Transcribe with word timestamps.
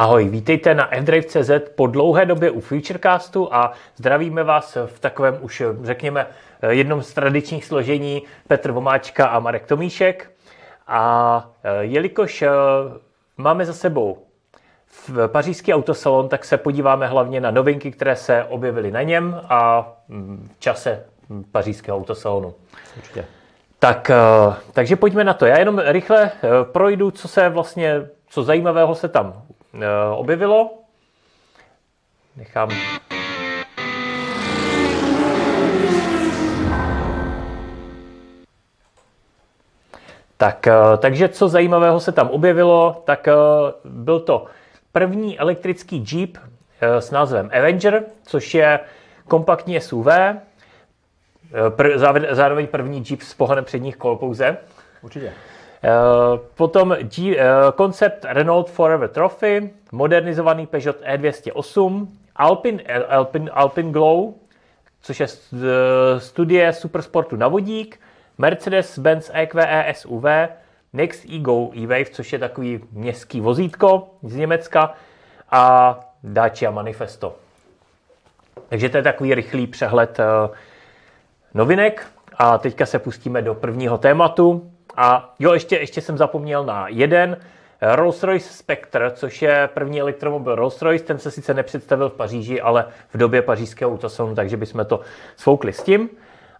Ahoj, 0.00 0.28
vítejte 0.28 0.74
na 0.74 0.88
fdrive.cz 1.00 1.50
po 1.74 1.86
dlouhé 1.86 2.26
době 2.26 2.50
u 2.50 2.60
Futurecastu 2.60 3.54
a 3.54 3.72
zdravíme 3.96 4.44
vás 4.44 4.78
v 4.86 5.00
takovém 5.00 5.38
už, 5.40 5.62
řekněme, 5.82 6.26
jednom 6.68 7.02
z 7.02 7.14
tradičních 7.14 7.64
složení 7.64 8.22
Petr 8.48 8.72
Vomáčka 8.72 9.26
a 9.26 9.38
Marek 9.38 9.66
Tomíšek. 9.66 10.30
A 10.86 11.50
jelikož 11.80 12.44
máme 13.36 13.64
za 13.64 13.72
sebou 13.72 14.18
v 14.86 15.28
pařížský 15.28 15.74
autosalon, 15.74 16.28
tak 16.28 16.44
se 16.44 16.56
podíváme 16.56 17.06
hlavně 17.06 17.40
na 17.40 17.50
novinky, 17.50 17.90
které 17.90 18.16
se 18.16 18.44
objevily 18.44 18.90
na 18.90 19.02
něm 19.02 19.40
a 19.48 19.92
v 20.56 20.60
čase 20.60 21.04
pařížského 21.52 21.98
autosalonu. 21.98 22.54
Určitě. 22.96 23.24
Tak, 23.78 24.10
takže 24.72 24.96
pojďme 24.96 25.24
na 25.24 25.34
to. 25.34 25.46
Já 25.46 25.58
jenom 25.58 25.78
rychle 25.78 26.30
projdu, 26.72 27.10
co 27.10 27.28
se 27.28 27.48
vlastně, 27.48 28.06
co 28.28 28.42
zajímavého 28.42 28.94
se 28.94 29.08
tam 29.08 29.42
Eh, 29.50 29.59
objevilo. 30.16 30.70
Nechám 32.36 32.70
Tak, 40.40 40.66
eh, 40.66 40.72
takže 40.98 41.28
co 41.28 41.48
zajímavého 41.48 42.00
se 42.00 42.12
tam 42.12 42.28
objevilo, 42.28 43.02
tak 43.04 43.28
eh, 43.28 43.34
byl 43.84 44.20
to 44.20 44.46
první 44.92 45.38
elektrický 45.38 46.04
Jeep 46.12 46.38
s 46.80 47.10
názvem 47.10 47.50
Avenger, 47.58 48.04
což 48.22 48.54
je 48.54 48.80
kompaktní 49.28 49.80
SUV, 49.80 50.06
zároveň 52.30 52.66
první 52.66 53.04
Jeep 53.10 53.22
s 53.22 53.34
pohonem 53.34 53.64
předních 53.64 53.96
kol 53.96 54.16
pouze. 54.16 54.56
Určitě. 55.02 55.32
Eh, 55.80 56.38
potom 56.54 56.92
eh, 56.92 57.36
koncept 57.74 58.24
Renault 58.28 58.68
Forever 58.70 59.08
Trophy, 59.08 59.70
modernizovaný 59.92 60.66
Peugeot 60.66 61.00
E208, 61.00 62.06
Alpine, 62.36 62.82
Alpine, 63.08 63.50
Alpine 63.50 63.92
Glow, 63.92 64.34
což 65.00 65.20
je 65.20 65.26
eh, 65.26 66.20
studie 66.20 66.72
supersportu 66.72 67.36
na 67.36 67.48
vodík, 67.48 68.00
Mercedes-Benz 68.38 69.30
EQE 69.32 69.94
SUV, 69.96 70.24
Next 70.92 71.24
Ego 71.24 71.70
E-Wave, 71.76 72.10
což 72.10 72.32
je 72.32 72.38
takový 72.38 72.80
městský 72.92 73.40
vozítko 73.40 74.08
z 74.22 74.36
Německa 74.36 74.94
a 75.50 75.94
Dacia 76.24 76.70
Manifesto. 76.70 77.36
Takže 78.68 78.88
to 78.88 78.96
je 78.96 79.02
takový 79.02 79.34
rychlý 79.34 79.66
přehled 79.66 80.18
novinek 81.54 82.06
a 82.34 82.58
teďka 82.58 82.86
se 82.86 82.98
pustíme 82.98 83.42
do 83.42 83.54
prvního 83.54 83.98
tématu, 83.98 84.70
a 85.00 85.34
jo, 85.38 85.52
ještě, 85.52 85.76
ještě 85.76 86.00
jsem 86.00 86.18
zapomněl 86.18 86.64
na 86.64 86.88
jeden. 86.88 87.36
Rolls-Royce 87.82 88.50
Spectre, 88.50 89.10
což 89.10 89.42
je 89.42 89.68
první 89.74 90.00
elektromobil 90.00 90.56
Rolls-Royce, 90.56 91.04
ten 91.04 91.18
se 91.18 91.30
sice 91.30 91.54
nepředstavil 91.54 92.08
v 92.08 92.12
Paříži, 92.12 92.60
ale 92.60 92.84
v 93.14 93.18
době 93.18 93.42
pařížského 93.42 93.92
autosalonu, 93.92 94.34
takže 94.34 94.56
bychom 94.56 94.84
to 94.84 95.00
svoukli 95.36 95.72
s 95.72 95.82
tím. 95.82 96.08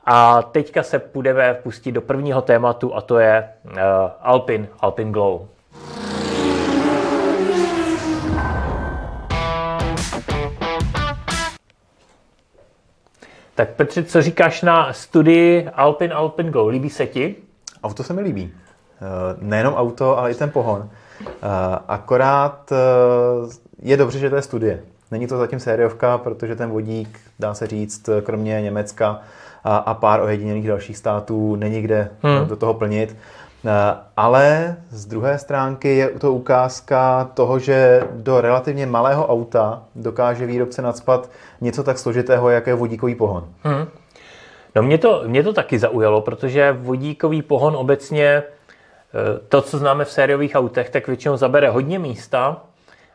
A 0.05 0.43
teďka 0.43 0.83
se 0.83 0.99
půjdeme 0.99 1.55
pustit 1.55 1.93
do 1.93 2.01
prvního 2.01 2.43
tématu 2.43 2.95
a 2.95 3.01
to 3.01 3.19
je 3.19 3.49
uh, 3.65 3.73
Alpin, 4.21 4.69
Alpin 4.81 5.13
Glow. 5.13 5.49
Tak 13.55 13.71
Petře, 13.71 14.05
co 14.05 14.23
říkáš 14.23 14.63
na 14.63 14.93
studii 14.93 15.69
Alpin 15.75 16.13
Alpin 16.13 16.47
Glow? 16.51 16.69
Líbí 16.69 16.91
se 16.91 17.07
ti? 17.07 17.37
Auto 17.83 18.03
se 18.03 18.13
mi 18.13 18.23
líbí. 18.23 18.53
Eh, 19.03 19.37
nejenom 19.41 19.75
auto, 19.75 20.19
ale 20.19 20.31
i 20.31 20.35
ten 20.35 20.51
pohon. 20.51 20.89
Eh, 21.21 21.27
akorát 21.89 22.73
eh, 22.73 22.77
je 23.83 23.97
dobře, 23.97 24.19
že 24.19 24.31
to 24.31 24.37
je 24.37 24.43
studie. 24.43 24.81
Není 25.11 25.27
to 25.27 25.39
zatím 25.39 25.61
sériovka, 25.61 26.19
protože 26.19 26.57
ten 26.57 26.71
vodík, 26.71 27.21
dá 27.39 27.55
se 27.55 27.67
říct, 27.67 28.09
kromě 28.23 28.63
Německa 28.63 29.21
a, 29.65 29.77
a 29.77 29.95
pár 29.95 30.21
ojedinělých 30.21 30.69
dalších 30.69 30.97
států, 30.97 31.57
není 31.57 31.83
kde 31.83 32.11
hmm. 32.23 32.47
do 32.47 32.57
toho 32.57 32.75
plnit. 32.75 33.17
Ale 34.17 34.77
z 34.91 35.07
druhé 35.07 35.39
stránky 35.39 35.97
je 35.97 36.09
to 36.09 36.33
ukázka 36.33 37.31
toho, 37.35 37.59
že 37.59 38.03
do 38.13 38.41
relativně 38.41 38.87
malého 38.87 39.27
auta 39.27 39.83
dokáže 39.95 40.47
výrobce 40.47 40.83
nadspat 40.83 41.31
něco 41.61 41.83
tak 41.83 41.99
složitého, 41.99 42.51
jako 42.51 42.71
je 42.71 42.75
vodíkový 42.75 43.15
pohon. 43.15 43.49
Hmm. 43.63 43.87
No 44.75 44.83
mě 44.83 44.99
to, 44.99 45.23
mě 45.27 45.43
to 45.43 45.53
taky 45.53 45.79
zaujalo, 45.79 46.21
protože 46.21 46.73
vodíkový 46.73 47.43
pohon 47.43 47.77
obecně, 47.77 48.25
eh, 48.25 48.43
to, 49.49 49.63
co 49.63 49.79
známe 49.79 50.05
v 50.05 50.11
sériových 50.11 50.55
autech, 50.55 50.91
tak 50.91 51.07
většinou 51.07 51.37
zabere 51.37 51.71
hodně 51.71 51.99
místa 51.99 52.63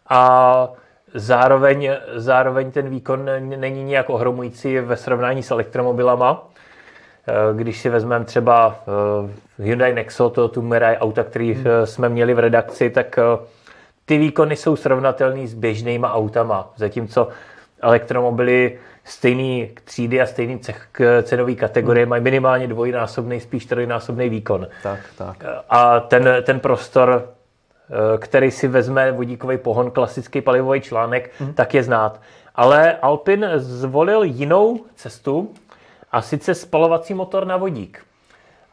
a 0.10 0.70
zároveň, 1.14 1.92
zároveň 2.16 2.72
ten 2.72 2.90
výkon 2.90 3.30
není 3.40 3.84
nějak 3.84 4.10
ohromující 4.10 4.80
ve 4.80 4.98
srovnání 4.98 5.44
s 5.44 5.52
elektromobilama. 5.52 6.48
Eh, 7.28 7.34
když 7.56 7.82
si 7.82 7.90
vezmeme 7.90 8.26
třeba 8.26 8.76
eh, 8.80 9.64
Hyundai 9.64 9.94
Nexo, 9.94 10.30
to 10.30 10.48
tu 10.48 10.62
Mirai 10.62 10.98
auta, 10.98 11.24
který 11.24 11.54
hmm. 11.54 11.66
jsme 11.84 12.10
měli 12.10 12.34
v 12.34 12.40
redakci, 12.40 12.90
tak 12.90 13.20
ty 14.06 14.18
výkony 14.18 14.56
jsou 14.56 14.76
srovnatelné 14.76 15.48
s 15.48 15.54
běžnýma 15.54 16.14
autama, 16.14 16.74
zatímco 16.76 17.28
elektromobily 17.82 18.80
stejný 19.06 19.70
třídy 19.84 20.22
a 20.22 20.26
stejný 20.26 20.62
cenový 21.24 21.56
kategorie 21.56 22.06
hmm. 22.06 22.10
mají 22.10 22.24
minimálně 22.24 22.68
dvojnásobný, 22.68 23.40
spíš 23.40 23.66
trojnásobný 23.66 24.30
výkon. 24.30 24.68
Tak, 24.84 25.00
tak. 25.18 25.44
A 25.70 26.00
ten, 26.00 26.30
ten 26.44 26.60
prostor, 26.60 27.30
eh, 27.90 28.18
který 28.18 28.52
si 28.52 28.68
vezme 28.68 29.12
vodíkový 29.12 29.58
pohon, 29.58 29.92
klasický 29.92 30.42
palivový 30.42 30.82
článek, 30.82 31.32
hmm. 31.40 31.54
tak 31.54 31.74
je 31.74 31.84
znát. 31.84 32.22
Ale 32.56 32.98
Alpin 33.02 33.46
zvolil 33.56 34.24
jinou 34.24 34.80
cestu, 34.96 35.54
a 36.12 36.22
sice 36.22 36.56
spalovací 36.56 37.14
motor 37.14 37.48
na 37.48 37.58
vodík. 37.58 38.06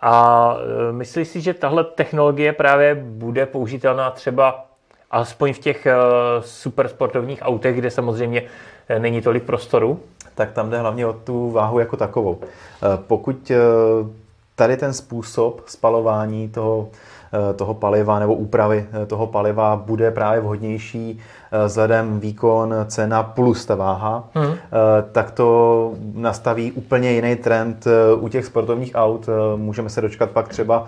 A 0.00 0.56
eh, 0.56 0.92
myslíš 0.92 1.28
si, 1.28 1.40
že 1.40 1.54
tahle 1.54 1.84
technologie 1.84 2.52
právě 2.52 2.94
bude 2.94 3.46
použitelná 3.46 4.10
třeba 4.10 4.66
alespoň 5.10 5.52
v 5.52 5.58
těch 5.58 5.86
eh, 5.86 5.94
supersportovních 6.40 7.38
autech, 7.42 7.76
kde 7.76 7.90
samozřejmě 7.90 8.42
není 8.98 9.22
tolik 9.22 9.42
prostoru? 9.42 10.00
Tak 10.34 10.52
tam 10.52 10.70
jde 10.70 10.78
hlavně 10.78 11.06
o 11.06 11.12
tu 11.12 11.50
váhu 11.50 11.78
jako 11.78 11.96
takovou. 11.96 12.38
Eh, 12.42 12.98
pokud 13.06 13.50
eh, 13.50 13.56
tady 14.54 14.76
ten 14.76 14.92
způsob 14.92 15.62
spalování 15.66 16.48
toho, 16.48 16.88
eh, 17.50 17.54
toho 17.54 17.74
paliva 17.74 18.18
nebo 18.18 18.34
úpravy 18.34 18.86
toho 19.06 19.26
paliva 19.26 19.76
bude 19.76 20.10
právě 20.10 20.40
vhodnější 20.40 21.20
vzhledem 21.64 22.20
výkon, 22.20 22.74
cena 22.86 23.22
plus 23.22 23.66
ta 23.66 23.74
váha, 23.74 24.28
hmm. 24.34 24.54
tak 25.12 25.30
to 25.30 25.92
nastaví 26.14 26.72
úplně 26.72 27.12
jiný 27.12 27.36
trend 27.36 27.86
u 28.20 28.28
těch 28.28 28.44
sportovních 28.46 28.90
aut. 28.94 29.28
Můžeme 29.56 29.90
se 29.90 30.00
dočkat 30.00 30.30
pak 30.30 30.48
třeba 30.48 30.86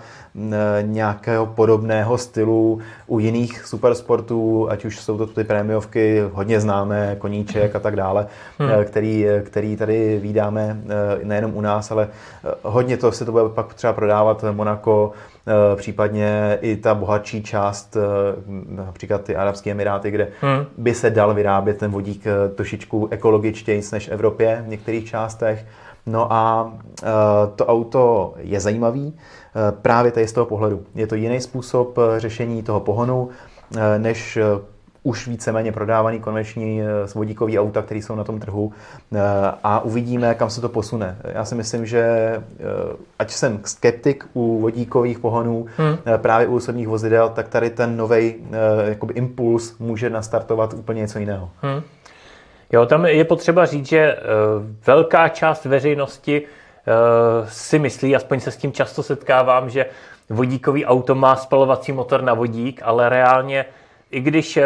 nějakého 0.81 1.45
podobného 1.45 2.17
stylu 2.17 2.79
u 3.07 3.19
jiných 3.19 3.65
supersportů, 3.65 4.67
ať 4.69 4.85
už 4.85 4.99
jsou 4.99 5.17
to 5.17 5.27
ty 5.27 5.43
prémiovky 5.43 6.23
hodně 6.33 6.59
známé, 6.59 7.15
koníček 7.19 7.75
a 7.75 7.79
tak 7.79 7.95
dále, 7.95 8.27
hmm. 8.59 8.69
který, 8.85 9.25
který 9.43 9.77
tady 9.77 10.19
vydáme 10.19 10.77
nejenom 11.23 11.55
u 11.55 11.61
nás, 11.61 11.91
ale 11.91 12.07
hodně 12.63 12.97
to 12.97 13.11
se 13.11 13.25
to 13.25 13.31
bude 13.31 13.49
pak 13.49 13.73
třeba 13.73 13.93
prodávat 13.93 14.45
Monaco, 14.51 15.13
Eh, 15.47 15.75
případně 15.75 16.57
i 16.61 16.75
ta 16.75 16.95
bohatší 16.95 17.43
část, 17.43 17.97
eh, 17.97 18.01
například 18.69 19.23
ty 19.23 19.35
Arabské 19.35 19.71
Emiráty, 19.71 20.11
kde 20.11 20.27
hmm. 20.41 20.54
By 20.77 20.93
se 20.93 21.09
dal 21.09 21.33
vyrábět 21.33 21.77
ten 21.77 21.91
vodík 21.91 22.27
eh, 22.27 22.49
trošičku 22.49 23.07
ekologičtěji 23.11 23.81
než 23.91 24.07
v 24.07 24.11
Evropě 24.11 24.63
v 24.65 24.67
některých 24.67 25.09
částech. 25.09 25.65
No 26.05 26.33
a 26.33 26.73
to 27.55 27.65
auto 27.65 28.33
je 28.37 28.59
zajímavý 28.59 29.13
právě 29.81 30.11
tady 30.11 30.27
z 30.27 30.33
toho 30.33 30.45
pohledu. 30.45 30.83
Je 30.95 31.07
to 31.07 31.15
jiný 31.15 31.41
způsob 31.41 31.99
řešení 32.17 32.63
toho 32.63 32.79
pohonu, 32.79 33.29
než 33.97 34.37
už 35.05 35.27
víceméně 35.27 35.71
prodávaný 35.71 36.19
konvenční 36.19 36.81
eh, 36.81 36.85
vodíkový 37.15 37.59
auta, 37.59 37.81
které 37.81 37.99
jsou 37.99 38.15
na 38.15 38.23
tom 38.23 38.39
trhu 38.39 38.73
eh, 39.13 39.19
a 39.63 39.79
uvidíme, 39.79 40.35
kam 40.35 40.49
se 40.49 40.61
to 40.61 40.69
posune. 40.69 41.17
Já 41.23 41.45
si 41.45 41.55
myslím, 41.55 41.85
že 41.85 41.99
eh, 41.99 42.41
ať 43.19 43.31
jsem 43.31 43.59
skeptik 43.65 44.25
u 44.33 44.61
vodíkových 44.61 45.19
pohonů, 45.19 45.65
hmm. 45.77 45.97
právě 46.17 46.47
u 46.47 46.55
osobních 46.55 46.87
vozidel, 46.87 47.29
tak 47.29 47.47
tady 47.47 47.69
ten 47.69 47.97
nový 47.97 48.35
impuls 49.13 49.77
může 49.79 50.09
nastartovat 50.09 50.73
úplně 50.73 51.01
něco 51.01 51.19
jiného. 51.19 51.49
Hmm. 51.61 51.81
Jo, 52.71 52.85
tam 52.85 53.05
je 53.05 53.25
potřeba 53.25 53.65
říct, 53.65 53.87
že 53.87 54.17
velká 54.87 55.29
část 55.29 55.65
veřejnosti 55.65 56.41
si 57.47 57.79
myslí, 57.79 58.15
aspoň 58.15 58.39
se 58.39 58.51
s 58.51 58.57
tím 58.57 58.71
často 58.71 59.03
setkávám, 59.03 59.69
že 59.69 59.85
vodíkový 60.29 60.85
auto 60.85 61.15
má 61.15 61.35
spalovací 61.35 61.91
motor 61.91 62.21
na 62.21 62.33
vodík, 62.33 62.81
ale 62.83 63.09
reálně 63.09 63.65
i 64.15 64.21
když, 64.21 64.57
eh, 64.57 64.65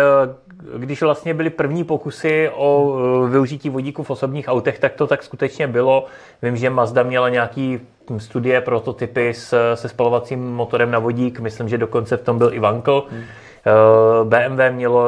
když 0.77 1.01
vlastně 1.01 1.33
byly 1.33 1.49
první 1.49 1.83
pokusy 1.83 2.49
o 2.55 2.97
eh, 2.97 3.29
využití 3.29 3.69
vodíku 3.69 4.03
v 4.03 4.09
osobních 4.09 4.47
autech, 4.47 4.79
tak 4.79 4.93
to 4.93 5.07
tak 5.07 5.23
skutečně 5.23 5.67
bylo. 5.67 6.05
Vím, 6.41 6.57
že 6.57 6.69
Mazda 6.69 7.03
měla 7.03 7.29
nějaký 7.29 7.79
studie, 8.17 8.61
prototypy 8.61 9.33
s, 9.33 9.75
se 9.75 9.89
spalovacím 9.89 10.53
motorem 10.53 10.91
na 10.91 10.99
vodík, 10.99 11.39
myslím, 11.39 11.69
že 11.69 11.77
dokonce 11.77 12.17
v 12.17 12.21
tom 12.21 12.37
byl 12.37 12.53
i 12.53 12.59
Vankl. 12.59 13.07
Hmm. 13.09 13.23
Eh, 13.65 14.25
BMW 14.25 14.71
mělo 14.71 15.03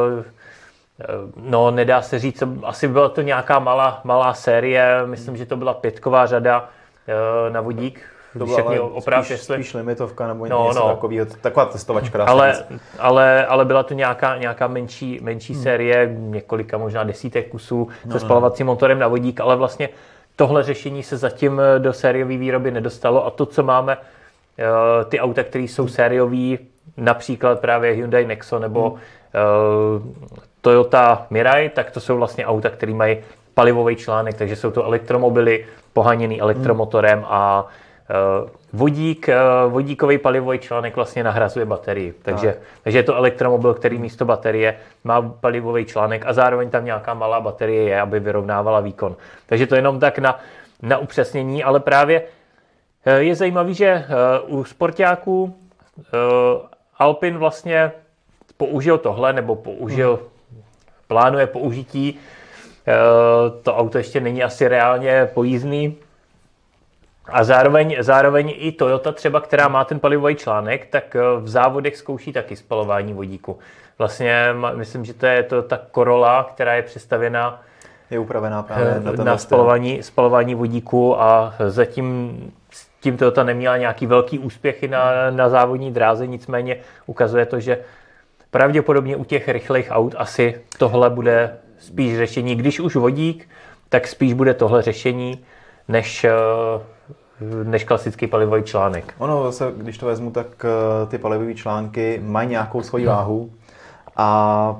No, 1.36 1.72
nedá 1.72 2.02
se 2.02 2.20
říct, 2.20 2.44
asi 2.64 2.88
byla 2.88 3.10
to 3.10 3.22
nějaká 3.22 3.60
malá, 3.60 4.02
malá 4.04 4.34
série, 4.34 5.02
myslím, 5.06 5.38
že 5.38 5.46
to 5.46 5.58
byla 5.58 5.74
pětková 5.74 6.26
řada 6.26 6.70
na 7.50 7.62
vodík, 7.62 8.02
to 8.40 8.46
byla 8.46 8.62
ale 8.62 8.80
oprav, 8.80 9.26
spíš, 9.26 9.30
jestli... 9.30 9.56
spíš 9.56 9.74
limitovka 9.74 10.28
nebo 10.28 10.46
no, 10.46 10.68
něco 10.68 10.80
no. 10.80 10.88
takového, 10.88 11.26
taková 11.42 11.66
testovačka. 11.66 12.26
Ale, 12.26 12.66
ale, 13.00 13.46
ale 13.46 13.66
byla 13.66 13.84
to 13.84 13.94
nějaká, 13.94 14.38
nějaká 14.38 14.68
menší, 14.68 15.20
menší 15.22 15.54
hmm. 15.54 15.64
série, 15.64 16.16
několika 16.18 16.78
možná 16.78 17.04
desítek 17.04 17.50
kusů 17.50 17.88
no, 18.06 18.12
se 18.12 18.14
no. 18.14 18.20
spalovacím 18.20 18.68
motorem 18.68 19.00
na 19.00 19.08
vodík, 19.08 19.40
ale 19.40 19.56
vlastně 19.56 19.90
tohle 20.36 20.64
řešení 20.64 21.04
se 21.04 21.18
zatím 21.18 21.62
do 21.78 21.94
sériové 21.94 22.38
výroby 22.38 22.72
nedostalo 22.72 23.26
a 23.26 23.30
to, 23.30 23.46
co 23.46 23.64
máme, 23.64 23.98
eh, 24.60 25.06
ty 25.06 25.20
auta, 25.20 25.44
které 25.44 25.64
jsou 25.64 25.88
sériové, 25.88 26.58
například 26.98 27.60
právě 27.60 27.92
Hyundai 27.92 28.26
Nexo 28.26 28.60
nebo 28.60 28.90
hmm. 28.90 29.00
Eh, 29.34 30.40
Toyota 30.62 31.26
Mirai, 31.30 31.70
tak 31.70 31.92
to 31.92 32.00
jsou 32.00 32.18
vlastně 32.18 32.46
auta, 32.46 32.70
které 32.70 32.94
mají 32.94 33.18
palivový 33.54 33.96
článek, 33.96 34.36
takže 34.36 34.56
jsou 34.56 34.72
to 34.72 34.84
elektromobily 34.84 35.66
pohaněný 35.94 36.42
elektromotorem 36.42 37.20
hmm. 37.20 37.28
a 37.30 37.68
Eh, 37.68 37.91
vodík, 38.74 39.30
eh, 39.30 39.38
vodíkový 39.68 40.18
palivový 40.18 40.60
článek 40.60 40.96
vlastně 40.96 41.24
nahrazuje 41.24 41.66
baterii. 41.66 42.14
Takže, 42.22 42.48
tak. 42.48 42.58
takže 42.84 43.00
je 43.00 43.04
to 43.04 43.16
elektromobil, 43.16 43.74
který 43.74 43.98
místo 43.98 44.26
baterie 44.26 44.78
má 45.04 45.22
palivový 45.22 45.86
článek 45.86 46.26
a 46.26 46.34
zároveň 46.34 46.70
tam 46.70 46.86
nějaká 46.86 47.14
malá 47.14 47.40
baterie 47.40 47.84
je, 47.84 48.02
aby 48.02 48.20
vyrovnávala 48.20 48.80
výkon. 48.80 49.16
Takže 49.46 49.68
to 49.68 49.76
jenom 49.76 50.00
tak 50.00 50.20
na, 50.20 50.40
na 50.82 50.98
upřesnění, 50.98 51.64
ale 51.64 51.80
právě 51.80 52.24
eh, 53.06 53.20
je 53.20 53.36
zajímavý, 53.36 53.74
že 53.74 54.06
u 54.48 54.64
sportáků 54.64 55.56
Alpin 56.98 57.38
vlastně 57.38 57.92
použil 58.58 58.98
tohle, 58.98 59.34
nebo 59.34 59.56
použil, 59.56 60.20
hmm. 60.52 60.62
plánuje 61.08 61.48
použití. 61.48 62.20
To 63.64 63.76
auto 63.76 63.98
ještě 63.98 64.20
není 64.20 64.44
asi 64.44 64.68
reálně 64.68 65.30
pojízdný, 65.34 65.98
a 67.32 67.44
zároveň, 67.44 67.96
zároveň 68.00 68.54
i 68.58 68.72
Toyota 68.72 69.12
třeba, 69.12 69.42
která 69.42 69.68
má 69.68 69.86
ten 69.86 70.00
palivový 70.00 70.36
článek, 70.36 70.86
tak 70.86 71.16
eh, 71.16 71.20
v 71.40 71.50
závodech 71.50 71.98
zkouší 71.98 72.34
taky 72.34 72.56
spalování 72.56 73.14
vodíku. 73.14 73.60
Vlastně 73.98 74.48
myslím, 74.76 75.06
že 75.06 75.14
to 75.14 75.26
je 75.26 75.44
to 75.44 75.62
ta 75.62 75.80
Corolla, 75.96 76.44
která 76.44 76.74
je 76.74 76.82
přestavěna 76.82 77.62
je 78.12 78.20
upravená 78.20 78.64
právě 78.64 79.00
na, 79.00 79.24
na 79.24 79.38
spalování, 79.38 80.04
spalování 80.04 80.56
vodíku 80.56 81.22
a 81.22 81.54
zatím 81.68 82.38
s 82.72 82.88
tím 83.00 83.18
Toyota 83.18 83.44
neměla 83.44 83.78
nějaký 83.78 84.06
velký 84.06 84.40
úspěchy 84.40 84.88
na, 84.88 85.32
na 85.32 85.50
závodní 85.50 85.92
dráze, 85.92 86.28
nicméně 86.28 86.78
ukazuje 87.06 87.46
to, 87.46 87.60
že 87.60 87.80
pravděpodobně 88.52 89.16
u 89.16 89.24
těch 89.24 89.50
rychlých 89.50 89.88
aut 89.92 90.16
asi 90.18 90.62
tohle 90.78 91.10
bude 91.10 91.58
spíš 91.80 92.18
řešení. 92.18 92.56
Když 92.56 92.80
už 92.80 92.96
vodík, 92.96 93.50
tak 93.90 94.08
spíš 94.08 94.34
bude 94.34 94.54
tohle 94.54 94.82
řešení, 94.82 95.46
než 95.88 96.24
eh, 96.24 96.32
než 97.64 97.84
klasický 97.84 98.28
palivový 98.28 98.64
článek. 98.64 99.14
Ono 99.18 99.44
zase, 99.44 99.74
když 99.78 99.98
to 99.98 100.06
vezmu, 100.06 100.32
tak 100.32 100.48
eh, 100.66 101.06
ty 101.06 101.18
palivové 101.18 101.54
články 101.54 102.22
mají 102.26 102.50
nějakou 102.50 102.82
svoji 102.82 103.06
váhu 103.06 103.52
a 104.16 104.76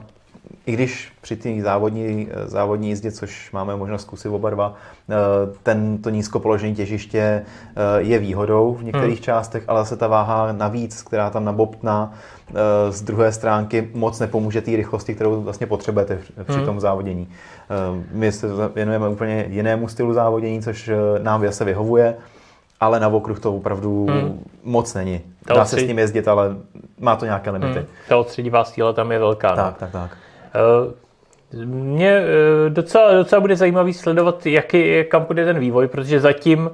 i 0.66 0.72
když 0.72 1.12
při 1.22 1.36
té 1.36 1.62
závodní, 1.62 2.28
eh, 2.32 2.48
závodní 2.48 2.90
jízdě, 2.90 3.12
což 3.12 3.52
máme 3.52 3.76
možnost 3.76 4.02
zkusit 4.02 4.30
oba 4.30 4.50
dva, 4.50 4.74
eh, 5.10 5.14
tento 5.64 6.10
nízkopoložené 6.10 6.76
těžiště 6.76 7.46
je 7.98 8.20
výhodou 8.20 8.74
v 8.74 8.84
některých 8.84 9.18
hmm. 9.18 9.24
částech, 9.24 9.64
ale 9.68 9.80
zase 9.80 9.98
ta 9.98 10.08
váha 10.08 10.52
navíc, 10.52 11.04
která 11.04 11.30
tam 11.30 11.46
nabobtná 11.46 12.14
z 12.90 13.02
druhé 13.02 13.32
stránky, 13.32 13.90
moc 13.94 14.20
nepomůže 14.20 14.62
té 14.62 14.72
rychlosti, 14.72 15.16
kterou 15.16 15.42
vlastně 15.42 15.68
potřebujete 15.68 16.20
při 16.44 16.58
hmm. 16.58 16.66
tom 16.66 16.80
závodění. 16.80 17.30
My 18.12 18.32
se 18.32 18.48
věnujeme 18.76 19.10
úplně 19.10 19.46
jinému 19.50 19.88
stylu 19.88 20.14
závodění, 20.14 20.62
což 20.62 20.90
nám 21.22 21.52
se 21.52 21.66
vyhovuje 21.66 22.16
ale 22.82 23.00
na 23.00 23.08
okruh 23.08 23.40
to 23.40 23.56
opravdu 23.56 24.06
hmm. 24.06 24.44
moc 24.64 24.94
není. 24.94 25.22
Dá 25.48 25.66
se 25.66 25.80
s 25.80 25.88
ním 25.88 26.00
jezdit, 26.00 26.28
ale 26.28 26.56
má 27.00 27.16
to 27.16 27.26
nějaké 27.26 27.50
limity. 27.50 27.80
Hmm. 27.80 27.88
Ta 28.10 28.18
odstředivá 28.18 28.64
síla 28.64 28.94
tam 28.94 29.12
je 29.12 29.20
velká. 29.20 29.56
Tak, 29.56 29.66
no. 29.66 29.76
tak, 29.80 29.92
tak. 29.92 30.18
Uh, 31.54 31.66
mě 31.66 32.20
uh, 32.20 32.74
docela, 32.74 33.14
docela 33.14 33.40
bude 33.40 33.56
zajímavý 33.56 33.94
sledovat, 33.94 34.46
jaký, 34.46 35.04
kam 35.10 35.24
bude 35.24 35.46
ten 35.46 35.60
vývoj, 35.60 35.88
protože 35.88 36.20
zatím, 36.20 36.72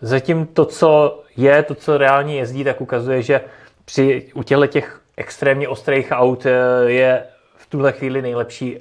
zatím 0.00 0.46
to, 0.46 0.64
co 0.64 1.20
je, 1.36 1.62
to, 1.62 1.74
co 1.74 1.98
reálně 1.98 2.36
jezdí, 2.36 2.64
tak 2.64 2.80
ukazuje, 2.80 3.22
že 3.22 3.40
při, 3.84 4.30
u 4.34 4.42
těchto 4.42 4.66
těch 4.66 5.00
extrémně 5.16 5.68
ostrých 5.68 6.08
aut 6.10 6.46
eh, 6.46 6.50
je 6.86 7.22
v 7.56 7.66
tuhle 7.70 7.92
chvíli 7.92 8.22
nejlepší 8.22 8.78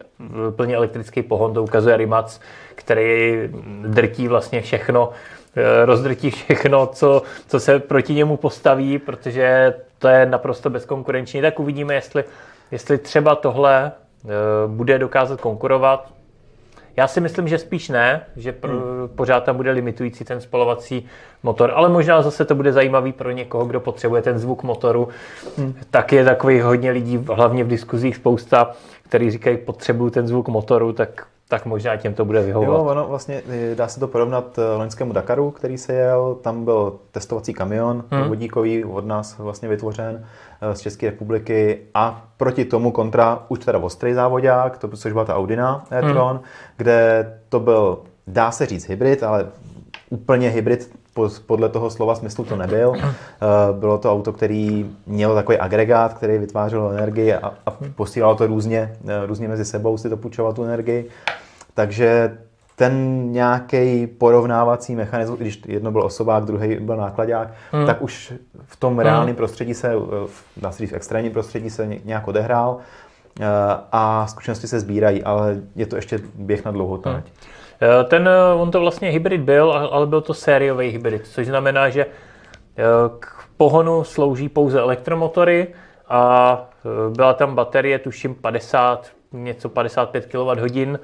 plně 0.56 0.76
elektrický 0.76 1.22
pohon. 1.22 1.54
To 1.54 1.64
ukazuje 1.64 1.98
Rimac, 1.98 2.40
který 2.76 3.40
drtí 3.82 4.28
vlastně 4.28 4.62
všechno 4.62 5.10
Eh, 5.10 5.37
rozdrtí 5.86 6.31
všechno, 6.31 6.88
co, 6.88 7.21
co 7.48 7.59
se 7.59 7.80
proti 7.80 8.13
němu 8.13 8.38
postaví, 8.38 9.00
protože 9.00 9.74
to 10.00 10.07
je 10.07 10.25
naprosto 10.25 10.69
bezkonkurenční. 10.69 11.42
Tak 11.42 11.59
uvidíme, 11.59 11.94
jestli, 11.94 12.24
jestli 12.71 12.98
třeba 12.98 13.36
tohle 13.36 13.92
eh, 13.92 14.30
bude 14.68 15.00
dokázat 15.00 15.42
konkurovat. 15.42 16.12
Já 16.98 17.07
si 17.07 17.21
myslím, 17.21 17.48
že 17.48 17.57
spíš 17.57 17.89
ne, 17.89 18.21
že 18.36 18.51
pro, 18.51 18.71
hmm. 18.71 19.07
pořád 19.15 19.44
tam 19.44 19.56
bude 19.56 19.71
limitující 19.71 20.24
ten 20.24 20.42
spalovací 20.42 21.06
motor, 21.44 21.71
ale 21.75 21.89
možná 21.89 22.21
zase 22.21 22.45
to 22.45 22.56
bude 22.56 22.74
zajímavý 22.74 23.13
pro 23.13 23.31
někoho, 23.31 23.65
kdo 23.65 23.80
potřebuje 23.80 24.21
ten 24.21 24.39
zvuk 24.39 24.63
motoru. 24.63 25.07
Hmm. 25.57 25.74
Tak 25.92 26.13
je 26.13 26.25
takových 26.25 26.63
hodně 26.63 26.92
lidí, 26.92 27.25
hlavně 27.33 27.63
v 27.63 27.68
diskuzích 27.68 28.15
spousta, 28.15 28.71
který 29.04 29.31
říkají, 29.31 29.57
potřebuju 29.57 30.09
ten 30.09 30.27
zvuk 30.27 30.48
motoru, 30.48 30.94
tak 30.94 31.27
tak 31.50 31.66
možná 31.66 31.96
těm 31.96 32.14
to 32.14 32.26
bude 32.26 32.42
vyhovovat. 32.44 32.80
Jo, 32.80 32.86
ono 32.86 33.08
vlastně 33.08 33.42
eh, 33.50 33.76
dá 33.76 33.88
se 33.88 34.00
to 34.00 34.08
porovnat 34.08 34.60
eh, 34.60 34.78
loňskému 34.78 35.14
Dakaru, 35.14 35.52
který 35.52 35.78
se 35.78 35.94
jel, 35.94 36.36
tam 36.42 36.66
byl 36.66 36.96
testovací 37.12 37.54
kamion 37.54 38.04
hmm. 38.12 38.28
vodíkový 38.28 38.86
od 38.86 39.06
nás 39.06 39.38
vlastně 39.38 39.70
vytvořen 39.70 40.26
eh, 40.62 40.76
z 40.76 40.80
České 40.80 41.06
republiky 41.10 41.80
a 41.94 42.26
proti 42.38 42.66
tomu 42.66 42.92
kontra 42.92 43.46
už 43.48 43.60
teda 43.60 43.80
ostrý 43.80 44.14
závodák, 44.14 44.78
to, 44.78 44.88
což 44.88 45.12
byla 45.12 45.26
ta 45.26 45.36
Audina 45.36 45.86
e-tron, 45.92 46.32
hmm. 46.32 46.44
kde 46.78 47.34
to 47.50 47.60
byl, 47.60 48.00
dá 48.28 48.52
se 48.52 48.66
říct 48.66 48.90
hybrid, 48.90 49.24
ale 49.24 49.48
úplně 50.10 50.50
hybrid 50.50 50.92
podle 51.46 51.70
toho 51.70 51.90
slova 51.90 52.16
smyslu 52.16 52.44
to 52.44 52.56
nebyl. 52.56 52.94
Bylo 53.72 53.98
to 53.98 54.12
auto, 54.12 54.33
který 54.33 54.95
mělo 55.06 55.36
takový 55.36 55.57
agregát, 55.57 56.14
který 56.14 56.38
vytvářel 56.38 56.92
energii 56.92 57.33
a, 57.33 57.54
a 57.66 57.78
posílalo 57.95 58.36
to 58.36 58.48
různě, 58.48 58.98
různě 59.26 59.48
mezi 59.48 59.66
sebou, 59.66 59.98
si 59.98 60.10
to 60.10 60.18
půjčoval 60.18 60.54
tu 60.54 60.64
energii. 60.64 61.10
Takže 61.78 62.38
ten 62.76 63.24
nějaký 63.31 64.07
porovnávací 64.07 64.96
mechanismus, 64.96 65.40
když 65.40 65.62
jedno 65.68 65.92
byl 65.92 66.04
osobák, 66.04 66.46
druhý 66.46 66.76
byl 66.80 66.98
nákladák, 66.98 67.48
hmm. 67.72 67.86
tak 67.86 68.02
už 68.02 68.34
v 68.66 68.76
tom 68.76 68.94
hmm. 68.94 69.00
reálném 69.00 69.36
prostředí 69.36 69.74
se, 69.74 69.92
dá 70.57 70.72
se 70.72 70.78
říct 70.78 70.92
v 70.92 70.96
extrémním 70.96 71.34
prostředí 71.34 71.69
se 71.69 71.88
nějak 72.06 72.28
odehrál 72.28 72.78
eh, 73.40 73.46
a 73.92 74.28
zkušenosti 74.28 74.68
se 74.68 74.80
sbírají, 74.80 75.24
ale 75.24 75.57
je 75.76 75.86
to 75.86 75.96
ještě 75.96 76.19
běh 76.36 76.66
na 76.66 76.72
dlouhou 76.72 76.98
trať. 76.98 77.16
Hmm. 77.16 77.24
Eh, 77.81 78.04
ten, 78.04 78.28
eh, 78.28 78.54
on 78.54 78.72
to 78.72 78.80
vlastně 78.80 79.10
hybrid 79.10 79.42
byl, 79.42 79.72
ale 79.72 80.07
byl 80.07 80.22
to 80.22 80.34
sériový 80.34 80.90
hybrid, 80.90 81.28
což 81.28 81.48
znamená, 81.48 81.90
že 81.90 82.06
k 83.19 83.44
pohonu 83.57 84.04
slouží 84.04 84.50
pouze 84.50 84.80
elektromotory 84.80 85.68
a 86.10 86.69
byla 87.10 87.34
tam 87.34 87.56
baterie, 87.56 88.00
tuším 88.00 88.36
50, 88.36 89.07
něco 89.31 89.69
55 89.69 90.26
kWh, 90.26 90.98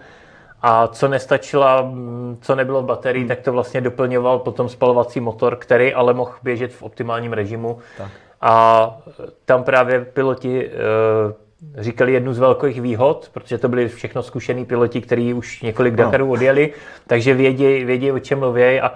a 0.65 0.87
co 0.87 1.07
nestačila, 1.07 1.93
co 2.41 2.55
nebylo 2.55 2.81
v 2.81 2.85
baterii, 2.85 3.21
hmm. 3.21 3.27
tak 3.27 3.39
to 3.39 3.51
vlastně 3.51 3.81
doplňoval 3.81 4.39
potom 4.39 4.69
spalovací 4.69 5.19
motor, 5.19 5.55
který 5.55 5.93
ale 5.93 6.13
mohl 6.13 6.31
běžet 6.43 6.73
v 6.73 6.83
optimálním 6.83 7.33
režimu. 7.33 7.79
Tak. 7.97 8.11
A 8.41 8.97
tam 9.45 9.63
právě 9.63 10.05
piloti 10.05 10.67
e, 10.67 10.71
říkali 11.83 12.13
jednu 12.13 12.33
z 12.33 12.39
velkých 12.39 12.81
výhod, 12.81 13.29
protože 13.33 13.57
to 13.57 13.69
byli 13.69 13.87
všechno 13.87 14.23
zkušený 14.23 14.65
piloti, 14.65 15.01
kteří 15.01 15.33
už 15.33 15.61
několik 15.61 15.95
Dakarů 15.95 16.31
odjeli, 16.31 16.73
takže 17.07 17.33
vědí, 17.33 17.85
vědí 17.85 18.11
o 18.11 18.19
čem 18.19 18.39
mluví 18.39 18.81
a 18.81 18.93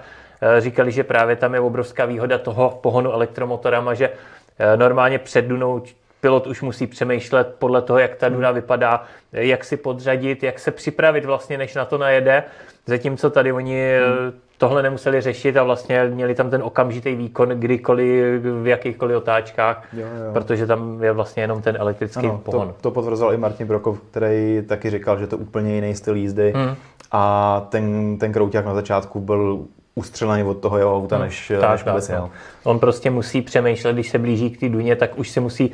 e, 0.56 0.60
říkali, 0.60 0.92
že 0.92 1.04
právě 1.04 1.36
tam 1.36 1.54
je 1.54 1.60
obrovská 1.60 2.04
výhoda 2.04 2.38
toho 2.38 2.78
pohonu 2.82 3.12
elektromotorama, 3.12 3.94
že 3.94 4.10
e, 4.58 4.76
normálně 4.76 5.18
před 5.18 5.44
Dunou 5.44 5.82
pilot 6.20 6.46
už 6.46 6.62
musí 6.62 6.86
přemýšlet 6.86 7.54
podle 7.58 7.82
toho, 7.82 7.98
jak 7.98 8.14
ta 8.14 8.26
hmm. 8.26 8.36
duna 8.36 8.50
vypadá, 8.50 9.04
jak 9.32 9.64
si 9.64 9.76
podřadit, 9.76 10.42
jak 10.42 10.58
se 10.58 10.70
připravit 10.70 11.24
vlastně, 11.24 11.58
než 11.58 11.74
na 11.74 11.84
to 11.84 11.98
najede. 11.98 12.44
Zatímco 12.86 13.30
tady 13.30 13.52
oni 13.52 13.80
eh, 13.80 14.00
hmm. 14.06 14.32
tohle 14.58 14.82
nemuseli 14.82 15.20
řešit 15.20 15.56
a 15.56 15.62
vlastně 15.62 16.04
měli 16.04 16.34
tam 16.34 16.50
ten 16.50 16.62
okamžitý 16.62 17.14
výkon 17.14 17.48
kdykoliv, 17.48 18.42
v 18.42 18.66
jakýchkoliv 18.66 19.16
otáčkách, 19.16 19.86
jo, 19.92 20.00
jo. 20.00 20.32
protože 20.32 20.66
tam 20.66 21.02
je 21.02 21.12
vlastně 21.12 21.42
jenom 21.42 21.62
ten 21.62 21.76
elektrický 21.78 22.26
ano, 22.26 22.40
pohon. 22.44 22.68
To, 22.68 22.74
to 22.80 22.90
potvrzoval 22.90 23.34
i 23.34 23.36
Martin 23.36 23.66
Brokov, 23.66 24.00
který 24.10 24.62
taky 24.68 24.90
říkal, 24.90 25.18
že 25.18 25.26
to 25.26 25.36
je 25.36 25.40
úplně 25.40 25.74
jiný 25.74 25.94
styl 25.94 26.16
jízdy 26.16 26.52
hmm. 26.56 26.74
a 27.12 27.66
ten, 27.68 28.18
ten 28.18 28.32
krouťák 28.32 28.64
na 28.64 28.74
začátku 28.74 29.20
byl 29.20 29.64
ustřelený 29.94 30.42
od 30.42 30.54
toho 30.54 30.78
jeho 30.78 30.96
auta, 30.96 31.16
hmm. 31.16 31.24
než, 31.24 31.52
tak, 31.60 31.70
než 31.70 31.84
vůbec 31.84 32.08
jel. 32.08 32.30
On 32.64 32.78
prostě 32.78 33.10
musí 33.10 33.42
přemýšlet, 33.42 33.92
když 33.92 34.10
se 34.10 34.18
blíží 34.18 34.50
k 34.50 34.60
té 34.60 34.68
duně, 34.68 34.96
tak 34.96 35.18
už 35.18 35.30
si 35.30 35.40
musí 35.40 35.72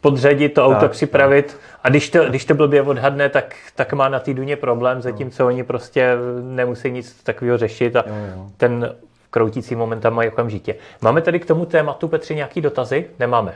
podřadit, 0.00 0.54
to 0.54 0.66
auto 0.66 0.80
Tak, 0.80 0.90
připravit 0.90 1.56
a 1.84 1.88
když 1.88 2.10
to, 2.10 2.24
když 2.24 2.44
to 2.44 2.54
blbě 2.54 2.82
odhadne, 2.82 3.28
tak, 3.28 3.56
tak 3.74 3.92
má 3.92 4.08
na 4.08 4.20
té 4.20 4.34
duně 4.34 4.56
problém, 4.56 5.02
zatímco 5.02 5.46
oni 5.46 5.64
prostě 5.64 6.16
nemusí 6.42 6.90
nic 6.90 7.22
takového 7.22 7.58
řešit 7.58 7.96
a 7.96 8.04
Jo, 8.06 8.14
jo. 8.36 8.46
ten 8.56 8.94
kroutící 9.30 9.74
moment 9.76 10.00
tam 10.00 10.14
mají 10.14 10.28
okamžitě. 10.28 10.74
Máme 11.02 11.20
tady 11.20 11.40
k 11.40 11.46
tomu 11.46 11.66
tématu, 11.66 12.08
Petři, 12.08 12.34
nějaký 12.34 12.60
dotazy? 12.60 13.06
Nemáme. 13.18 13.54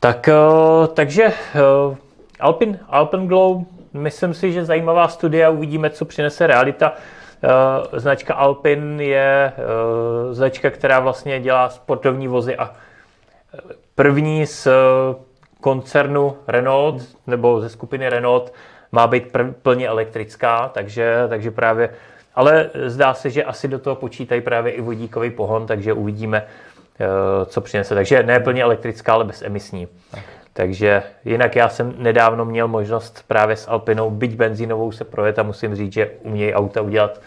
Tak, 0.00 0.28
eh, 0.28 0.86
takže 0.94 1.24
eh, 1.24 1.96
Alpin, 2.40 2.78
Alpen 2.88 3.26
Glow, 3.28 3.64
myslím 3.92 4.34
si, 4.34 4.52
že 4.52 4.64
zajímavá 4.64 5.08
studie, 5.08 5.48
uvidíme, 5.48 5.90
co 5.90 6.04
přinese 6.04 6.46
realita. 6.46 6.92
Eh, 7.42 8.00
Značka 8.00 8.34
Alpin 8.34 9.00
je 9.00 9.52
značka, 10.30 10.70
která 10.70 11.00
vlastně 11.00 11.40
dělá 11.40 11.68
sportovní 11.70 12.28
vozy 12.28 12.56
a 12.56 12.72
první 13.98 14.46
z 14.46 14.66
eh, 14.66 14.70
koncernu 15.60 16.36
Renault 16.48 17.02
nebo 17.26 17.60
ze 17.60 17.68
skupiny 17.68 18.08
Renault 18.08 18.52
má 18.92 19.06
být 19.06 19.36
plně 19.62 19.88
elektrická, 19.88 20.68
takže, 20.74 21.24
takže 21.28 21.50
právě, 21.50 21.90
ale 22.34 22.70
zdá 22.86 23.14
se, 23.14 23.30
že 23.30 23.44
asi 23.44 23.68
do 23.68 23.78
toho 23.78 23.96
počítají 23.96 24.40
právě 24.40 24.72
i 24.72 24.80
vodíkový 24.80 25.30
pohon, 25.30 25.66
takže 25.66 25.92
uvidíme, 25.92 26.46
eh, 27.00 27.06
co 27.46 27.60
přinese. 27.60 27.94
Takže 27.94 28.22
ne 28.22 28.40
plně 28.40 28.62
elektrická, 28.62 29.12
ale 29.12 29.24
bezemisní. 29.24 29.88
Takže 30.52 31.02
jinak 31.24 31.56
já 31.56 31.68
jsem 31.68 31.94
nedávno 31.98 32.44
měl 32.44 32.68
možnost 32.68 33.24
právě 33.28 33.56
s 33.56 33.68
Alpinou, 33.68 34.10
byť 34.10 34.36
benzínovou 34.36 34.92
se 34.92 35.04
projet 35.04 35.38
a 35.38 35.42
musím 35.42 35.74
říct, 35.74 35.92
že 35.92 36.10
umějí 36.22 36.54
auta 36.54 36.80
udělat 36.82 37.20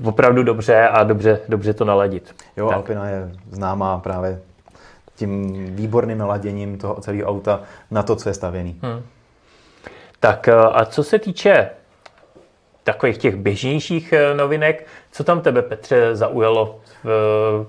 uh, 0.00 0.08
opravdu 0.08 0.42
dobře 0.42 0.88
a 0.88 1.04
dobře, 1.04 1.40
dobře 1.48 1.74
to 1.74 1.84
naladit. 1.84 2.34
Jo, 2.56 2.68
Tak. 2.68 2.76
Alpina 2.76 3.08
je 3.08 3.30
známá 3.50 3.98
právě 3.98 4.40
tím 5.18 5.52
výborným 5.76 6.18
naladěním 6.18 6.78
toho 6.78 6.94
celého 7.00 7.28
auta 7.30 7.60
na 7.90 8.02
to, 8.02 8.16
co 8.16 8.28
je 8.28 8.34
stavěný. 8.34 8.80
Hmm. 8.82 9.02
Tak 10.20 10.48
eh, 10.48 10.52
a 10.54 10.84
co 10.84 11.04
se 11.04 11.18
týče 11.18 11.70
takových 12.84 13.18
těch 13.18 13.36
běžnějších 13.36 14.12
eh, 14.12 14.34
novinek, 14.34 14.86
co 15.12 15.24
tam 15.24 15.40
tebe, 15.40 15.62
Petře, 15.62 16.16
zaujalo 16.16 16.80
v, 17.04 17.66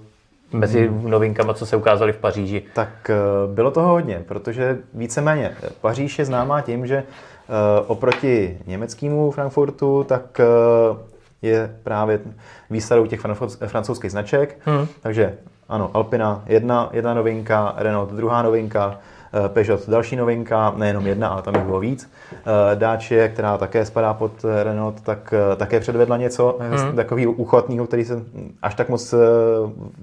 mezi 0.53 0.87
Hmm. 0.87 1.09
novinkama, 1.09 1.53
co 1.53 1.65
se 1.65 1.75
ukázaly 1.75 2.13
v 2.13 2.17
Paříži? 2.17 2.63
Tak 2.73 3.09
eh, 3.09 3.15
bylo 3.53 3.71
toho 3.71 3.87
hodně, 3.89 4.23
protože 4.27 4.77
víceméně 4.93 5.55
Paříž 5.81 6.19
je 6.19 6.25
známá 6.25 6.61
tím, 6.61 6.87
že 6.87 6.97
eh, 6.97 7.03
oproti 7.87 8.57
německému 8.67 9.31
Frankfurtu, 9.31 10.03
tak 10.03 10.39
eh, 10.39 10.45
je 11.41 11.75
právě 11.83 12.19
výsadou 12.69 13.05
těch 13.05 13.21
francouz- 13.25 13.67
francouzských 13.67 14.11
značek. 14.11 14.57
Hmm. 14.65 14.87
Takže 15.01 15.37
ano, 15.69 15.91
Alpina 15.93 16.43
jedna, 16.45 16.89
jedna 16.93 17.13
novinka, 17.13 17.73
Renault 17.77 18.11
druhá 18.11 18.41
novinka, 18.41 18.97
eh, 19.45 19.49
Peugeot 19.49 19.89
další 19.89 20.15
novinka, 20.15 20.73
nejenom 20.77 21.07
jedna, 21.07 21.27
ale 21.27 21.41
tam 21.41 21.55
jich 21.55 21.63
bylo 21.63 21.79
víc. 21.79 22.11
Eh, 22.33 22.75
Dacia, 22.75 23.27
která 23.27 23.57
také 23.57 23.85
spadá 23.85 24.13
pod 24.13 24.31
eh, 24.45 24.63
Renault, 24.63 25.01
tak 25.01 25.33
také 25.57 25.79
předvedla 25.79 26.17
něco 26.17 26.57
hmm. 26.59 26.95
takového 26.95 27.31
úchvatného, 27.31 27.88
který 27.88 28.05
se 28.05 28.21
až 28.61 28.75
tak 28.75 28.89
moc 28.89 29.13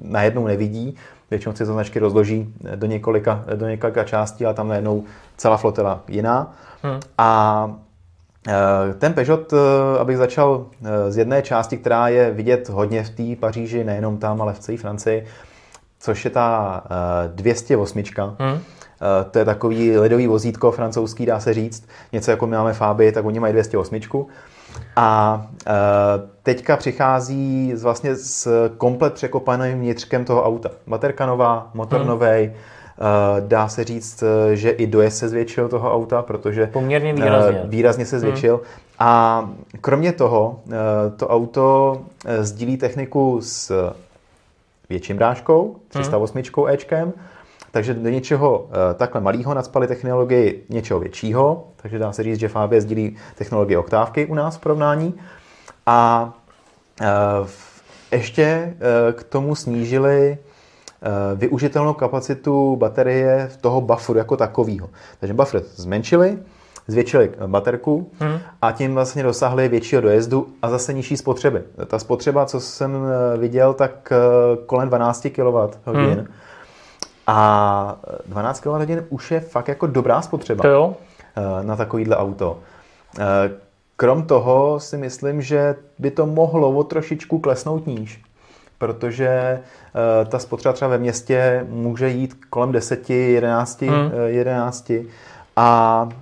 najednou 0.03 0.47
nevidí. 0.47 0.97
Většinou 1.31 1.55
si 1.55 1.67
to 1.67 1.73
značky 1.73 1.99
rozloží 1.99 2.55
do 2.75 2.87
několika, 2.87 3.45
do 3.55 3.69
několika 3.69 4.05
částí, 4.05 4.45
ale 4.45 4.55
tam 4.55 4.69
najednou 4.69 5.05
celá 5.37 5.57
flotila 5.57 6.01
jiná. 6.09 6.53
Hmm. 6.83 7.01
A 7.19 7.71
ten 8.99 9.13
Peugeot, 9.13 9.53
abych 10.01 10.17
začal 10.17 10.67
z 11.09 11.17
jedné 11.17 11.43
části, 11.43 11.77
která 11.77 12.09
je 12.09 12.31
vidět 12.31 12.69
hodně 12.69 13.05
v 13.05 13.11
té 13.11 13.41
Paříži, 13.41 13.85
nejenom 13.85 14.19
tam, 14.19 14.43
ale 14.43 14.53
v 14.53 14.59
celé 14.59 14.79
Francii, 14.79 15.27
což 16.01 16.25
je 16.25 16.31
ta 16.31 16.83
eh, 17.25 17.29
208. 17.35 18.03
Hmm. 18.39 18.59
Eh, 18.59 19.25
To 19.31 19.39
je 19.39 19.45
takový 19.45 19.99
lidový 19.99 20.27
vozítko 20.27 20.71
francouzský, 20.73 21.27
dá 21.27 21.41
se 21.41 21.55
říct. 21.55 21.89
Něco 22.13 22.31
jako 22.31 22.47
my 22.47 22.57
máme 22.57 22.73
Fabii, 22.73 23.13
tak 23.13 23.25
oni 23.25 23.41
mají 23.41 23.53
208. 23.53 24.27
A 24.97 25.47
eh, 25.67 25.73
teďka 26.43 26.77
přichází 26.77 27.73
z 27.75 27.83
vlastně 27.83 28.17
s 28.17 28.69
komplet 28.79 29.13
překopaným 29.15 29.79
vnitřkem 29.79 30.25
toho 30.25 30.45
auta. 30.45 30.71
Baterka 30.87 31.27
nová, 31.27 31.71
motor 31.75 31.99
Hmm. 32.01 32.09
novej, 32.09 32.53
eh, 32.53 33.41
dá 33.41 33.69
se 33.69 33.85
říct, 33.85 34.23
eh, 34.23 34.57
že 34.57 34.71
i 34.71 34.87
dojezd 34.87 35.19
se 35.19 35.29
zvětšil 35.29 35.69
toho 35.69 35.95
auta, 35.95 36.23
protože 36.23 36.67
Poměrně 36.67 37.13
výrazně. 37.15 37.61
eh, 37.65 37.67
výrazně 37.69 38.07
se 38.07 38.21
zvětšil. 38.21 38.61
A 38.99 39.43
kromě 39.81 40.13
toho 40.13 40.61
eh, 40.71 40.75
to 41.17 41.29
auto 41.29 41.97
eh, 42.27 42.45
sdílí 42.45 42.77
techniku 42.77 43.39
s 43.43 43.93
větším 44.89 45.17
drážkou, 45.17 45.77
308 45.89 46.43
Ečkem, 46.69 47.13
takže 47.71 47.95
do 47.95 48.09
něčeho 48.09 48.69
eh, 48.71 48.95
takhle 48.95 49.21
malého 49.21 49.55
nadspali 49.55 49.87
technologii 49.87 50.65
něčeho 50.69 51.01
většího, 51.01 51.69
takže 51.77 51.99
dá 51.99 52.13
se 52.13 52.23
říct, 52.23 52.41
že 52.41 52.49
Fabie 52.49 52.81
sdílí 52.81 53.17
technologii 53.35 53.77
oktávky 53.77 54.27
u 54.27 54.35
nás 54.35 54.57
v 54.57 54.61
porovnání. 54.61 55.15
A 55.87 56.33
eh, 57.01 57.07
ještě 58.13 58.43
eh, 58.43 59.13
k 59.13 59.23
tomu 59.23 59.55
snížili 59.55 60.39
využitelnou 61.35 61.95
kapacitu 61.95 62.77
baterie 62.77 63.51
toho 63.61 63.81
bufferu 63.81 64.19
jako 64.19 64.37
takového. 64.37 64.91
Takže 65.21 65.35
buffer 65.35 65.63
zmenšili, 65.75 66.39
zvětšili 66.87 67.31
baterku 67.47 68.11
Hmm. 68.21 68.39
a 68.63 68.73
tím 68.73 68.95
vlastně 68.95 69.23
dosáhli 69.23 69.69
většího 69.69 70.01
dojezdu 70.03 70.47
a 70.63 70.71
zase 70.71 70.93
nižší 70.93 71.17
spotřeby. 71.17 71.63
Ta 71.87 71.99
spotřeba, 71.99 72.47
co 72.47 72.61
jsem 72.61 72.97
eh, 72.97 73.39
viděl, 73.39 73.75
tak 73.75 74.13
eh, 74.13 74.17
kolem 74.67 74.89
12 74.89 75.27
kWh. 75.33 75.95
Hmm. 75.95 76.27
A 77.27 77.97
12 78.27 78.61
kWh 78.61 79.03
už 79.09 79.31
je 79.31 79.41
fakt 79.41 79.69
jako 79.69 79.87
dobrá 79.87 80.23
spotřeba 80.23 80.63
To 80.63 80.69
jo? 80.69 80.95
eh, 81.37 81.65
na 81.65 81.77
takovýhle 81.77 82.17
auto. 82.17 82.59
Eh, 83.19 83.51
Krom 83.99 84.23
toho 84.23 84.81
si 84.81 84.97
myslím, 84.97 85.43
že 85.43 85.75
by 85.99 86.11
to 86.11 86.27
mohlo 86.27 86.71
o 86.71 86.85
trošičku 86.85 87.39
klesnout 87.39 87.87
níž, 87.87 88.23
protože 88.79 89.29
eh, 89.29 90.25
ta 90.25 90.39
spotřeba 90.39 90.73
třeba 90.73 90.89
ve 90.91 90.99
městě 90.99 91.67
může 91.69 92.09
jít 92.09 92.35
kolem 92.51 92.73
10, 92.73 93.11
11, 93.11 93.83
Hmm. 93.83 94.11
eh, 94.15 94.31
11 94.31 94.91
a 95.57 96.09
eh, 96.13 96.15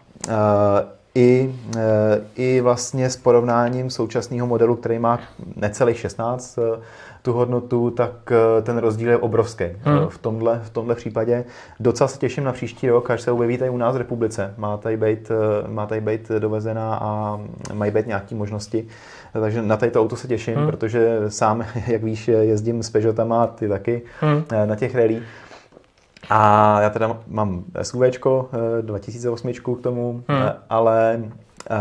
i, 1.15 1.55
eh, 1.77 2.21
i 2.37 2.61
vlastně 2.61 3.11
s 3.11 3.17
porovnáním 3.17 3.91
současného 3.91 4.47
modelu, 4.47 4.77
který 4.77 4.99
má 4.99 5.19
necelých 5.57 5.99
16 5.99 6.59
eh, 6.59 6.81
tu 7.23 7.33
hodnotu, 7.33 7.91
tak 7.91 8.11
eh, 8.31 8.63
ten 8.63 8.79
rozdíl 8.79 9.11
je 9.11 9.17
obrovský 9.17 9.65
Hmm. 9.83 9.99
eh, 9.99 10.07
v, 10.09 10.19
tomhle, 10.19 10.61
v 10.65 10.71
tomhle 10.71 10.95
případě. 10.95 11.45
Docela 11.81 12.09
se 12.09 12.19
těším 12.19 12.45
na 12.45 12.53
příští 12.53 12.89
rok, 12.89 13.11
až 13.11 13.21
se 13.21 13.31
objeví 13.33 13.59
tady 13.59 13.71
u 13.71 13.77
nás 13.77 13.95
v 13.95 13.99
republice. 13.99 14.55
Má 14.57 14.77
tady 14.77 14.97
být, 14.97 15.31
eh, 15.65 15.69
má 15.69 15.87
tady 15.87 16.01
být 16.01 16.29
dovezená 16.39 16.95
a 17.03 17.41
mají 17.73 17.91
být 17.93 18.07
nějaké 18.07 18.35
možnosti. 18.35 18.87
Takže 19.33 19.63
na 19.63 19.77
tady 19.77 19.93
to 19.93 20.01
auto 20.01 20.17
se 20.17 20.29
těším, 20.29 20.55
Hmm. 20.57 20.67
protože 20.67 21.19
sám, 21.29 21.65
jak 21.87 22.03
víš, 22.03 22.29
jezdím 22.29 22.83
s 22.83 22.91
Peugeotama, 22.91 23.47
ty 23.47 23.69
taky, 23.69 24.03
Hmm. 24.21 24.45
eh, 24.53 24.67
na 24.67 24.77
těch 24.77 24.95
rally. 24.95 25.23
A 26.31 26.81
já 26.81 26.91
teda 26.91 27.17
mám 27.29 27.65
SUVčko, 27.83 28.49
eh, 28.79 28.83
2008 28.83 29.77
k 29.77 29.81
tomu, 29.83 30.23
Hmm. 30.29 30.43
eh, 30.43 30.53
ale 30.71 31.21
eh, 31.71 31.75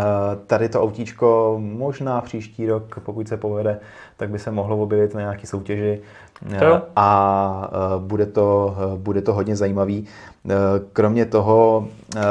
tady 0.48 0.70
to 0.70 0.82
autíčko 0.82 1.56
možná 1.60 2.22
příští 2.22 2.66
rok, 2.68 3.00
pokud 3.06 3.28
se 3.28 3.38
povede, 3.38 3.80
tak 4.18 4.30
by 4.30 4.40
se 4.40 4.52
mohlo 4.52 4.78
objevit 4.78 5.14
na 5.14 5.22
nějaké 5.22 5.48
soutěži 5.48 6.02
eh, 6.52 6.60
To 6.60 6.82
a 6.96 7.70
eh, 7.74 7.78
bude 8.00 8.26
to, 8.26 8.76
eh, 8.80 8.98
bude 8.98 9.22
to 9.22 9.34
hodně 9.34 9.56
zajímavý. 9.56 10.08
Eh, 10.50 10.54
Kromě 10.94 11.26
toho 11.26 11.88
eh, 12.16 12.22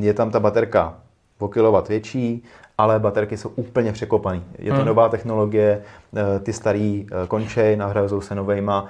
je 0.00 0.14
tam 0.14 0.30
ta 0.30 0.40
baterka 0.40 0.94
o 1.38 1.48
kilowatt 1.48 1.88
větší, 1.88 2.44
ale 2.78 2.98
baterky 2.98 3.36
jsou 3.36 3.48
úplně 3.48 3.92
překopané. 3.92 4.40
Je 4.58 4.70
to 4.70 4.76
Hmm. 4.76 4.86
nová 4.86 5.08
technologie, 5.08 5.82
eh, 6.16 6.38
ty 6.40 6.52
starý 6.52 7.06
eh, 7.12 7.26
končej, 7.26 7.76
nahrazují 7.76 8.22
se 8.22 8.34
novejma 8.34 8.86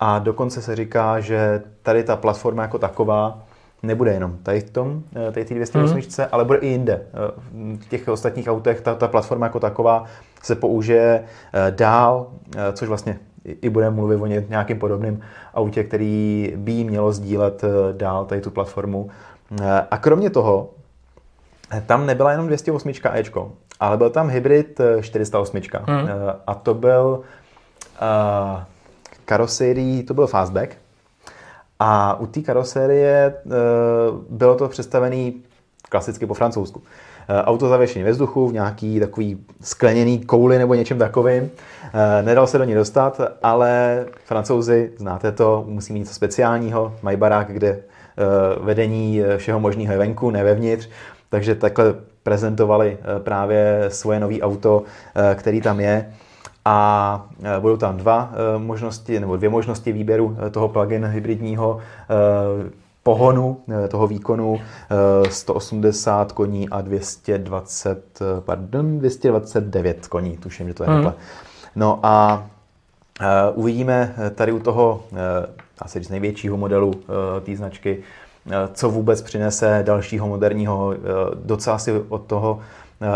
a 0.00 0.18
dokonce 0.18 0.62
se 0.62 0.76
říká, 0.76 1.20
že 1.20 1.62
tady 1.82 2.04
ta 2.04 2.16
platforma 2.16 2.62
jako 2.62 2.78
taková 2.78 3.38
nebude 3.82 4.12
jenom 4.12 4.36
tady 4.42 4.60
v 4.60 4.70
tom, 4.70 5.02
eh, 5.28 5.32
tady 5.32 5.44
té 5.46 5.54
208, 5.54 6.28
ale 6.32 6.44
bude 6.44 6.58
i 6.58 6.66
jinde. 6.66 7.02
Eh, 7.06 7.76
V 7.76 7.88
těch 7.88 8.08
ostatních 8.08 8.48
autech 8.48 8.80
ta, 8.80 8.94
ta 8.94 9.08
platforma 9.08 9.46
jako 9.46 9.60
taková 9.60 10.04
se 10.42 10.54
použije 10.54 11.24
eh, 11.52 11.70
dál, 11.70 12.26
což 12.72 12.88
vlastně 12.88 13.18
i 13.44 13.68
budeme 13.68 13.96
mluvit 13.96 14.16
o 14.16 14.26
ně- 14.26 14.44
nějakým 14.48 14.78
podobným 14.78 15.20
autě, 15.54 15.84
který 15.84 16.52
by 16.56 16.72
jí 16.72 16.84
mělo 16.84 17.12
sdílet 17.12 17.62
dál 17.92 18.24
tady 18.24 18.40
tu 18.40 18.50
platformu. 18.50 19.10
A 19.90 19.96
kromě 19.98 20.30
toho, 20.30 20.70
tam 21.86 22.06
nebyla 22.06 22.30
jenom 22.30 22.46
208 22.46 22.92
Ečko, 23.12 23.52
ale 23.80 23.96
byl 23.96 24.10
tam 24.10 24.28
hybrid 24.28 24.80
eh, 24.80 25.02
408. 25.02 25.60
Hmm. 25.86 26.08
Eh, 26.08 26.12
A 26.46 26.54
to 26.54 26.74
byl 26.74 27.20
uh, 28.02 28.62
karosérii, 29.28 30.02
to 30.02 30.14
byl 30.14 30.26
fastback. 30.26 30.76
A 31.78 32.20
u 32.20 32.26
té 32.26 32.40
karosérie 32.40 33.34
uh, 33.44 33.52
bylo 34.30 34.54
to 34.54 34.68
představené 34.68 35.32
klasicky 35.88 36.26
po 36.26 36.34
francouzsku. 36.34 36.82
Eh, 37.28 37.42
Auto 37.42 37.68
zavěšené 37.68 38.04
ve 38.04 38.10
vzduchu 38.10 38.48
v 38.48 38.52
nějaký 38.52 39.00
takový 39.00 39.38
skleněný 39.60 40.18
kouli 40.18 40.58
nebo 40.58 40.74
něčem 40.74 40.98
takovým. 40.98 41.50
Eh, 41.94 42.22
Nedal 42.22 42.46
se 42.46 42.58
do 42.58 42.64
ní 42.64 42.74
dostat, 42.74 43.20
ale 43.42 44.04
francouzi, 44.24 44.92
znáte 44.96 45.32
to, 45.32 45.64
musí 45.68 45.92
mít 45.92 45.98
něco 45.98 46.14
speciálního, 46.14 46.94
mají 47.02 47.16
barák, 47.16 47.52
kde 47.52 47.78
vedení 48.60 49.22
všeho 49.36 49.60
možného 49.60 49.98
venku, 49.98 50.30
ne 50.30 50.44
vevnitř. 50.44 50.88
Takže 51.28 51.54
takhle 51.54 51.94
prezentovali 52.22 52.98
právě 53.18 53.84
svoje 53.88 54.20
nové 54.20 54.40
auto, 54.40 54.82
který 55.34 55.60
tam 55.60 55.80
je 55.80 56.12
a 56.64 57.26
budou 57.60 57.76
tam 57.76 57.96
dva 57.96 58.32
možnosti, 58.58 59.20
nebo 59.20 59.36
dvě 59.36 59.48
možnosti 59.48 59.92
výběru 59.92 60.36
toho 60.50 60.68
plug-in 60.68 61.04
hybridního 61.06 61.80
pohonu, 63.08 63.56
toho 63.88 64.06
výkonu 64.06 64.60
180 65.30 66.30
eh, 66.30 66.34
koní 66.34 66.68
a 66.68 66.80
220, 66.80 68.18
eh, 68.20 68.40
pardon, 68.40 68.98
229 68.98 70.06
koní, 70.06 70.36
tuším, 70.36 70.68
že 70.68 70.74
to 70.74 70.82
je 70.82 70.88
hmm. 70.88 70.96
takhle. 70.96 71.14
No 71.76 72.00
a 72.02 72.46
uvidíme 73.54 74.14
tady 74.34 74.52
u 74.52 74.58
toho 74.58 75.02
asi 75.78 76.04
z 76.04 76.08
největšího 76.08 76.56
modelu 76.56 76.92
té 77.44 77.56
značky, 77.56 77.98
co 78.72 78.90
vůbec 78.90 79.22
přinese 79.22 79.82
dalšího 79.86 80.28
moderního. 80.28 80.94
Docela 81.34 81.78
si 81.78 81.92
od 82.08 82.26
toho 82.26 82.60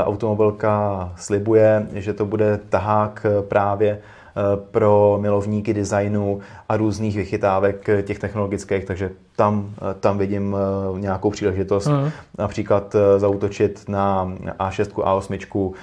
automobilka 0.05 1.13
slibuje, 1.17 1.87
že 1.93 2.13
to 2.13 2.27
bude 2.27 2.61
tahák 2.69 3.27
právě 3.49 3.99
Eh, 4.37 4.57
pro 4.71 5.19
milovníky 5.21 5.75
designu 5.75 6.41
a 6.69 6.77
různých 6.77 7.17
vychytávek 7.17 7.89
těch 8.03 8.19
technologických, 8.19 8.85
takže 8.85 9.11
tam, 9.37 9.75
eh, 9.77 9.95
tam 10.01 10.19
vidím 10.19 10.57
eh, 10.57 11.01
nějakou 11.01 11.31
příležitost. 11.31 11.87
Mm. 11.87 12.11
Například 12.39 12.97
zautočit 13.17 13.85
na 13.89 14.33
A6, 14.59 15.03
A8 15.03 15.75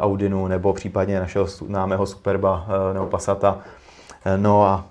Audinu 0.00 0.46
nebo 0.46 0.72
případně 0.72 1.20
našeho 1.20 1.46
známého 1.46 2.06
Superba 2.06 2.66
nebo 2.92 3.06
Passata. 3.06 3.58
No 4.36 4.64
a 4.64 4.84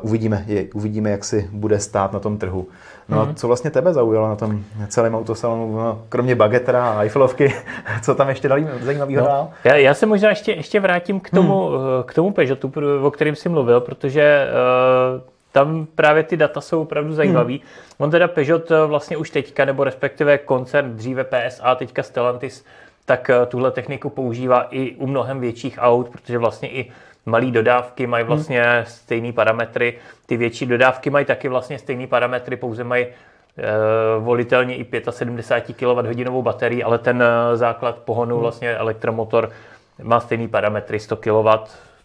uvidíme, 0.00 0.46
uvidíme, 0.74 1.10
jak 1.10 1.24
si 1.24 1.48
bude 1.52 1.78
stát 1.78 2.12
na 2.12 2.18
tom 2.18 2.38
trhu. 2.38 2.66
No 3.08 3.20
a 3.20 3.24
mhm. 3.24 3.34
co 3.34 3.46
vlastně 3.46 3.70
tebe 3.70 3.92
zaujalo 3.92 4.28
na 4.28 4.36
tom 4.36 4.64
celém 4.88 5.14
autosalonu, 5.14 5.76
no, 5.76 6.02
kromě 6.08 6.34
bagetra 6.34 6.90
a 6.90 7.02
Eiffelovky, 7.02 7.54
co 8.02 8.14
tam 8.14 8.28
ještě 8.28 8.48
dali 8.48 8.66
zajímavého 8.80 9.26
no, 9.26 9.50
Já, 9.64 9.76
já 9.76 9.94
se 9.94 10.06
možná 10.06 10.28
ještě, 10.28 10.52
ještě 10.52 10.80
vrátím 10.80 11.20
k 11.20 11.30
tomu, 11.30 11.68
hmm. 11.68 11.78
k 12.06 12.14
tomu 12.14 12.32
Peugeotu, 12.32 12.72
o 13.02 13.10
kterém 13.10 13.36
jsi 13.36 13.48
mluvil, 13.48 13.80
protože 13.80 14.46
uh, 15.16 15.20
tam 15.52 15.86
právě 15.94 16.22
ty 16.22 16.36
data 16.36 16.60
jsou 16.60 16.82
opravdu 16.82 17.14
zajímavý. 17.14 17.54
Hmm. 17.58 17.66
On 17.98 18.10
teda 18.10 18.28
Peugeot 18.28 18.70
eh, 18.70 18.86
vlastně 18.86 19.16
už 19.16 19.30
teďka, 19.30 19.64
nebo 19.64 19.84
respektive 19.84 20.38
koncern 20.38 20.96
dříve 20.96 21.24
PSA, 21.24 21.74
teďka 21.74 22.02
Stellantis, 22.02 22.64
tak 23.04 23.30
uh, 23.40 23.46
tuhle 23.46 23.70
techniku 23.70 24.10
používá 24.10 24.66
i 24.70 24.94
u 24.94 25.06
mnohem 25.06 25.40
větších 25.40 25.78
aut, 25.80 26.08
protože 26.08 26.38
vlastně 26.38 26.70
i 26.70 26.90
malé 27.26 27.50
dodávky 27.50 28.06
mají 28.06 28.24
hmm. 28.24 28.28
vlastně 28.28 28.62
hmm. 28.62 28.84
stejné 28.86 29.32
parametry. 29.32 29.98
Ty 30.26 30.36
větší 30.36 30.66
dodávky 30.66 31.10
mají 31.10 31.24
taky 31.24 31.48
vlastně 31.48 31.78
stejné 31.78 32.06
parametry, 32.06 32.56
pouze 32.56 32.84
mají 32.84 33.06
e, 33.06 33.12
volitelně 34.18 34.76
i 34.76 34.86
75 35.10 35.76
kWh 35.76 36.42
baterii, 36.42 36.82
ale 36.82 36.98
ten 36.98 37.22
eh, 37.22 37.56
základ 37.56 37.98
pohonu, 37.98 38.34
hmm. 38.34 38.42
vlastně 38.42 38.76
elektromotor, 38.76 39.50
má 40.02 40.20
stejný 40.20 40.48
parametry 40.48 41.00
100 41.00 41.16
kW, 41.16 41.48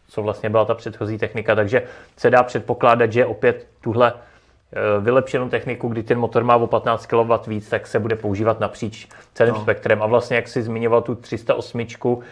co 0.10 0.22
vlastně 0.22 0.50
byla 0.50 0.66
ta 0.66 0.74
předchozí 0.74 1.18
technika, 1.18 1.56
takže 1.56 1.84
se 2.18 2.30
dá 2.30 2.44
předpokládat, 2.44 3.12
že 3.12 3.26
opět 3.26 3.68
tuhle 3.82 4.14
eh, 4.14 5.02
vylepšenou 5.02 5.50
techniku, 5.50 5.88
kdy 5.88 6.04
ten 6.04 6.20
motor 6.20 6.44
má 6.44 6.56
o 6.56 6.68
15 6.68 7.06
kW 7.06 7.34
víc, 7.48 7.70
tak 7.70 7.88
se 7.88 8.00
bude 8.00 8.16
používat 8.16 8.60
napříč 8.60 9.08
celým 9.34 9.54
no. 9.54 9.62
spektrem. 9.62 10.04
A 10.04 10.06
vlastně, 10.06 10.36
jak 10.36 10.48
si 10.48 10.62
zmiňoval 10.62 11.02
tu 11.02 11.16
308, 11.16 11.88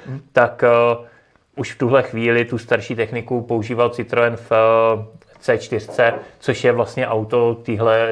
hmm. 0.07 0.21
tak 0.33 0.63
už 1.55 1.73
v 1.73 1.77
tuhle 1.77 2.03
chvíli 2.03 2.45
tu 2.45 2.57
starší 2.57 2.95
techniku 2.95 3.41
používal 3.41 3.89
Citroën 3.89 4.35
v 4.35 4.51
eh, 4.51 5.57
C4, 5.57 6.13
což 6.39 6.63
je 6.63 6.71
vlastně 6.71 7.07
auto 7.07 7.57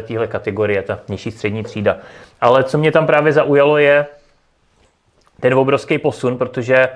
téhle 0.07 0.27
kategorie, 0.27 0.81
ta 0.81 0.99
nižší 1.07 1.31
střední 1.31 1.63
třída. 1.63 1.97
Ale 2.41 2.63
co 2.63 2.77
mě 2.77 2.91
tam 2.91 3.05
právě 3.05 3.33
zaujalo 3.33 3.77
je 3.77 4.05
ten 5.39 5.53
obrovský 5.53 5.97
posun, 5.97 6.37
protože 6.37 6.75
eh, 6.75 6.89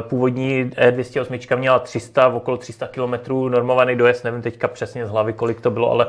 původní 0.00 0.64
E208 0.64 1.56
měla 1.56 1.78
300, 1.78 2.28
okolo 2.28 2.56
300 2.56 2.86
km 2.86 3.14
normovaný 3.48 3.96
dojezd, 3.96 4.24
nevím 4.24 4.42
teďka 4.42 4.68
přesně 4.68 5.06
z 5.06 5.10
hlavy, 5.10 5.32
kolik 5.32 5.60
to 5.60 5.70
bylo, 5.70 5.90
ale 5.90 6.06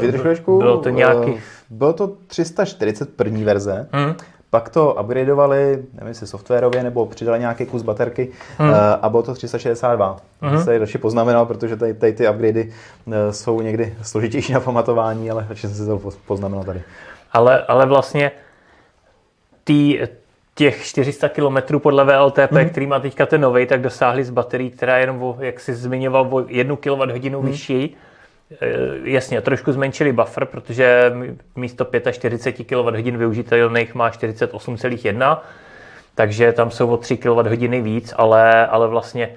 uh, 0.00 0.58
bylo 0.58 0.78
to 0.78 0.88
nějaký... 0.88 1.40
Bylo 1.70 1.92
to 1.92 2.12
340 2.26 3.16
první 3.16 3.44
verze, 3.44 3.88
hmm. 3.92 4.14
Pak 4.50 4.68
to 4.68 4.96
upgradeovali, 5.00 5.84
nevím 5.92 6.08
jestli 6.08 6.26
softwarově, 6.26 6.82
nebo 6.82 7.06
přidali 7.06 7.40
nějaký 7.40 7.66
kus 7.66 7.82
baterky 7.82 8.28
hmm. 8.58 8.74
a 9.02 9.08
bylo 9.08 9.22
to 9.22 9.34
362. 9.34 10.16
Hmm. 10.40 10.64
Se 10.64 10.78
radši 10.78 10.98
poznamenal, 10.98 11.46
protože 11.46 11.76
tady, 11.76 11.94
tady 11.94 12.12
ty 12.12 12.28
upgradey 12.28 12.72
eh, 13.12 13.32
jsou 13.32 13.60
někdy 13.60 13.94
složitější 14.02 14.52
na 14.52 14.60
pamatování, 14.60 15.30
ale 15.30 15.46
radši 15.48 15.66
jsem 15.66 15.76
si 15.76 15.86
to 15.86 16.10
poznamenal 16.26 16.64
tady. 16.64 16.82
Ale, 17.32 17.64
ale 17.64 17.86
vlastně 17.86 18.30
tý, 19.64 19.98
těch 20.54 20.84
400 20.84 21.28
km 21.28 21.78
podle 21.78 22.04
VLTP, 22.04 22.52
hmm. 22.52 22.68
který 22.68 22.86
má 22.86 23.00
teďka 23.00 23.26
ten 23.26 23.40
nový, 23.40 23.66
tak 23.66 23.80
dosáhli 23.82 24.24
z 24.24 24.30
baterií, 24.30 24.70
která 24.70 24.96
je 24.96 25.02
jenom, 25.02 25.22
o, 25.22 25.36
jak 25.40 25.60
jsi 25.60 25.74
zmiňoval, 25.74 26.28
o 26.30 26.44
1 26.48 26.76
kWh 26.76 27.24
hmm. 27.24 27.46
vyšší 27.46 27.96
Eh, 27.96 28.07
jasně, 29.02 29.40
trošku 29.40 29.72
zmenšili 29.72 30.12
buffer, 30.12 30.44
protože 30.44 31.12
místo 31.56 31.86
45 32.10 32.64
kWh 32.64 33.16
využitelných 33.16 33.94
má 33.94 34.10
48,1, 34.10 35.38
takže 36.14 36.52
tam 36.52 36.70
jsou 36.70 36.88
o 36.90 36.96
3 36.96 37.16
kWh 37.16 37.82
víc, 37.82 38.14
ale, 38.16 38.66
ale 38.66 38.88
vlastně 38.88 39.30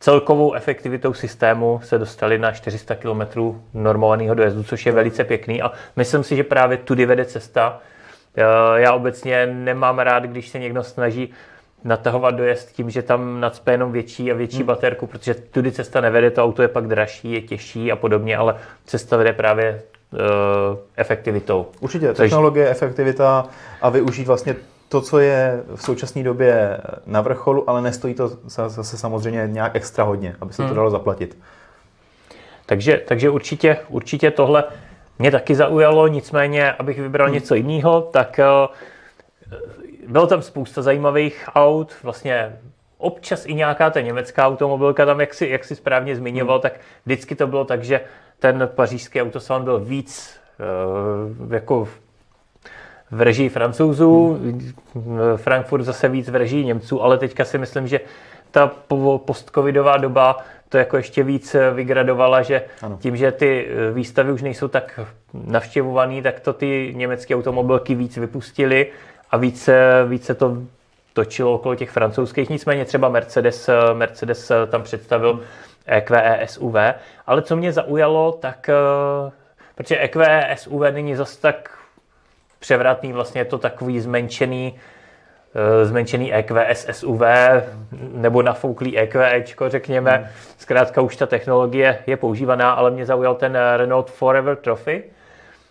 celkovou 0.00 0.54
efektivitou 0.54 1.14
systému 1.14 1.80
se 1.84 1.98
dostali 1.98 2.38
na 2.38 2.52
400 2.52 2.94
km 2.94 3.20
normovaného 3.74 4.34
dojezdu, 4.34 4.62
což 4.62 4.86
je 4.86 4.92
velice 4.92 5.24
pěkný 5.24 5.62
a 5.62 5.72
myslím 5.96 6.24
si, 6.24 6.36
že 6.36 6.44
právě 6.44 6.76
tudy 6.76 7.06
vede 7.06 7.24
cesta. 7.24 7.80
Eh, 8.36 8.80
já 8.80 8.92
obecně 8.92 9.46
nemám 9.46 9.98
rád, 9.98 10.22
když 10.22 10.48
se 10.48 10.58
někdo 10.58 10.82
snaží 10.82 11.32
natahovat 11.84 12.34
dojezd 12.34 12.72
tím, 12.72 12.90
že 12.90 13.02
tam 13.02 13.40
nadspe 13.40 13.72
jenom 13.72 13.92
větší 13.92 14.32
a 14.32 14.34
větší 14.34 14.56
hmm. 14.56 14.66
baterku, 14.66 15.06
protože 15.06 15.34
tudy 15.34 15.72
cesta 15.72 16.00
nevede, 16.00 16.30
to 16.30 16.44
auto 16.44 16.62
je 16.62 16.68
pak 16.68 16.86
dražší, 16.86 17.32
je 17.32 17.42
těžší 17.42 17.92
a 17.92 17.96
podobně, 17.96 18.36
ale 18.36 18.56
cesta 18.84 19.16
vede 19.16 19.32
právě 19.32 19.82
uh, 20.12 20.18
efektivitou. 20.96 21.66
Určitě, 21.80 22.12
technologie, 22.12 22.66
Takže... 22.66 22.84
efektivita 22.84 23.48
a 23.82 23.88
využít 23.88 24.26
vlastně 24.26 24.56
to, 24.88 25.00
co 25.00 25.18
je 25.18 25.62
v 25.74 25.82
současné 25.82 26.22
době 26.22 26.78
na 27.06 27.20
vrcholu, 27.20 27.70
ale 27.70 27.82
nestojí 27.82 28.14
to 28.14 28.28
zase 28.46 28.98
samozřejmě 28.98 29.48
nějak 29.50 29.76
extra 29.76 30.04
hodně, 30.04 30.36
aby 30.40 30.52
se 30.52 30.62
hmm. 30.62 30.68
to 30.68 30.74
dalo 30.74 30.90
zaplatit. 30.90 31.38
Takže, 32.66 33.02
takže 33.08 33.30
určitě, 33.30 33.76
určitě 33.88 34.30
tohle 34.30 34.64
mě 35.18 35.30
taky 35.30 35.54
zaujalo, 35.54 36.08
nicméně, 36.08 36.72
abych 36.72 37.00
vybral 37.00 37.26
hmm. 37.26 37.34
něco 37.34 37.54
jiného, 37.54 38.00
tak 38.12 38.40
uh, 38.40 38.74
bylo 40.10 40.26
tam 40.26 40.42
spousta 40.42 40.82
zajímavých 40.82 41.48
aut, 41.54 41.92
vlastně 42.02 42.56
občas 42.98 43.46
i 43.46 43.54
nějaká 43.54 43.90
ta 43.90 44.00
německá 44.00 44.46
automobilka, 44.46 45.06
tam 45.06 45.20
jak 45.20 45.34
si, 45.34 45.48
jak 45.48 45.64
si 45.64 45.76
správně 45.76 46.16
zmiňoval, 46.16 46.56
hmm. 46.56 46.62
tak 46.62 46.72
vždycky 47.06 47.34
to 47.34 47.46
bylo 47.46 47.64
tak, 47.64 47.84
že 47.84 48.00
ten 48.38 48.70
pařížský 48.74 49.22
autosalon 49.22 49.64
byl 49.64 49.80
víc 49.80 50.40
uh, 51.40 51.52
jako 51.52 51.88
v 53.10 53.20
režii 53.20 53.48
francouzů, 53.48 54.38
hmm. 54.42 54.72
Frankfurt 55.36 55.82
zase 55.82 56.08
víc 56.08 56.28
v 56.28 56.34
režii 56.34 56.64
Němců, 56.64 57.02
ale 57.02 57.18
teďka 57.18 57.44
si 57.44 57.58
myslím, 57.58 57.88
že 57.88 58.00
ta 58.50 58.70
postcovidová 59.24 59.96
doba 59.96 60.36
to 60.68 60.78
jako 60.78 60.96
ještě 60.96 61.22
víc 61.22 61.56
vygradovala, 61.74 62.42
že 62.42 62.62
ano. 62.82 62.98
tím, 63.00 63.16
že 63.16 63.32
ty 63.32 63.68
výstavy 63.92 64.32
už 64.32 64.42
nejsou 64.42 64.68
tak 64.68 65.00
navštěvované, 65.34 66.22
tak 66.22 66.40
to 66.40 66.52
ty 66.52 66.92
německé 66.96 67.36
automobilky 67.36 67.94
víc 67.94 68.16
vypustili 68.16 68.86
a 69.30 69.36
více, 69.36 70.04
více 70.08 70.34
to 70.34 70.56
točilo 71.12 71.54
okolo 71.54 71.74
těch 71.74 71.90
francouzských. 71.90 72.50
Nicméně 72.50 72.84
třeba 72.84 73.08
Mercedes, 73.08 73.70
Mercedes 73.92 74.52
tam 74.70 74.82
představil 74.82 75.40
EQE 75.86 76.40
SUV. 76.44 76.74
Ale 77.26 77.42
co 77.42 77.56
mě 77.56 77.72
zaujalo, 77.72 78.32
tak 78.32 78.68
eh, 78.68 79.30
protože 79.74 79.98
EQE 79.98 80.54
SUV 80.54 80.82
není 80.90 81.16
zase 81.16 81.40
tak 81.40 81.78
převratný, 82.58 83.12
vlastně 83.12 83.40
je 83.40 83.44
to 83.44 83.58
takový 83.58 84.00
zmenšený, 84.00 84.74
eh, 85.54 85.84
zmenšený 85.84 86.34
EQS 86.34 86.86
SUV 86.90 87.22
nebo 88.12 88.42
nafouklý 88.42 88.98
EQEčko, 88.98 89.68
řekněme. 89.68 90.10
Hmm. 90.10 90.26
Zkrátka 90.58 91.00
už 91.00 91.16
ta 91.16 91.26
technologie 91.26 91.98
je 92.06 92.16
používaná, 92.16 92.72
ale 92.72 92.90
mě 92.90 93.06
zaujal 93.06 93.34
ten 93.34 93.58
Renault 93.76 94.10
Forever 94.10 94.56
Trophy, 94.56 95.04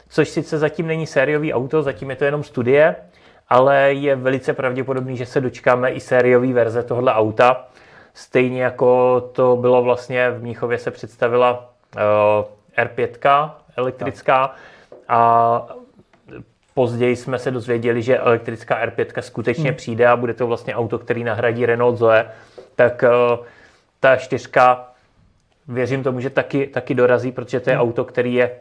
což 0.10 0.30
sice 0.30 0.58
zatím 0.58 0.88
není 0.88 1.08
sériový 1.08 1.54
auto, 1.54 1.84
zatím 1.84 2.10
je 2.10 2.16
to 2.16 2.26
jenom 2.26 2.44
studie, 2.44 2.96
ale 3.50 3.94
je 3.94 4.16
velice 4.16 4.54
pravděpodobný, 4.54 5.18
že 5.18 5.26
se 5.26 5.42
dočkáme 5.42 5.92
i 5.92 6.00
sériové 6.00 6.54
verze 6.54 6.84
tohoto 6.84 7.08
auta. 7.08 7.68
Stejně 8.14 8.64
jako 8.64 9.22
to 9.32 9.56
bylo 9.56 9.84
vlastně 9.84 10.32
v 10.32 10.44
Míchově 10.44 10.78
se 10.78 10.92
představila 10.92 11.74
uh, 11.96 12.84
R5 12.86 13.52
elektrická 13.76 14.48
tak. 14.48 14.58
a 15.08 15.68
později 16.74 17.16
jsme 17.16 17.40
se 17.40 17.52
dozvěděli, 17.52 18.02
že 18.02 18.18
elektrická 18.18 18.86
R5 18.86 19.22
skutečně 19.22 19.70
hmm. 19.70 19.76
přijde 19.76 20.08
a 20.08 20.16
bude 20.16 20.34
to 20.34 20.48
vlastně 20.48 20.76
auto, 20.76 21.00
který 21.00 21.24
nahradí 21.24 21.66
Renault 21.66 21.98
Zoe. 21.98 22.32
Tak 22.76 23.04
uh, 23.04 23.46
ta 24.00 24.16
čtyřka 24.16 24.88
věřím 25.68 26.04
tomu, 26.04 26.20
že 26.20 26.30
taky, 26.30 26.68
taky 26.68 26.96
dorazí, 26.96 27.32
protože 27.32 27.60
to 27.60 27.70
je 27.70 27.76
hmm. 27.76 27.88
auto, 27.88 28.06
který 28.06 28.34
je 28.34 28.52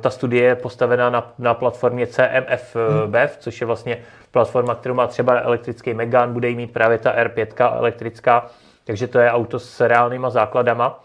ta 0.00 0.10
studie 0.10 0.42
je 0.42 0.54
postavená 0.54 1.10
na, 1.10 1.32
na 1.38 1.54
platformě 1.54 2.06
CMF 2.06 2.76
hmm. 2.76 3.10
BEV, 3.10 3.36
což 3.36 3.60
je 3.60 3.66
vlastně 3.66 3.98
platforma, 4.30 4.74
kterou 4.74 4.94
má 4.94 5.06
třeba 5.06 5.40
elektrický 5.40 5.94
Megane, 5.94 6.32
bude 6.32 6.48
jí 6.48 6.56
mít 6.56 6.72
právě 6.72 6.98
ta 6.98 7.16
R5 7.16 7.76
elektrická, 7.78 8.46
takže 8.84 9.06
to 9.06 9.18
je 9.18 9.30
auto 9.30 9.58
s 9.58 9.80
reálnýma 9.80 10.30
základama. 10.30 11.04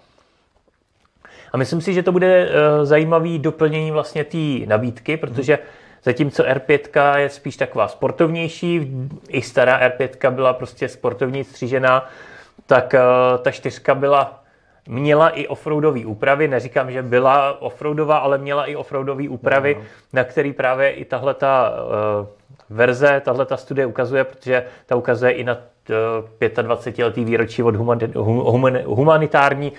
A 1.51 1.57
myslím 1.57 1.81
si, 1.81 1.93
že 1.93 2.03
to 2.03 2.11
bude 2.11 2.49
zajímavý 2.83 3.39
doplnění 3.39 3.91
vlastně 3.91 4.23
té 4.23 4.37
nabídky, 4.65 5.17
protože 5.17 5.55
hmm 5.55 5.89
Zatímco 6.03 6.43
R5 6.43 7.17
je 7.17 7.29
spíš 7.29 7.57
taková 7.57 7.87
sportovnější, 7.87 8.91
i 9.27 9.41
stará 9.41 9.89
R5 9.89 10.31
byla 10.31 10.53
prostě 10.53 10.89
sportovní 10.89 11.43
střížená, 11.43 12.09
tak 12.65 12.95
ta 13.41 13.51
čtyřka 13.51 13.95
byla 13.95 14.43
měla 14.87 15.29
i 15.29 15.47
offroadové 15.47 16.05
úpravy, 16.05 16.47
neříkám, 16.47 16.91
že 16.91 17.03
byla 17.03 17.61
offroadová, 17.61 18.17
ale 18.17 18.37
měla 18.37 18.65
i 18.65 18.75
offroadové 18.75 19.29
úpravy, 19.29 19.75
no, 19.75 19.81
no. 19.81 19.87
na 20.13 20.23
který 20.23 20.53
právě 20.53 20.91
i 20.91 21.05
tahle 21.05 21.33
ta 21.33 21.71
uh, 22.21 22.27
verze, 22.69 23.21
tahle 23.25 23.45
ta 23.45 23.57
studie 23.57 23.85
ukazuje, 23.85 24.23
protože 24.23 24.63
ta 24.85 24.95
ukazuje 24.95 25.31
i 25.31 25.43
na 25.43 25.57
uh, 26.39 26.61
25 26.61 27.05
letý 27.05 27.25
výročí 27.25 27.63
od 27.63 27.75
human, 27.75 27.99
hum, 28.15 28.67
humanitární 28.85 29.71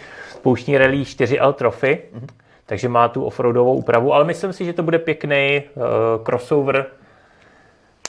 pouštní 0.43 0.79
rally 0.79 1.03
4L 1.03 1.53
Trophy, 1.53 2.03
mm-hmm 2.15 2.27
takže 2.71 2.89
má 2.89 3.09
tu 3.09 3.25
offroadovou 3.25 3.75
úpravu, 3.75 4.15
ale 4.15 4.25
myslím 4.25 4.53
si, 4.53 4.65
že 4.65 4.73
to 4.73 4.83
bude 4.83 4.99
pěkný 4.99 5.63
uh, 5.75 5.83
crossover. 6.25 6.87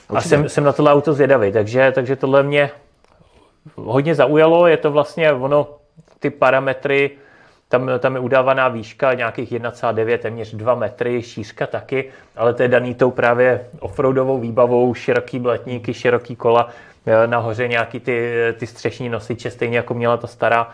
Určitě. 0.09 0.17
a 0.17 0.21
jsem, 0.21 0.49
jsem 0.49 0.63
na 0.63 0.73
tohle 0.73 0.93
auto 0.93 1.13
zvědavý, 1.13 1.51
takže, 1.51 1.91
takže 1.91 2.15
tohle 2.15 2.43
mě 2.43 2.71
hodně 3.75 4.15
zaujalo, 4.15 4.67
je 4.67 4.77
to 4.77 4.91
vlastně 4.91 5.33
ono, 5.33 5.67
ty 6.21 6.29
parametry, 6.29 7.11
tam, 7.67 7.89
tam 7.99 8.15
je 8.15 8.19
udávaná 8.19 8.67
výška 8.67 9.13
nějakých 9.13 9.51
1,9, 9.51 10.17
téměř 10.17 10.53
2 10.53 10.75
metry, 10.75 11.21
šířka 11.21 11.67
taky, 11.67 12.11
ale 12.35 12.53
to 12.53 12.63
je 12.63 12.69
daný 12.69 12.95
tou 12.95 13.11
právě 13.11 13.65
offroadovou 13.79 14.39
výbavou, 14.39 14.93
široký 14.93 15.39
blatníky, 15.39 15.93
široký 15.93 16.35
kola, 16.35 16.69
eh, 17.05 17.27
nahoře 17.27 17.67
nějaký 17.67 17.99
ty, 17.99 18.33
ty 18.57 18.67
střešní 18.67 19.09
nosiče, 19.09 19.51
stejně 19.51 19.77
jako 19.77 19.93
měla 19.93 20.17
ta 20.17 20.27
stará 20.27 20.69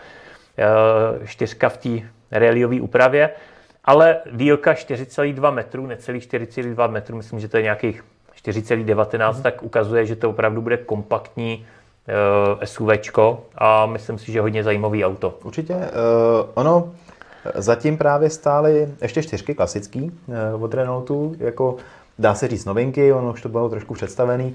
eh, 0.58 1.26
čtyřka 1.26 1.68
v 1.68 1.76
té 1.76 1.90
rallyové 2.30 2.80
úpravě 2.80 3.30
ale 3.88 4.16
dílka 4.32 4.72
4,2 4.72 5.54
metrů, 5.54 5.86
necelých 5.86 6.22
4,2 6.22 6.90
metrů, 6.90 7.16
myslím, 7.16 7.40
že 7.40 7.48
to 7.48 7.56
je 7.56 7.62
nějakých 7.62 8.04
4,19, 8.44 9.36
mm. 9.36 9.42
tak 9.42 9.62
ukazuje, 9.62 10.06
že 10.06 10.16
to 10.16 10.30
opravdu 10.30 10.62
bude 10.62 10.76
kompaktní 10.76 11.66
SUVčko 12.64 13.40
a 13.58 13.86
myslím 13.86 14.18
si, 14.18 14.32
že 14.32 14.40
hodně 14.40 14.64
zajímavý 14.64 15.04
auto. 15.04 15.38
Určitě. 15.44 15.74
Uh, 15.74 15.80
ono 16.54 16.88
zatím 17.54 17.98
právě 17.98 18.30
stály 18.30 18.88
ještě 19.02 19.22
čtyřky 19.22 19.54
klasický 19.54 20.02
uh, 20.52 20.64
od 20.64 20.74
Renaultu, 20.74 21.34
jako 21.38 21.76
dá 22.18 22.34
se 22.34 22.48
říct 22.48 22.64
novinky, 22.64 23.12
ono 23.12 23.32
už 23.32 23.42
to 23.42 23.48
bylo 23.48 23.68
trošku 23.68 23.94
představený. 23.94 24.46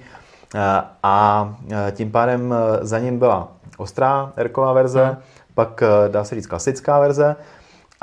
Uh, 0.55 0.61
a 1.03 1.55
tím 1.91 2.11
pádem 2.11 2.55
za 2.81 2.99
ním 2.99 3.19
byla 3.19 3.47
ostrá 3.77 4.33
r 4.35 4.51
verze, 4.73 5.05
mm. 5.05 5.17
pak 5.53 5.83
dá 6.07 6.23
se 6.23 6.35
říct 6.35 6.47
klasická 6.47 6.99
verze 6.99 7.35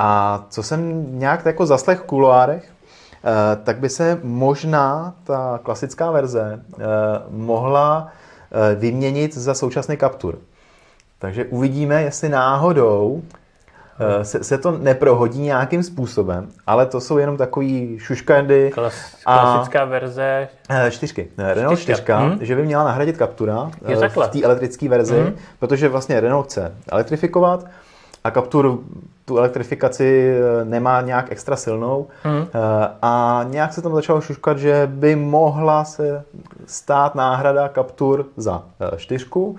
a 0.03 0.43
co 0.49 0.63
jsem 0.63 1.05
nějak 1.19 1.45
jako 1.45 1.65
zaslech 1.65 1.99
v 1.99 2.03
kuloárech, 2.03 2.63
eh, 2.65 3.55
tak 3.63 3.79
by 3.79 3.89
se 3.89 4.19
možná 4.23 5.13
ta 5.23 5.59
klasická 5.63 6.11
verze 6.11 6.59
eh, 6.73 6.83
mohla 7.29 8.07
eh, 8.07 8.11
vyměnit 8.75 9.33
za 9.33 9.53
současný 9.53 9.97
Captur. 9.97 10.37
Takže 11.19 11.45
uvidíme, 11.45 12.03
jestli 12.03 12.29
náhodou 12.29 13.21
se, 14.21 14.43
se 14.43 14.57
to 14.57 14.71
neprohodí 14.71 15.41
nějakým 15.41 15.83
způsobem, 15.83 16.47
ale 16.67 16.85
to 16.85 17.01
jsou 17.01 17.17
jenom 17.17 17.37
takový 17.37 17.99
šuškandy. 17.99 18.71
Klas, 18.73 18.93
klasická 19.23 19.81
a, 19.81 19.85
verze? 19.85 20.47
Čtyřky. 20.89 21.27
Renault 21.37 21.79
4, 21.79 22.03
hmm. 22.07 22.37
že 22.41 22.55
by 22.55 22.65
měla 22.65 22.83
nahradit 22.83 23.17
Captura 23.17 23.71
v 24.09 24.27
té 24.27 24.41
elektrické 24.41 24.89
verzi, 24.89 25.21
hmm. 25.21 25.35
protože 25.59 25.89
vlastně 25.89 26.19
Renault 26.19 26.45
chce 26.45 26.75
elektrifikovat 26.91 27.65
a 28.23 28.31
Captur 28.31 28.79
tu 29.25 29.37
elektrifikaci 29.37 30.35
eh, 30.35 30.65
nemá 30.65 31.01
nějak 31.01 31.31
extra 31.31 31.55
silnou 31.55 32.07
mm. 32.25 32.47
a 33.01 33.45
nějak 33.49 33.73
se 33.73 33.81
tam 33.81 33.95
začalo 33.95 34.21
šuškat, 34.21 34.57
že 34.57 34.89
by 34.93 35.15
mohla 35.15 35.83
se 35.83 36.23
stát 36.65 37.15
náhrada 37.15 37.69
Captur 37.69 38.25
za 38.37 38.63
eh, 38.79 38.97
čtyřku, 38.97 39.55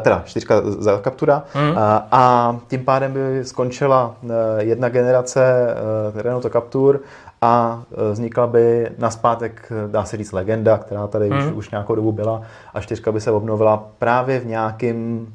teda 0.00 0.22
čtyřka 0.24 0.62
za 0.64 1.00
Captura 1.04 1.42
mm. 1.54 1.78
a 2.12 2.56
tím 2.68 2.84
pádem 2.84 3.12
by 3.12 3.44
skončila 3.44 4.14
jedna 4.58 4.88
generace 4.88 5.74
Renault 6.14 6.52
Captur 6.52 7.00
a 7.42 7.82
vznikla 8.12 8.46
by 8.46 8.90
naspátek, 8.98 9.72
dá 9.90 10.04
se 10.04 10.16
říct, 10.16 10.32
legenda, 10.32 10.78
která 10.78 11.06
tady 11.06 11.30
mm. 11.30 11.38
už, 11.38 11.44
hmm. 11.44 11.56
už 11.56 11.70
nějakou 11.70 11.94
dobu 11.94 12.12
byla 12.12 12.42
a 12.74 12.80
čtyřka 12.80 13.12
by 13.12 13.20
se 13.20 13.30
obnovila 13.30 13.88
právě 13.98 14.40
v 14.40 14.46
nějakým 14.46 15.28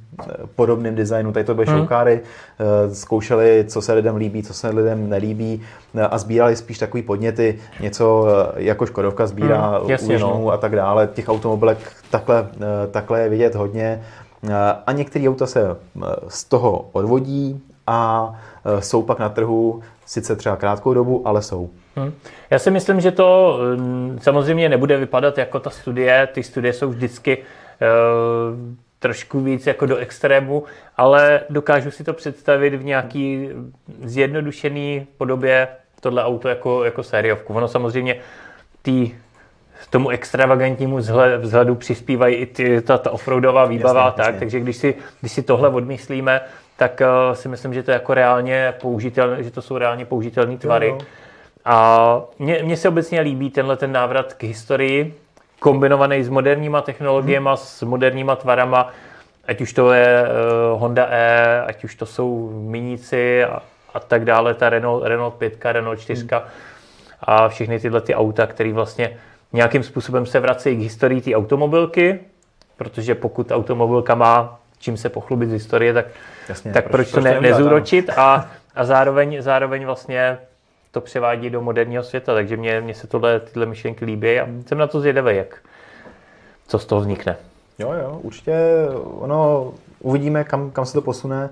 podobným 0.55 0.95
designu. 0.95 1.31
Tady 1.31 1.45
to 1.45 1.55
byly 1.55 1.67
hmm. 1.67 1.77
šoukáry, 1.77 2.21
eh, 2.59 2.95
zkoušeli, 2.95 3.65
co 3.67 3.81
se 3.81 3.93
lidem 3.93 4.15
líbí, 4.15 4.43
co 4.43 4.53
se 4.53 4.69
lidem 4.69 5.09
nelíbí 5.09 5.61
eh, 5.95 6.01
a 6.01 6.17
sbírali 6.17 6.55
spíš 6.55 6.77
takový 6.77 7.03
podněty, 7.03 7.59
něco 7.79 8.27
eh, 8.27 8.63
jako 8.63 8.85
Škodovka 8.85 9.27
sbírá 9.27 9.77
hmm, 9.77 9.89
jasně, 9.89 10.19
no. 10.19 10.49
a 10.49 10.57
tak 10.57 10.75
dále. 10.75 11.09
Těch 11.13 11.29
automobilek 11.29 11.77
takhle, 12.11 12.47
takhle 12.91 13.21
je 13.21 13.29
vidět 13.29 13.55
hodně. 13.55 14.03
A 14.85 14.91
některé 14.91 15.29
auta 15.29 15.45
se 15.45 15.75
z 16.27 16.43
toho 16.43 16.89
odvodí 16.91 17.61
a 17.87 18.31
jsou 18.79 19.01
pak 19.01 19.19
na 19.19 19.29
trhu 19.29 19.81
sice 20.05 20.35
třeba 20.35 20.55
krátkou 20.55 20.93
dobu, 20.93 21.21
ale 21.25 21.41
jsou. 21.41 21.69
Hmm. 21.95 22.11
Já 22.49 22.59
si 22.59 22.71
myslím, 22.71 23.01
že 23.01 23.11
to 23.11 23.59
mm, 23.75 24.19
samozřejmě 24.21 24.69
nebude 24.69 24.97
vypadat 24.97 25.37
jako 25.37 25.59
ta 25.59 25.69
studie. 25.69 26.27
Ty 26.33 26.43
studie 26.43 26.73
jsou 26.73 26.89
vždycky 26.89 27.37
trošku 28.99 29.39
víc 29.39 29.67
jako 29.67 29.85
do 29.85 29.97
extrému, 29.97 30.63
ale 30.97 31.41
dokážu 31.49 31.91
si 31.91 32.03
to 32.03 32.13
představit 32.13 32.75
v 32.75 32.83
nějaký 32.83 33.49
zjednodušený 34.03 35.07
podobě 35.17 35.67
tohle 36.01 36.23
auto 36.23 36.47
jako, 36.47 36.83
jako 36.83 37.03
sériovku. 37.03 37.53
Ono 37.53 37.67
samozřejmě 37.67 38.15
tý, 38.81 39.11
tomu 39.89 40.09
extravagantnímu 40.09 40.97
vzhledu 41.37 41.75
přispívají 41.75 42.35
i 42.35 42.45
ty, 42.45 42.81
ta, 42.81 42.97
ta 42.97 43.11
offroadová 43.11 43.65
výbava 43.65 44.05
jasně, 44.05 44.17
tak, 44.17 44.25
jasně. 44.25 44.39
takže 44.39 44.59
když 44.59 44.77
si, 44.77 44.95
když 45.19 45.31
si 45.31 45.43
tohle 45.43 45.69
odmyslíme, 45.69 46.41
tak 46.77 47.01
uh, 47.01 47.35
si 47.35 47.47
myslím, 47.47 47.73
že 47.73 47.83
to 47.83 47.91
je 47.91 47.93
jako 47.93 48.13
reálně 48.13 48.73
použitelné, 48.81 49.43
že 49.43 49.51
to 49.51 49.61
jsou 49.61 49.77
reálně 49.77 50.05
použitelné 50.05 50.57
tvary. 50.57 50.87
Jo, 50.87 50.97
jo. 50.99 51.05
A 51.65 52.21
mně, 52.39 52.77
se 52.77 52.89
obecně 52.89 53.21
líbí 53.21 53.49
tenhle 53.49 53.77
ten 53.77 53.91
návrat 53.91 54.33
k 54.33 54.43
historii, 54.43 55.15
kombinovaný 55.59 56.23
s 56.23 56.29
moderníma 56.29 56.81
technologiemi, 56.81 57.49
hmm. 57.49 57.57
s 57.57 57.81
moderníma 57.83 58.35
tvarama, 58.35 58.91
ať 59.47 59.61
už 59.61 59.73
to 59.73 59.91
je 59.91 60.23
uh, 60.23 60.79
Honda 60.79 61.07
E, 61.09 61.61
ať 61.61 61.83
už 61.83 61.95
to 61.95 62.05
jsou 62.05 62.49
Miníci 62.53 63.43
a, 63.43 63.61
a 63.93 63.99
tak 63.99 64.25
dále, 64.25 64.53
ta 64.53 64.69
Renault, 64.69 65.03
Renault 65.03 65.35
5, 65.35 65.65
Renault 65.65 65.99
4 65.99 66.27
hmm. 66.31 66.41
a 67.21 67.49
všechny 67.49 67.79
tyhle 67.79 68.01
ty 68.01 68.15
auta, 68.15 68.47
které 68.47 68.73
vlastně 68.73 69.17
nějakým 69.53 69.83
způsobem 69.83 70.25
se 70.25 70.39
vrací 70.39 70.75
k 70.75 70.79
historii 70.79 71.21
té 71.21 71.35
automobilky, 71.35 72.19
protože 72.77 73.15
pokud 73.15 73.51
automobilka 73.51 74.15
má 74.15 74.59
čím 74.79 74.97
se 74.97 75.09
pochlubit 75.09 75.49
z 75.49 75.53
historie, 75.53 75.93
tak, 75.93 76.05
Jasně, 76.49 76.73
tak 76.73 76.83
proč, 76.83 77.11
proč 77.11 77.11
to 77.11 77.21
ne, 77.21 77.41
nezúročit 77.41 78.09
a, 78.09 78.49
a 78.75 78.83
zároveň, 78.85 79.41
zároveň 79.41 79.85
vlastně 79.85 80.37
to 80.91 81.01
převádí 81.01 81.49
do 81.49 81.61
moderního 81.61 82.03
světa, 82.03 82.33
takže 82.33 82.57
mě, 82.57 82.81
mě 82.81 82.95
se 82.95 83.07
tohle, 83.07 83.39
tyhle 83.39 83.65
myšlenky 83.65 84.05
líbí 84.05 84.39
a 84.39 84.47
jsem 84.67 84.77
na 84.77 84.87
to 84.87 84.99
zvědavý, 84.99 85.35
jak, 85.35 85.57
co 86.67 86.79
z 86.79 86.85
toho 86.85 87.01
vznikne. 87.01 87.37
Jo, 87.79 87.91
jo, 87.91 88.19
určitě 88.23 88.55
ono, 89.19 89.71
uvidíme, 89.99 90.43
kam, 90.43 90.71
kam 90.71 90.85
se 90.85 90.93
to 90.93 91.01
posune 91.01 91.49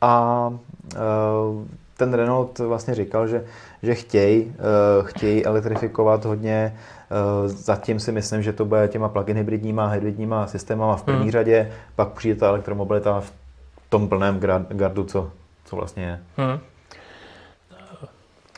a 0.00 0.46
uh, 0.48 1.64
ten 1.96 2.14
Renault 2.14 2.58
vlastně 2.58 2.94
říkal, 2.94 3.28
že, 3.28 3.44
že 3.82 3.94
chtějí 3.94 4.44
uh, 4.44 5.06
chtěj 5.06 5.42
elektrifikovat 5.46 6.24
hodně, 6.24 6.76
uh, 7.44 7.48
zatím 7.48 8.00
si 8.00 8.12
myslím, 8.12 8.42
že 8.42 8.52
to 8.52 8.64
bude 8.64 8.88
těma 8.88 9.08
plug-in 9.08 9.36
hybridníma, 9.36 9.86
hybridníma 9.86 10.46
systémama 10.46 10.96
v 10.96 11.02
první 11.02 11.22
hmm. 11.22 11.30
řadě, 11.30 11.72
pak 11.96 12.08
přijde 12.08 12.40
ta 12.40 12.48
elektromobilita 12.48 13.20
v 13.20 13.32
tom 13.88 14.08
plném 14.08 14.40
gardu, 14.68 15.04
co, 15.04 15.30
co 15.64 15.76
vlastně 15.76 16.04
je. 16.04 16.20
Hmm. 16.36 16.58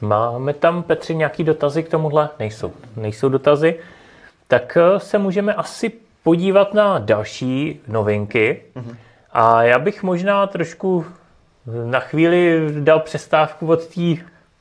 Máme 0.01 0.55
tam, 0.55 0.83
Petři, 0.83 1.15
nějaký 1.15 1.45
dotazy 1.45 1.83
k 1.83 1.89
tomuhle? 1.89 2.29
Nejsou. 2.39 2.73
Nejsou 2.97 3.29
dotazy. 3.29 3.79
Tak 4.49 4.77
eh, 4.77 5.01
se 5.01 5.19
můžeme 5.19 5.55
asi 5.55 5.93
podívat 6.23 6.75
na 6.75 6.99
další 6.99 7.81
novinky. 7.89 8.63
Mm-hmm. 8.77 8.97
A 9.33 9.63
já 9.63 9.79
bych 9.79 10.03
možná 10.03 10.47
trošku 10.47 11.07
na 11.85 12.01
chvíli 12.01 12.69
dal 12.81 13.01
přestávku 13.01 13.67
od 13.67 13.87
té 13.87 14.15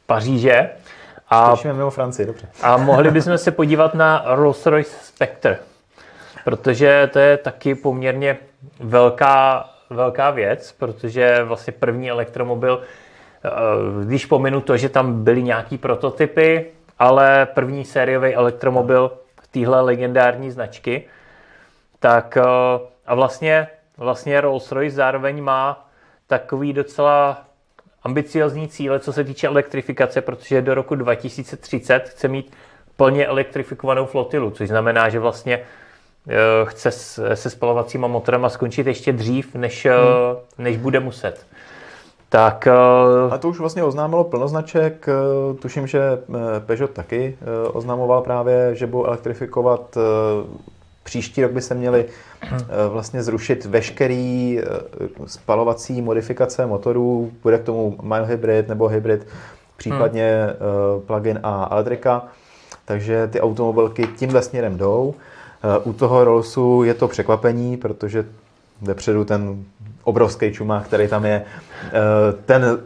Paříže. 0.06 0.70
A, 1.30 1.56
mimo 1.66 1.90
Francii, 1.90 2.26
dobře. 2.26 2.48
A 2.62 2.78
mohli 2.78 3.12
bychom 3.12 3.38
se 3.38 3.52
podívat 3.52 3.94
na 3.94 4.36
Rolls-Royce 4.36 4.96
Spectre, 5.02 5.60
protože 6.44 7.10
to 7.14 7.20
je 7.20 7.38
taky 7.38 7.76
poměrně 7.76 8.38
velká, 8.80 9.70
velká 9.90 10.30
věc, 10.30 10.72
protože 10.72 11.44
vlastně 11.44 11.74
první 11.74 12.10
elektromobil 12.10 12.82
když 14.04 14.26
pominu 14.26 14.62
to, 14.62 14.78
že 14.78 14.90
tam 14.90 15.24
byly 15.24 15.44
nějaký 15.44 15.78
prototypy, 15.78 16.66
ale 17.00 17.48
první 17.54 17.86
sériový 17.86 18.36
elektromobil 18.36 19.12
téhle 19.52 19.82
legendární 19.82 20.52
značky, 20.52 21.04
tak 22.00 22.38
a 23.06 23.16
vlastně, 23.16 23.68
vlastně 23.98 24.42
Rolls-Royce 24.42 24.90
zároveň 24.90 25.44
má 25.44 25.90
takový 26.28 26.74
docela 26.74 27.46
ambiciozní 28.04 28.68
cíle, 28.68 29.00
co 29.00 29.14
se 29.14 29.24
týče 29.24 29.48
elektrifikace, 29.48 30.22
protože 30.22 30.62
do 30.62 30.74
roku 30.74 30.96
2030 30.96 32.10
chce 32.10 32.28
mít 32.28 32.54
plně 32.96 33.28
elektrifikovanou 33.28 34.06
flotilu, 34.06 34.52
což 34.52 34.70
znamená, 34.70 35.10
že 35.10 35.20
vlastně 35.20 35.60
eh, 35.60 36.36
chce 36.66 36.92
se 37.34 37.50
spalovacíma 37.50 38.08
motorama 38.08 38.50
skončit 38.50 38.88
ještě 38.88 39.14
dřív, 39.14 39.56
než, 39.56 39.86
eh, 39.86 39.92
hmm. 39.92 40.66
než 40.66 40.78
bude 40.78 41.00
muset. 41.00 41.46
Tak, 42.30 42.68
a 43.32 43.38
to 43.38 43.50
už 43.50 43.60
vlastně 43.60 43.84
oznámilo 43.84 44.24
plnoznaček. 44.24 45.08
Eh, 45.10 45.54
tuším, 45.54 45.88
že 45.88 46.02
Peugeot 46.66 46.92
taky 46.92 47.38
oznamoval 47.74 48.22
právě, 48.22 48.76
že 48.76 48.88
budou 48.88 49.06
elektrifikovat 49.06 49.98
Příští 51.04 51.42
rok 51.42 51.52
by 51.52 51.62
se 51.62 51.76
měli 51.76 52.06
vlastně 52.90 53.24
zrušit 53.24 53.66
veškerý 53.66 54.60
spalovací 55.26 56.02
modifikace 56.02 56.66
motorů. 56.66 57.32
Bude 57.44 57.58
k 57.58 57.64
tomu 57.64 57.98
hybrid 58.26 58.68
nebo 58.68 58.88
hybrid, 58.88 59.28
případně 59.78 60.48
plug-in 61.06 61.40
a 61.44 61.68
elektrika 61.72 62.28
takže 62.90 63.28
ty 63.28 63.42
automobilky 63.42 64.08
tímhle 64.18 64.42
směrem 64.42 64.78
jdou. 64.78 65.14
Eh, 65.14 65.80
u 65.84 65.94
toho 65.94 66.24
Rollsu 66.24 66.84
je 66.84 66.94
to 66.94 67.08
překvapení, 67.08 67.78
protože 67.78 68.26
vepředu 68.82 69.26
ten 69.26 69.64
obrovský 70.04 70.52
čumák, 70.52 70.86
který 70.86 71.08
tam 71.08 71.26
je, 71.26 71.44
eh, 71.86 71.92
ten 72.46 72.80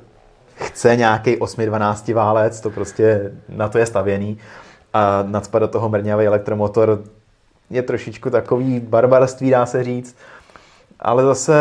chce 0.56 0.96
nějaký 0.96 1.38
8-12 1.38 2.14
válec, 2.14 2.62
to 2.62 2.70
prostě 2.70 3.32
na 3.50 3.70
to 3.70 3.78
je 3.78 3.86
stavěný 3.86 4.38
a 4.94 5.24
nadspat 5.28 5.62
do 5.62 5.68
toho 5.68 5.90
mrňavý 5.90 6.26
elektromotor 6.26 7.04
je 7.70 7.82
trošičku 7.82 8.30
takový 8.30 8.80
barbarství, 8.80 9.50
dá 9.50 9.66
se 9.66 9.84
říct. 9.84 10.16
Ale 11.00 11.24
zase 11.24 11.54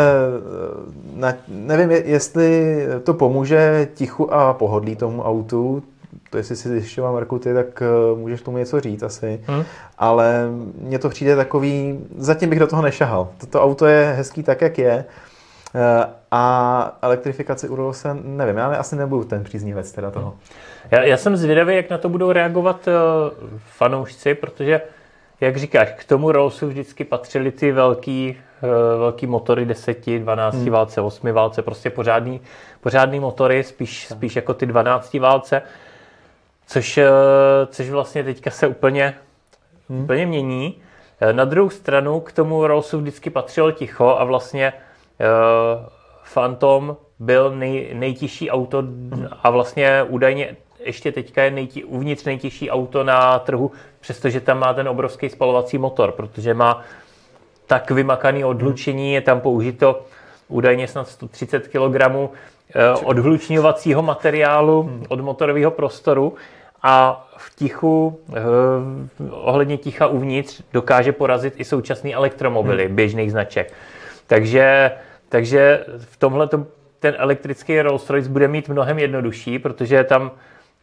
eh, 1.23 1.37
nevím, 1.47 1.91
jestli 1.91 2.77
to 3.03 3.13
pomůže 3.13 3.87
tichu 3.93 4.33
a 4.33 4.53
pohodlí 4.53 4.95
tomu 4.95 5.23
autu, 5.23 5.83
to 6.29 6.37
jestli 6.37 6.55
si 6.55 6.69
zjišťoval 6.69 7.13
Marku 7.13 7.39
ty, 7.39 7.53
tak 7.53 7.83
uh, 8.11 8.19
můžeš 8.19 8.41
tomu 8.41 8.57
něco 8.57 8.79
říct 8.79 9.03
asi. 9.03 9.39
Hmm. 9.45 9.63
Ale 9.97 10.47
mně 10.81 10.99
to 10.99 11.09
přijde 11.09 11.35
takový, 11.35 11.99
zatím 12.17 12.49
bych 12.49 12.59
do 12.59 12.67
toho 12.67 12.81
nešahal. 12.81 13.29
Toto 13.37 13.63
auto 13.63 13.85
je 13.85 14.13
hezký 14.17 14.43
tak, 14.43 14.61
jak 14.61 14.77
je. 14.77 15.05
Uh, 15.75 16.05
a 16.31 16.97
elektrifikaci 17.01 17.69
u 17.69 17.93
se 17.93 18.17
nevím, 18.23 18.57
já 18.57 18.67
asi 18.67 18.95
nebudu 18.95 19.23
ten 19.23 19.43
příznivec 19.43 19.91
teda 19.91 20.11
toho. 20.11 20.35
Já, 20.91 21.01
já 21.01 21.17
jsem 21.17 21.37
zvědavý, 21.37 21.75
jak 21.75 21.89
na 21.89 21.97
to 21.97 22.09
budou 22.09 22.31
reagovat 22.31 22.87
uh, 22.87 23.49
fanoušci, 23.57 24.35
protože 24.35 24.81
jak 25.41 25.57
říkáš, 25.57 25.89
k 25.97 26.03
tomu 26.03 26.31
Rollsu 26.31 26.67
vždycky 26.67 27.03
patřily 27.03 27.51
ty 27.51 27.71
velký, 27.71 28.37
velký 28.97 29.27
motory 29.27 29.65
10, 29.65 30.05
12 30.19 30.55
hmm. 30.55 30.69
válce, 30.69 31.01
8 31.01 31.31
válce, 31.31 31.61
prostě 31.61 31.89
pořádný, 31.89 32.41
pořádný 32.81 33.19
motory, 33.19 33.63
spíš, 33.63 34.07
spíš 34.07 34.35
jako 34.35 34.53
ty 34.53 34.65
12 34.65 35.13
válce. 35.13 35.61
Což, 36.67 36.97
eh, 36.97 37.11
což 37.65 37.89
vlastně 37.89 38.23
teďka 38.23 38.51
se 38.51 38.67
úplně, 38.67 39.15
hmm. 39.89 40.03
úplně 40.03 40.25
mění. 40.25 40.75
Eh, 41.21 41.33
na 41.33 41.45
druhou 41.45 41.69
stranu 41.69 42.19
k 42.19 42.31
tomu 42.31 42.67
Rollsu 42.67 42.99
vždycky 42.99 43.29
patřilo 43.29 43.71
ticho 43.71 44.15
a 44.19 44.23
vlastně 44.23 44.73
Phantom 46.33 46.97
byl 47.19 47.55
nej, 47.55 47.89
nejtěžší 47.93 48.51
auto 48.51 48.83
a 49.43 49.49
vlastně 49.49 50.03
údajně 50.03 50.55
ještě 50.79 51.11
teďka 51.11 51.43
je 51.43 51.51
nejtí, 51.51 51.83
uvnitř 51.83 52.23
nejtěžší 52.23 52.71
auto 52.71 53.03
na 53.03 53.39
trhu, 53.39 53.71
přestože 53.99 54.39
tam 54.39 54.59
má 54.59 54.73
ten 54.73 54.87
obrovský 54.87 55.29
spalovací 55.29 55.77
motor, 55.77 56.11
protože 56.11 56.53
má 56.53 56.81
tak 57.67 57.91
vymakaný 57.91 58.45
odlučení, 58.45 59.13
je 59.13 59.21
tam 59.21 59.41
použito 59.41 60.05
údajně 60.47 60.87
snad 60.87 61.07
130 61.07 61.67
kg 61.67 62.29
odhlučňovacího 63.03 64.01
materiálu 64.01 65.01
od 65.07 65.19
motorového 65.19 65.71
prostoru 65.71 66.33
a 66.83 67.27
v 67.37 67.55
tichu, 67.55 68.19
eh, 68.29 68.41
ohledně 69.31 69.77
ticha 69.77 70.07
uvnitř, 70.07 70.61
dokáže 70.73 71.11
porazit 71.11 71.53
i 71.57 71.65
současný 71.65 72.15
elektromobily 72.15 72.85
hmm. 72.85 72.95
běžných 72.95 73.31
značek. 73.31 73.73
Takže, 74.33 74.91
takže 75.29 75.85
v 75.97 76.17
tomhle 76.17 76.49
ten 76.99 77.15
elektrický 77.17 77.81
Rolls-Royce 77.81 78.27
bude 78.27 78.47
mít 78.47 78.69
mnohem 78.69 78.99
jednodušší, 78.99 79.59
protože 79.59 80.03
tam 80.03 80.31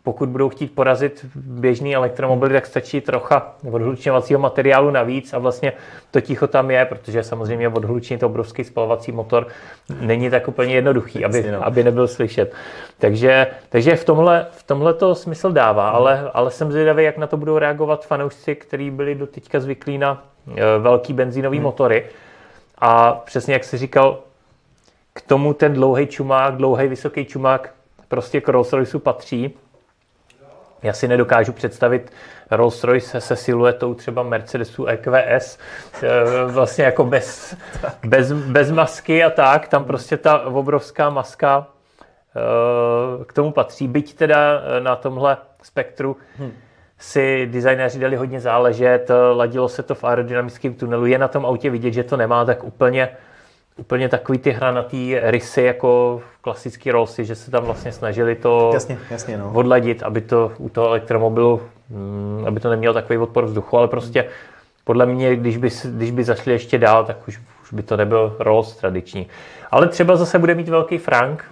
pokud 0.02 0.28
budou 0.28 0.48
chtít 0.48 0.74
porazit 0.74 1.26
běžný 1.34 1.94
elektromobil, 1.96 2.48
tak 2.48 2.66
stačí 2.66 3.00
trocha 3.00 3.54
odhlučňovacího 3.70 4.40
materiálu 4.40 4.90
navíc 4.90 5.32
a 5.32 5.38
vlastně 5.38 5.72
to 6.10 6.20
ticho 6.20 6.46
tam 6.46 6.70
je, 6.70 6.84
protože 6.84 7.22
samozřejmě 7.22 7.68
odhlučnit 7.68 8.22
obrovský 8.22 8.64
spalovací 8.64 9.12
motor 9.12 9.46
není 10.00 10.30
tak 10.30 10.48
úplně 10.48 10.74
jednoduchý, 10.74 11.24
aby, 11.24 11.50
no. 11.52 11.66
aby 11.66 11.84
nebyl 11.84 12.08
slyšet. 12.08 12.54
Takže, 12.98 13.46
takže 13.68 13.96
v 13.96 14.04
tomhle, 14.04 14.46
v 14.50 14.62
tomhle 14.62 14.94
to 14.94 15.14
smysl 15.14 15.52
dává, 15.52 15.90
ale, 15.90 16.30
ale 16.34 16.50
jsem 16.50 16.72
zvědavý, 16.72 17.04
jak 17.04 17.18
na 17.18 17.26
to 17.26 17.36
budou 17.36 17.58
reagovat 17.58 18.06
fanoušci, 18.06 18.54
kteří 18.54 18.90
byli 18.90 19.14
do 19.14 19.26
teďka 19.26 19.60
zvyklí 19.60 19.98
na 19.98 20.24
e, 20.56 20.78
velký 20.78 21.12
benzínový 21.12 21.58
hmm. 21.58 21.64
motory. 21.64 22.04
A 22.80 23.12
přesně 23.12 23.54
jak 23.54 23.64
jsi 23.64 23.78
říkal, 23.78 24.18
k 25.12 25.20
tomu 25.20 25.54
ten 25.54 25.72
dlouhý 25.72 26.06
čumák, 26.06 26.56
dlouhý 26.56 26.88
vysoký 26.88 27.24
čumák 27.24 27.74
prostě 28.08 28.40
k 28.40 28.48
Rolls 28.48 28.72
Royceu 28.72 28.98
patří 28.98 29.54
já 30.82 30.92
si 30.92 31.08
nedokážu 31.08 31.52
představit 31.52 32.12
Rolls-Royce 32.50 33.18
se 33.18 33.36
siluetou 33.36 33.94
třeba 33.94 34.22
Mercedesu 34.22 34.86
EQS, 34.86 35.58
eh, 36.02 36.08
vlastně 36.46 36.84
jako 36.84 37.04
bez, 37.04 37.56
bez, 38.06 38.32
bez 38.32 38.70
masky 38.70 39.24
a 39.24 39.30
tak, 39.30 39.68
tam 39.68 39.84
prostě 39.84 40.16
ta 40.16 40.38
obrovská 40.40 41.10
maska 41.10 41.66
eh, 42.36 43.24
k 43.24 43.32
tomu 43.32 43.52
patří. 43.52 43.88
Byť 43.88 44.14
teda 44.14 44.62
na 44.78 44.96
tomhle 44.96 45.36
spektru 45.62 46.16
hmm. 46.38 46.52
Si 47.00 47.46
designéři 47.46 47.98
dali 47.98 48.16
hodně 48.16 48.40
záležet, 48.40 49.10
ladilo 49.32 49.68
se 49.68 49.82
to 49.82 49.94
v 49.94 50.04
aerodynamickém 50.04 50.74
tunelu, 50.74 51.06
je 51.06 51.18
na 51.18 51.28
tom 51.28 51.46
autě 51.46 51.70
vidět, 51.70 51.92
že 51.92 52.04
to 52.04 52.16
nemá 52.16 52.44
tak 52.44 52.64
úplně 52.64 53.08
úplně 53.76 54.08
takový 54.08 54.38
ty 54.38 54.50
hranatý 54.50 55.16
rysy 55.22 55.62
jako 55.62 56.22
klasický 56.40 56.90
Rollsy, 56.90 57.24
že 57.24 57.34
se 57.34 57.50
tam 57.50 57.64
vlastně 57.64 57.92
snažili 57.92 58.34
to 58.34 58.70
jasně, 58.74 58.98
jasně, 59.10 59.38
no. 59.38 59.52
odladit, 59.54 60.02
aby 60.02 60.20
to 60.20 60.52
u 60.58 60.68
toho 60.68 60.86
elektromobilu, 60.86 61.62
mm, 61.90 62.44
aby 62.46 62.60
to 62.60 62.70
nemělo 62.70 62.94
takový 62.94 63.18
odpor 63.18 63.44
vzduchu, 63.44 63.78
ale 63.78 63.88
prostě 63.88 64.24
podle 64.84 65.06
mě, 65.06 65.36
když 65.36 65.56
by, 65.56 65.68
když 65.84 66.10
by 66.10 66.24
zašli 66.24 66.52
ještě 66.52 66.78
dál, 66.78 67.04
tak 67.04 67.28
už, 67.28 67.40
už 67.62 67.72
by 67.72 67.82
to 67.82 67.96
nebyl 67.96 68.36
Rolls 68.38 68.76
tradiční. 68.76 69.26
Ale 69.70 69.88
třeba 69.88 70.16
zase 70.16 70.38
bude 70.38 70.54
mít 70.54 70.68
velký 70.68 70.98
Frank, 70.98 71.44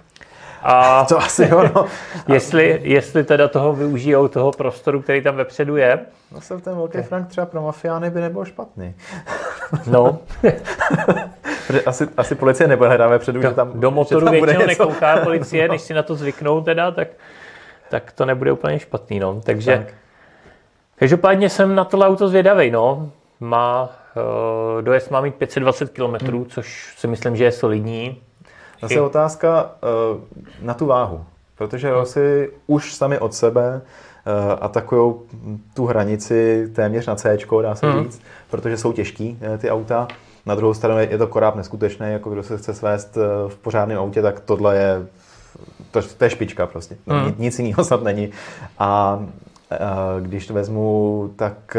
a 0.63 1.05
to 1.09 1.17
asi 1.17 1.47
jo, 1.51 1.69
no. 1.75 1.85
jestli, 2.33 2.79
jestli 2.83 3.23
teda 3.23 3.47
toho 3.47 3.73
využijou, 3.73 4.27
toho 4.27 4.51
prostoru, 4.51 5.01
který 5.01 5.21
tam 5.21 5.35
vepředu 5.35 5.77
je. 5.77 5.99
No 6.31 6.59
ten 6.61 6.75
velký 6.75 7.01
Frank 7.01 7.27
třeba 7.27 7.45
pro 7.45 7.61
mafiány 7.61 8.09
by 8.09 8.21
nebyl 8.21 8.45
špatný. 8.45 8.95
No. 9.87 10.19
asi, 11.85 12.07
asi 12.17 12.35
policie 12.35 12.67
nebude 12.67 12.89
hledat 12.89 13.07
vepředu, 13.07 13.41
že 13.41 13.51
tam 13.51 13.79
Do 13.79 13.91
motoru 13.91 14.25
tam 14.25 14.33
většinou 14.33 14.65
nekouká 14.65 15.17
policie, 15.17 15.67
než 15.67 15.81
si 15.81 15.93
na 15.93 16.03
to 16.03 16.15
zvyknou 16.15 16.61
teda, 16.61 16.91
tak, 16.91 17.07
tak 17.89 18.11
to 18.11 18.25
nebude 18.25 18.51
úplně 18.51 18.79
špatný, 18.79 19.19
no. 19.19 19.41
Takže, 19.41 19.77
tak. 19.77 19.93
každopádně 20.95 21.49
jsem 21.49 21.75
na 21.75 21.85
tohle 21.85 22.07
auto 22.07 22.27
zvědavý, 22.27 22.71
no. 22.71 23.11
Má, 23.39 23.89
uh, 24.75 24.81
dojezd 24.81 25.11
má 25.11 25.21
mít 25.21 25.35
520 25.35 25.89
km, 25.89 26.25
hmm. 26.25 26.45
což 26.45 26.93
si 26.97 27.07
myslím, 27.07 27.35
že 27.35 27.43
je 27.43 27.51
solidní. 27.51 28.21
Zase 28.81 29.01
otázka 29.01 29.71
uh, 30.13 30.21
na 30.61 30.73
tu 30.73 30.85
váhu, 30.85 31.25
protože 31.57 31.89
Rosy 31.89 32.51
už 32.67 32.93
sami 32.93 33.19
od 33.19 33.33
sebe 33.33 33.81
uh, 33.81 34.53
atakují 34.61 35.13
tu 35.73 35.85
hranici 35.85 36.69
téměř 36.75 37.07
na 37.07 37.15
C, 37.15 37.37
dá 37.61 37.75
se 37.75 37.91
hmm. 37.91 38.03
říct, 38.03 38.21
protože 38.49 38.77
jsou 38.77 38.91
těžký 38.91 39.39
uh, 39.51 39.57
ty 39.57 39.69
auta. 39.69 40.07
Na 40.45 40.55
druhou 40.55 40.73
stranu 40.73 40.99
je 40.99 41.17
to 41.17 41.27
koráb 41.27 41.55
neskutečný, 41.55 42.11
jako 42.11 42.29
kdo 42.29 42.43
se 42.43 42.57
chce 42.57 42.73
svést 42.73 43.17
v 43.47 43.55
pořádném 43.55 43.99
autě, 43.99 44.21
tak 44.21 44.39
tohle 44.39 44.77
je, 44.77 45.07
to, 45.91 46.01
to 46.01 46.23
je 46.23 46.29
špička 46.29 46.67
prostě. 46.67 46.97
Hmm. 47.07 47.33
Nic 47.37 47.59
jiného 47.59 47.83
snad 47.85 48.03
není. 48.03 48.29
A 48.79 49.19
když 50.19 50.47
to 50.47 50.53
vezmu, 50.53 51.29
tak 51.35 51.77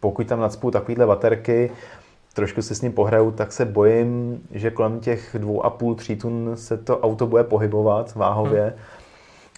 pokud 0.00 0.26
tam 0.26 0.40
nadspu 0.40 0.70
takovýhle 0.70 1.06
baterky, 1.06 1.70
trošku 2.32 2.62
se 2.62 2.74
s 2.74 2.82
ním 2.82 2.92
pohraju, 2.92 3.30
tak 3.30 3.52
se 3.52 3.64
bojím, 3.64 4.40
že 4.50 4.70
kolem 4.70 5.00
těch 5.00 5.36
dvou 5.38 5.64
a 5.64 5.70
půl, 5.70 5.94
tří 5.94 6.16
tun 6.16 6.50
se 6.54 6.76
to 6.76 7.00
auto 7.00 7.26
bude 7.26 7.44
pohybovat 7.44 8.14
váhově 8.14 8.62
hmm. 8.62 8.72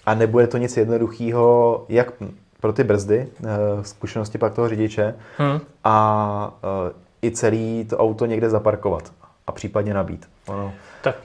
a 0.06 0.14
nebude 0.14 0.46
to 0.46 0.58
nic 0.58 0.76
jednoduchého, 0.76 1.84
jak 1.88 2.12
pro 2.60 2.72
ty 2.72 2.84
brzdy, 2.84 3.28
eh, 3.44 3.48
zkušenosti 3.82 4.38
pak 4.38 4.54
toho 4.54 4.68
řidiče 4.68 5.14
hmm. 5.38 5.60
a 5.84 6.58
eh, 6.88 6.92
i 7.22 7.30
celý 7.30 7.84
to 7.90 7.98
auto 7.98 8.26
někde 8.26 8.50
zaparkovat 8.50 9.12
a 9.46 9.52
případně 9.52 9.94
nabít. 9.94 10.28
Ono. 10.46 10.72
Tak 11.02 11.16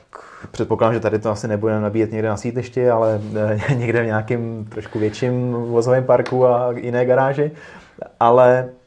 Předpokládám, 0.52 0.94
že 0.94 1.00
tady 1.00 1.20
to 1.20 1.30
asi 1.32 1.48
nebude 1.48 1.80
nabíjet 1.80 2.12
někde 2.12 2.30
na 2.30 2.38
sídlišti, 2.38 2.90
ale 2.90 3.22
někde 3.76 4.04
v 4.04 4.06
nějakém 4.06 4.66
trošku 4.70 5.00
větším 5.00 5.52
vozovém 5.52 6.04
parku 6.04 6.46
a 6.46 6.72
jiné 6.72 7.06
garáži. 7.06 7.52
Ale 8.20 8.70
Eh, 8.70 8.79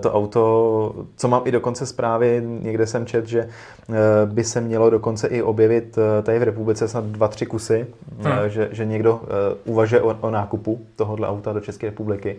to 0.00 0.12
auto, 0.12 0.94
co 1.16 1.28
mám 1.28 1.42
i 1.44 1.52
dokonce 1.52 1.86
zprávy, 1.86 2.42
někde 2.44 2.86
jsem 2.86 3.06
čet, 3.06 3.26
že 3.26 3.40
eh, 3.40 3.94
by 4.26 4.44
se 4.44 4.60
mělo 4.60 4.90
dokonce 4.90 5.28
i 5.28 5.42
objevit 5.42 5.98
eh, 5.98 6.22
tady 6.22 6.38
v 6.38 6.42
republice 6.42 6.88
snad 6.88 7.04
dva, 7.04 7.28
tři 7.28 7.46
kusy, 7.46 7.86
hmm. 8.18 8.32
že, 8.48 8.68
že 8.72 8.84
někdo 8.84 9.20
uvažuje 9.64 10.02
o, 10.02 10.16
o 10.20 10.30
nákupu 10.30 10.86
tohohle 10.96 11.28
auta 11.28 11.52
do 11.52 11.60
České 11.60 11.86
republiky. 11.86 12.36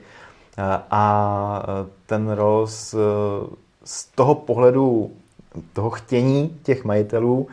A 0.91 1.83
ten 2.05 2.31
Rolls 2.31 2.95
z 3.83 4.05
toho 4.15 4.35
pohledu 4.35 5.11
toho 5.73 5.89
chtění 5.89 6.57
těch 6.63 6.85
majitelů 6.85 7.47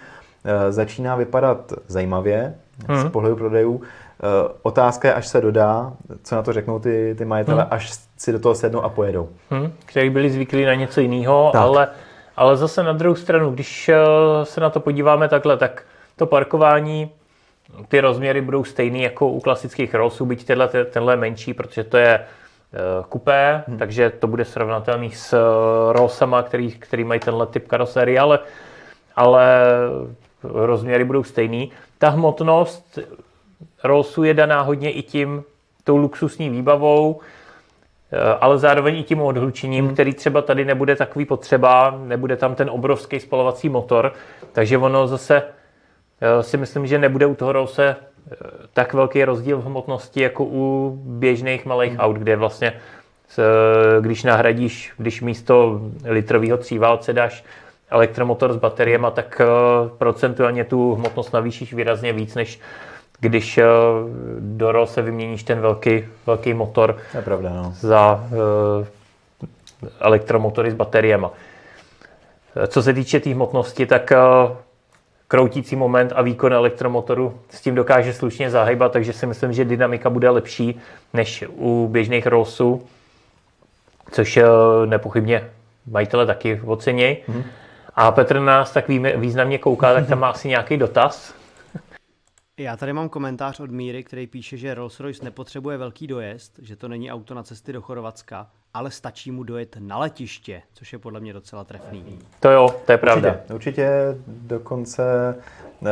začíná 0.70 1.16
vypadat 1.16 1.72
zajímavě 1.88 2.54
hmm. 2.88 3.00
z 3.00 3.10
pohledu 3.10 3.36
prodejů. 3.36 3.82
Otázka 4.62 5.08
je, 5.08 5.14
až 5.14 5.26
se 5.26 5.40
dodá, 5.40 5.92
co 6.22 6.34
na 6.34 6.42
to 6.42 6.52
řeknou 6.52 6.78
ty, 6.78 7.14
ty 7.18 7.24
majitele, 7.24 7.62
hmm. 7.62 7.72
až 7.72 7.92
si 8.16 8.32
do 8.32 8.38
toho 8.38 8.54
sednou 8.54 8.82
a 8.82 8.88
pojedou. 8.88 9.28
Hmm, 9.50 9.72
kteří 9.86 10.10
byli 10.10 10.30
zvyklí 10.30 10.64
na 10.64 10.74
něco 10.74 11.00
jiného, 11.00 11.56
ale, 11.56 11.88
ale 12.36 12.56
zase 12.56 12.82
na 12.82 12.92
druhou 12.92 13.14
stranu, 13.14 13.50
když 13.50 13.88
eh, 13.88 13.96
se 14.44 14.60
na 14.60 14.70
to 14.70 14.80
podíváme 14.80 15.28
takhle, 15.28 15.56
tak 15.56 15.82
to 16.16 16.26
parkování, 16.26 17.10
ty 17.88 18.00
rozměry 18.00 18.40
budou 18.40 18.64
stejný 18.64 19.02
jako 19.02 19.28
u 19.28 19.40
klasických 19.40 19.94
Rollsů, 19.94 20.26
byť 20.26 20.44
tenhle, 20.44 20.68
tenhle 20.68 21.16
menší, 21.16 21.54
protože 21.54 21.84
to 21.84 21.96
je 21.96 22.20
uh, 22.20 23.04
kupé, 23.04 23.64
hmm. 23.66 23.78
takže 23.78 24.10
to 24.10 24.26
bude 24.26 24.44
srovnatelný 24.44 25.10
s 25.10 25.38
Rollsama, 25.92 26.42
který, 26.42 26.72
který 26.72 27.04
mají 27.04 27.20
tenhle 27.20 27.46
typ 27.46 27.68
karoserie, 27.68 28.20
ale, 28.20 28.38
ale 29.16 29.64
rozměry 30.42 31.04
budou 31.04 31.24
stejný. 31.24 31.72
Ta 31.98 32.08
hmotnost 32.08 32.98
Rollsu 33.84 34.24
je 34.24 34.34
daná 34.34 34.60
hodně 34.60 34.92
i 34.92 35.02
tím, 35.02 35.44
tou 35.84 35.96
luxusní 35.96 36.50
výbavou, 36.50 37.20
Eh, 38.14 38.36
ale 38.40 38.58
zároveň 38.58 38.96
i 38.96 39.02
tím 39.02 39.20
odhlučením, 39.20 39.84
hmm. 39.84 39.94
který 39.94 40.14
třeba 40.14 40.42
tady 40.42 40.64
nebude 40.64 40.96
takový 40.96 41.24
potřeba, 41.24 41.98
nebude 42.04 42.36
tam 42.36 42.54
ten 42.54 42.70
obrovský 42.70 43.20
spalovací 43.20 43.68
motor, 43.68 44.12
takže 44.52 44.78
ono 44.78 45.06
zase 45.06 45.42
eh, 46.20 46.42
si 46.42 46.56
myslím, 46.56 46.86
že 46.86 46.98
nebude 46.98 47.26
u 47.26 47.34
toho 47.34 47.52
Rouse 47.52 47.96
eh, 47.96 48.36
tak 48.72 48.94
velký 48.94 49.24
rozdíl 49.24 49.58
v 49.58 49.64
hmotnosti 49.64 50.22
jako 50.22 50.44
u 50.44 50.94
běžných 51.04 51.66
malých 51.66 51.90
hmm. 51.90 52.00
aut, 52.00 52.16
kde 52.16 52.36
vlastně 52.36 52.72
když 54.00 54.22
nahradíš, 54.22 54.92
když 54.98 55.20
místo 55.20 55.80
litrového 56.04 56.58
tříválce 56.58 57.12
dáš 57.12 57.44
elektromotor 57.90 58.52
s 58.52 58.56
bateriemi, 58.56 59.06
tak 59.14 59.40
procentuálně 59.98 60.64
tu 60.64 60.94
hmotnost 60.94 61.32
navýšíš 61.32 61.74
výrazně 61.74 62.12
víc, 62.12 62.34
než 62.34 62.60
když 63.24 63.58
eh, 63.58 63.64
do 64.38 64.72
RO 64.72 64.86
se 64.86 65.02
vyměníš 65.02 65.42
ten 65.42 65.60
velký, 65.60 66.04
velký 66.26 66.54
motor 66.54 66.96
je 67.14 67.22
pravda, 67.22 67.50
no. 67.52 67.74
za 67.76 68.24
uh, 68.30 68.86
elektromotory 70.00 70.70
s 70.70 70.74
bateriemi. 70.74 71.26
Eh, 72.56 72.66
co 72.66 72.82
se 72.82 72.92
týče 72.92 73.20
té 73.20 73.24
tý 73.24 73.32
hmotnosti, 73.32 73.86
tak 73.86 74.12
uh, 74.12 74.56
kroutící 75.28 75.76
moment 75.76 76.12
a 76.16 76.22
výkon 76.22 76.52
elektromotoru 76.52 77.40
s 77.50 77.60
tím 77.60 77.74
dokáže 77.74 78.12
slušně 78.12 78.50
zahybat, 78.50 78.92
takže 78.92 79.12
si 79.12 79.26
myslím, 79.26 79.52
že 79.52 79.64
dynamika 79.64 80.10
bude 80.10 80.30
lepší 80.30 80.80
než 81.12 81.44
u 81.48 81.88
běžných 81.92 82.26
Rollsů, 82.26 82.82
což 84.10 84.36
uh, 84.36 84.44
nepochybně 84.86 85.50
majitele 85.90 86.26
taky 86.26 86.60
ocení. 86.64 87.16
Mm. 87.28 87.42
A 87.96 88.12
Petr 88.12 88.40
nás 88.40 88.72
tak 88.72 88.88
významně 89.16 89.58
kouká, 89.58 89.94
tak 89.94 90.06
tam 90.06 90.18
má 90.18 90.28
asi 90.28 90.48
nějaký 90.48 90.76
dotaz. 90.76 91.43
Já 92.58 92.76
tady 92.76 92.92
mám 92.92 93.08
komentář 93.08 93.60
od 93.60 93.70
Míry, 93.70 94.04
který 94.04 94.26
píše, 94.26 94.56
že 94.56 94.74
Rolls-Royce 94.74 95.24
nepotřebuje 95.24 95.76
velký 95.76 96.06
dojezd, 96.06 96.58
že 96.62 96.76
to 96.76 96.88
není 96.88 97.12
auto 97.12 97.34
na 97.34 97.42
cesty 97.42 97.72
do 97.72 97.82
Chorvatska, 97.82 98.46
ale 98.74 98.90
stačí 98.90 99.30
mu 99.30 99.42
dojet 99.42 99.76
na 99.78 99.98
letiště, 99.98 100.62
což 100.72 100.92
je 100.92 100.98
podle 100.98 101.20
mě 101.20 101.32
docela 101.32 101.64
trefný. 101.64 102.18
To 102.40 102.50
jo, 102.50 102.68
to 102.86 102.92
je 102.92 102.98
pravda. 102.98 103.30
Určitě, 103.30 103.54
určitě 103.54 103.88
dokonce 104.26 105.34
uh, 105.80 105.88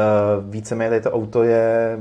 víceméně 0.51 1.01
to 1.01 1.11
auto 1.11 1.43
je 1.43 1.99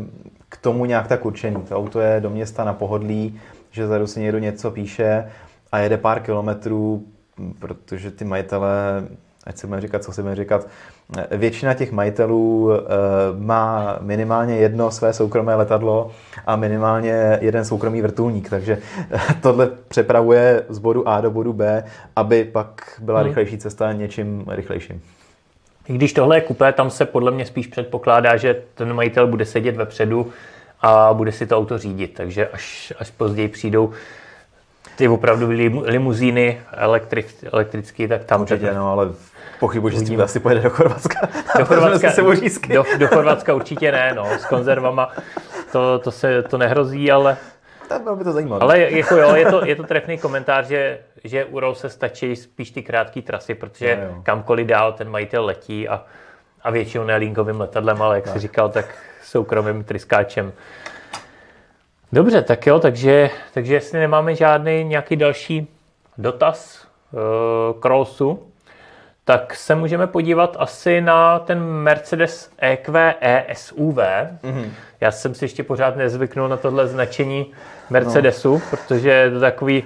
k 0.49 0.57
tomu 0.57 0.85
nějak 0.85 1.07
tak 1.07 1.25
určený. 1.25 1.61
To 1.61 1.77
auto 1.77 1.99
je 1.99 2.19
do 2.19 2.29
města 2.29 2.63
na 2.63 2.73
pohodlí, 2.73 3.39
že 3.71 3.87
zadu 3.87 4.07
si 4.07 4.19
někdo 4.19 4.39
něco 4.39 4.71
píše 4.71 5.31
a 5.71 5.79
jede 5.79 5.97
pár 5.97 6.21
kilometrů, 6.21 7.07
protože 7.59 8.11
ty 8.11 8.25
majitelé 8.25 9.07
ať 9.47 9.57
si 9.57 9.67
budeme 9.67 9.81
říkat, 9.81 10.03
co 10.03 10.11
si 10.11 10.21
budeme 10.21 10.35
říkat, 10.35 10.67
většina 11.31 11.73
těch 11.73 11.91
majitelů 11.91 12.71
eh, 12.73 12.79
má 13.39 13.97
minimálně 14.01 14.55
jedno 14.55 14.91
své 14.91 15.13
soukromé 15.13 15.55
letadlo 15.55 16.11
a 16.47 16.55
minimálně 16.55 17.37
jeden 17.41 17.65
soukromý 17.65 18.01
vrtulník, 18.01 18.49
takže 18.49 18.77
tohle 19.41 19.69
přepravuje 19.87 20.63
z 20.69 20.79
bodu 20.79 21.07
A 21.07 21.21
do 21.21 21.31
bodu 21.31 21.53
B, 21.53 21.83
aby 22.15 22.43
pak 22.43 22.99
byla 23.01 23.19
hmm. 23.19 23.27
rychlejší 23.27 23.57
cesta 23.57 23.93
něčím 23.93 24.45
rychlejším. 24.47 25.01
I 25.87 25.93
když 25.93 26.13
tohle 26.13 26.37
je 26.37 26.41
kupé, 26.41 26.73
tam 26.73 26.89
se 26.89 27.05
podle 27.05 27.31
mě 27.31 27.45
spíš 27.45 27.67
předpokládá, 27.67 28.37
že 28.37 28.61
ten 28.75 28.93
majitel 28.93 29.27
bude 29.27 29.45
sedět 29.45 29.75
vepředu 29.75 30.31
a 30.81 31.13
bude 31.13 31.31
si 31.31 31.47
to 31.47 31.57
auto 31.57 31.77
řídit, 31.77 32.13
takže 32.13 32.47
až, 32.47 32.93
až 32.99 33.11
později 33.11 33.47
přijdou 33.47 33.91
ty 34.95 35.07
opravdu 35.07 35.49
limuzíny 35.83 36.61
elektric, 36.71 37.43
elektrické, 37.53 38.07
tak 38.07 38.23
tam... 38.23 38.41
Určitě, 38.41 38.73
no, 38.73 38.91
ale 38.91 39.09
Pochybuji, 39.61 39.93
že 39.93 39.99
s 39.99 40.03
tím 40.03 40.21
asi 40.21 40.39
pojede 40.39 40.61
do 40.61 40.69
Chorvatska. 40.69 41.29
Do 41.57 41.65
Chorvatska, 41.69 42.11
do, 42.73 42.83
do 42.97 43.07
Chorvatska 43.07 43.53
určitě 43.53 43.91
ne, 43.91 44.13
no, 44.15 44.25
s 44.25 44.45
konzervama 44.45 45.09
to, 45.71 45.99
to, 45.99 46.11
se, 46.11 46.43
to 46.43 46.57
nehrozí, 46.57 47.11
ale... 47.11 47.37
Tak 47.87 48.01
bylo 48.01 48.15
by 48.15 48.23
to 48.23 48.31
zajímavé. 48.31 48.61
Ale 48.61 48.79
jako 48.79 49.15
jo, 49.15 49.35
je 49.35 49.45
to, 49.45 49.65
je 49.65 49.75
to 49.75 49.83
trefný 49.83 50.17
komentář, 50.17 50.67
že, 50.67 50.99
že 51.23 51.45
u 51.45 51.73
se 51.73 51.89
stačí 51.89 52.35
spíš 52.35 52.71
ty 52.71 52.83
krátké 52.83 53.21
trasy, 53.21 53.55
protože 53.55 53.99
no, 54.01 54.15
jo. 54.15 54.21
kamkoliv 54.23 54.67
dál 54.67 54.93
ten 54.93 55.09
majitel 55.09 55.45
letí 55.45 55.87
a, 55.87 56.05
a 56.61 56.71
většinou 56.71 57.03
ne 57.03 57.15
linkovým 57.15 57.59
letadlem, 57.59 58.01
ale 58.01 58.15
jak 58.15 58.23
tak. 58.23 58.33
si 58.33 58.39
říkal, 58.39 58.69
tak 58.69 58.85
soukromým 59.23 59.83
tryskáčem. 59.83 60.53
Dobře, 62.11 62.41
tak 62.41 62.67
jo, 62.67 62.79
takže, 62.79 63.29
takže 63.53 63.73
jestli 63.73 63.99
nemáme 63.99 64.35
žádný 64.35 64.83
nějaký 64.83 65.15
další 65.15 65.67
dotaz 66.17 66.87
uh, 67.11 67.79
Krolsu, 67.79 68.50
tak 69.31 69.55
se 69.55 69.75
můžeme 69.75 70.07
podívat 70.07 70.55
asi 70.59 71.01
na 71.01 71.39
ten 71.39 71.63
Mercedes 71.63 72.49
EQE 72.57 73.45
SUV. 73.53 73.97
Mm-hmm. 73.97 74.69
Já 75.01 75.11
jsem 75.11 75.35
si 75.35 75.45
ještě 75.45 75.63
pořád 75.63 75.95
nezvyknul 75.95 76.49
na 76.49 76.57
tohle 76.57 76.87
značení 76.87 77.51
Mercedesu, 77.89 78.53
no. 78.53 78.61
protože 78.69 79.09
je 79.09 79.31
to 79.31 79.39
takový 79.39 79.83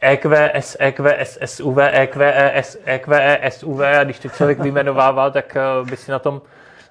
EQS, 0.00 0.76
EQS, 0.78 1.38
SUV, 1.44 1.78
EQE, 1.78 2.62
EQE, 2.84 3.40
SUV 3.48 3.80
a 3.80 4.04
když 4.04 4.18
to 4.18 4.28
člověk 4.28 4.58
vyjmenovával, 4.58 5.30
tak 5.30 5.56
eh, 5.56 5.90
by 5.90 5.96
si 5.96 6.10
na 6.10 6.18
tom 6.18 6.42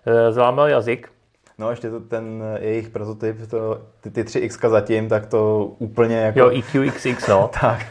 eh, 0.06 0.32
zlámal 0.32 0.68
jazyk. 0.68 1.10
No 1.58 1.70
ještě 1.70 1.90
to, 1.90 2.00
ten 2.00 2.44
jejich 2.60 2.90
prototyp, 2.90 3.50
to, 3.50 3.82
ty, 4.02 4.12
ty 4.12 4.24
3X 4.24 4.70
zatím, 4.70 5.10
tak 5.10 5.26
to 5.26 5.66
úplně 5.78 6.18
jako... 6.18 6.40
Jo, 6.40 6.50
EQXX, 6.50 7.28
no. 7.28 7.50
tak, 7.62 7.86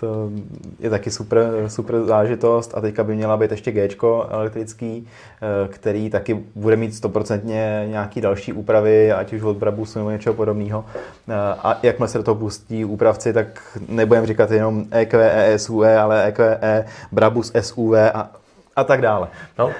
to 0.00 0.30
je 0.78 0.90
taky 0.90 1.10
super, 1.10 1.48
super 1.66 2.04
zážitost 2.04 2.72
a 2.74 2.80
teďka 2.80 3.04
by 3.04 3.14
měla 3.14 3.36
být 3.36 3.50
ještě 3.50 3.72
G 3.72 3.88
elektrický, 4.28 5.06
eh, 5.06 5.68
který 5.68 6.10
taky 6.10 6.44
bude 6.54 6.76
mít 6.76 6.94
stoprocentně 6.94 7.84
nějaký 7.86 8.20
další 8.20 8.52
úpravy, 8.52 9.12
ať 9.12 9.32
už 9.32 9.42
od 9.42 9.56
Brabusu 9.56 9.98
nebo 9.98 10.10
něčeho 10.10 10.34
podobného. 10.34 10.84
Eh, 11.28 11.34
a 11.62 11.78
jakmile 11.82 12.08
se 12.08 12.18
do 12.18 12.24
toho 12.24 12.34
pustí 12.34 12.84
úpravci, 12.84 13.32
tak 13.32 13.78
nebudeme 13.88 14.26
říkat 14.26 14.50
jenom 14.50 14.84
EQE, 14.90 15.54
ESUE, 15.54 15.98
ale 15.98 16.24
EQE, 16.24 16.84
Brabus 17.12 17.52
SUV 17.60 17.94
a 18.14 18.30
a 18.76 18.84
tak 18.84 19.00
dále. 19.00 19.28
No, 19.58 19.72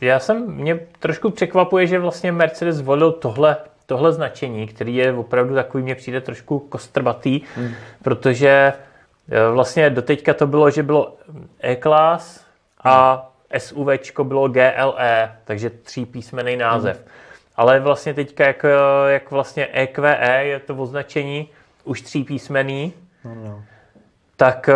já 0.00 0.18
jsem, 0.18 0.52
mě 0.52 0.80
trošku 0.98 1.30
překvapuje, 1.30 1.86
že 1.86 1.98
vlastně 1.98 2.32
Mercedes 2.32 2.76
zvolil 2.76 3.12
tohle, 3.12 3.56
tohle 3.86 4.12
značení, 4.12 4.66
který 4.66 4.96
je 4.96 5.12
opravdu 5.12 5.54
takový, 5.54 5.82
mně 5.82 5.94
přijde 5.94 6.20
trošku 6.20 6.58
kostrbatý, 6.58 7.40
hmm. 7.56 7.70
protože 8.02 8.72
Vlastně 9.52 9.90
doteďka 9.90 10.34
to 10.34 10.46
bylo, 10.46 10.70
že 10.70 10.82
bylo 10.82 11.16
E-Class 11.60 12.44
a 12.84 13.26
SUV 13.58 13.88
bylo 14.22 14.48
GLE, 14.48 15.36
takže 15.44 15.70
tří 15.70 16.06
písmený 16.06 16.56
název. 16.56 16.96
Hmm. 16.96 17.08
Ale 17.56 17.80
vlastně 17.80 18.14
teďka, 18.14 18.46
jak, 18.46 18.64
jak 19.08 19.30
vlastně 19.30 19.68
EQE 19.72 20.44
je 20.44 20.60
to 20.60 20.74
označení 20.74 21.48
už 21.84 22.02
tří 22.02 22.24
písmený, 22.24 22.92
no, 23.24 23.34
no. 23.34 23.64
Tak, 24.36 24.70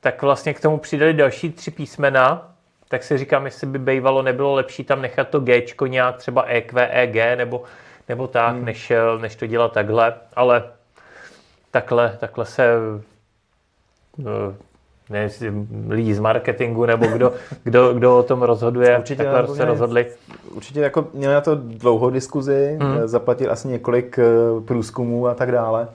tak 0.00 0.22
vlastně 0.22 0.54
k 0.54 0.60
tomu 0.60 0.78
přidali 0.78 1.12
další 1.12 1.52
tři 1.52 1.70
písmena, 1.70 2.52
tak 2.88 3.02
si 3.02 3.18
říkám, 3.18 3.44
jestli 3.44 3.66
by 3.66 3.78
bývalo 3.78 4.22
nebylo 4.22 4.54
lepší 4.54 4.84
tam 4.84 5.02
nechat 5.02 5.28
to 5.28 5.40
G 5.40 5.66
nějak 5.88 6.16
třeba 6.16 6.42
EQEG 6.42 7.36
nebo, 7.36 7.62
nebo 8.08 8.26
tak, 8.26 8.54
hmm. 8.54 8.64
než, 8.64 8.92
než 9.20 9.36
to 9.36 9.46
dělat 9.46 9.72
takhle, 9.72 10.14
ale 10.36 10.62
takhle, 11.70 12.16
takhle 12.20 12.46
se 12.46 12.74
ne, 15.10 15.28
lidi 15.88 16.14
z 16.14 16.18
marketingu 16.18 16.86
nebo 16.86 17.06
kdo, 17.06 17.32
kdo, 17.64 17.94
kdo 17.94 18.18
o 18.18 18.22
tom 18.22 18.42
rozhoduje, 18.42 18.98
Určitě 18.98 19.24
takhle 19.24 19.56
se 19.56 19.64
rozhodli. 19.64 20.06
Určitě 20.54 20.80
jako 20.80 21.04
měli 21.14 21.34
na 21.34 21.40
to 21.40 21.54
dlouhou 21.54 22.10
diskuzi, 22.10 22.78
Mhm. 22.80 23.08
zaplatil 23.08 23.52
asi 23.52 23.68
několik 23.68 24.18
eh, 24.18 24.24
průzkumů 24.64 25.28
a 25.28 25.34
tak 25.34 25.52
dále, 25.52 25.88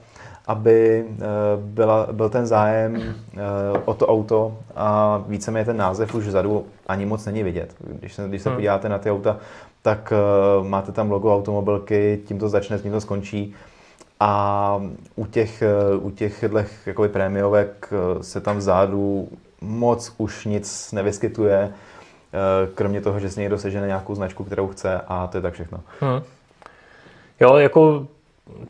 aby 0.46 1.04
eh, 1.20 1.24
byla, 1.56 2.08
byl 2.12 2.28
ten 2.28 2.46
zájem 2.46 2.96
eh, 3.36 3.38
o 3.84 3.94
to 3.94 4.06
auto 4.06 4.56
a 4.76 5.22
víceméně 5.28 5.64
ten 5.64 5.76
název 5.76 6.14
už 6.14 6.26
vzadu 6.26 6.66
ani 6.86 7.06
moc 7.06 7.26
není 7.26 7.42
vidět. 7.42 7.74
Když 8.00 8.14
se, 8.14 8.28
když 8.28 8.42
se 8.42 8.48
Hmm. 8.48 8.56
podíváte 8.56 8.88
na 8.88 8.98
ty 8.98 9.10
auta, 9.10 9.36
tak 9.82 10.12
eh, 10.12 10.68
máte 10.68 10.92
tam 10.92 11.10
logo 11.10 11.34
automobilky, 11.34 12.20
tím 12.24 12.38
to 12.38 12.48
začne, 12.48 12.78
tím 12.78 12.92
to 12.92 13.00
skončí. 13.00 13.54
A 14.20 14.82
u 15.16 15.26
těch, 15.26 15.62
eh, 15.62 15.96
u 15.96 16.10
těch 16.10 16.44
jakoby 16.86 17.08
prémiovek 17.08 17.88
eh, 17.92 18.22
se 18.22 18.40
tam 18.40 18.56
vzadu 18.56 19.28
moc 19.60 20.14
už 20.18 20.44
nic 20.44 20.92
nevyskytuje, 20.92 21.72
eh, 21.72 22.68
kromě 22.74 23.00
toho, 23.00 23.20
že 23.20 23.30
si 23.30 23.40
někdo 23.40 23.58
sežene 23.58 23.86
nějakou 23.86 24.14
značku, 24.14 24.44
kterou 24.44 24.68
chce 24.68 25.00
a 25.08 25.26
to 25.26 25.38
je 25.38 25.42
tak 25.42 25.54
všechno. 25.54 25.80
Hmm. 26.00 26.22
Jo, 27.40 27.56
jako 27.56 28.06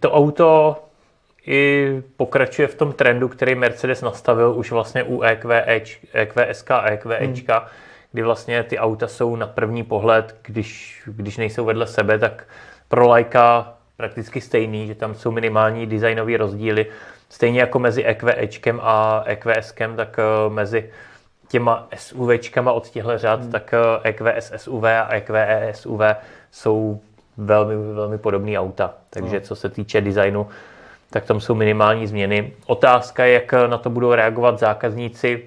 to 0.00 0.12
auto 0.12 0.76
i 1.46 2.02
pokračuje 2.16 2.68
v 2.68 2.74
tom 2.74 2.92
trendu, 2.92 3.28
který 3.28 3.54
Mercedes 3.54 4.02
nastavil 4.02 4.54
už 4.56 4.72
vlastně 4.72 5.02
u 5.02 5.22
E 5.22 5.30
EQ, 5.30 5.64
EQSK 6.12 6.70
a 6.70 6.90
EQEčka, 6.90 7.58
hmm. 7.58 7.68
kdy 8.12 8.22
vlastně 8.22 8.62
ty 8.62 8.78
auta 8.78 9.08
jsou 9.08 9.36
na 9.36 9.46
první 9.46 9.82
pohled, 9.82 10.36
když, 10.42 11.02
když 11.06 11.36
nejsou 11.36 11.64
vedle 11.64 11.86
sebe, 11.86 12.18
tak 12.18 12.44
pro 12.88 13.08
lajka 13.08 13.77
prakticky 14.02 14.40
stejný, 14.40 14.86
že 14.86 14.94
tam 14.94 15.14
jsou 15.14 15.30
minimální 15.30 15.86
designové 15.86 16.36
rozdíly. 16.36 16.86
Stejně 17.28 17.60
jako 17.60 17.78
mezi 17.78 18.04
EQEčkem 18.04 18.80
a 18.82 19.22
EQSkem, 19.26 19.96
tak 19.96 20.18
eh, 20.18 20.50
mezi 20.50 20.90
těma 21.48 21.88
SUVčkama 21.96 22.72
od 22.72 22.88
těchto 22.88 23.18
řad, 23.18 23.40
hmm. 23.40 23.50
tak 23.52 23.74
eh, 23.74 24.08
EQS 24.08 24.52
SUV 24.56 24.84
a 24.84 25.08
EQE 25.14 25.72
SUV 25.74 26.00
jsou 26.50 27.00
velmi, 27.36 27.94
velmi 27.94 28.18
podobné 28.18 28.58
auta. 28.58 28.94
Takže 29.10 29.34
No. 29.34 29.40
co 29.40 29.56
se 29.56 29.68
týče 29.68 30.00
designu, 30.00 30.46
tak 31.10 31.24
tam 31.24 31.40
jsou 31.40 31.54
minimální 31.54 32.06
změny. 32.06 32.52
Otázka 32.66 33.24
je, 33.24 33.32
jak 33.34 33.52
na 33.66 33.78
to 33.78 33.90
budou 33.90 34.14
reagovat 34.14 34.58
zákazníci. 34.58 35.42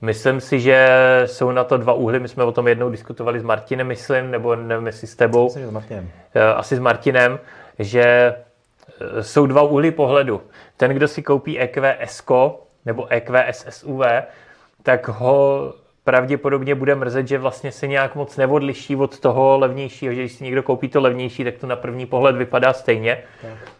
Myslím 0.00 0.40
si, 0.40 0.60
že 0.60 0.88
jsou 1.26 1.50
na 1.50 1.64
to 1.64 1.76
dva 1.76 1.92
úhly. 1.92 2.20
My 2.20 2.28
jsme 2.28 2.44
o 2.44 2.52
tom 2.52 2.68
jednou 2.68 2.90
diskutovali 2.90 3.40
s 3.40 3.42
Martinem, 3.42 3.86
myslím, 3.86 4.30
nebo 4.30 4.56
nevím, 4.56 4.86
jestli 4.86 5.06
s 5.06 5.16
tebou 5.16 5.44
Myslím, 5.44 5.62
že 5.62 5.68
s 5.68 5.72
Martinem. 5.72 6.08
eh, 6.34 6.42
asi 6.54 6.76
s 6.76 6.78
Martinem, 6.78 7.38
že 7.78 8.02
eh, 8.02 9.22
jsou 9.22 9.46
dva 9.46 9.62
úhly 9.62 9.90
pohledu. 9.90 10.42
Ten, 10.76 10.90
kdo 10.90 11.08
si 11.08 11.22
koupí 11.22 11.58
EQS 11.58 12.22
nebo 12.84 13.06
EQS 13.10 13.66
SUV, 13.68 14.02
tak 14.82 15.08
ho 15.08 15.72
pravděpodobně 16.04 16.74
bude 16.74 16.94
mrzet, 16.94 17.28
že 17.28 17.38
vlastně 17.38 17.72
se 17.72 17.86
nějak 17.86 18.14
moc 18.14 18.36
neodliší 18.36 18.96
od 18.96 19.20
toho 19.20 19.58
levnějšího, 19.58 20.14
že 20.14 20.20
když 20.20 20.32
si 20.32 20.44
někdo 20.44 20.62
koupí 20.62 20.88
to 20.88 21.00
levnější, 21.00 21.44
tak 21.44 21.54
to 21.58 21.66
na 21.66 21.76
první 21.76 22.06
pohled 22.06 22.36
vypadá 22.36 22.72
stejně. 22.72 23.22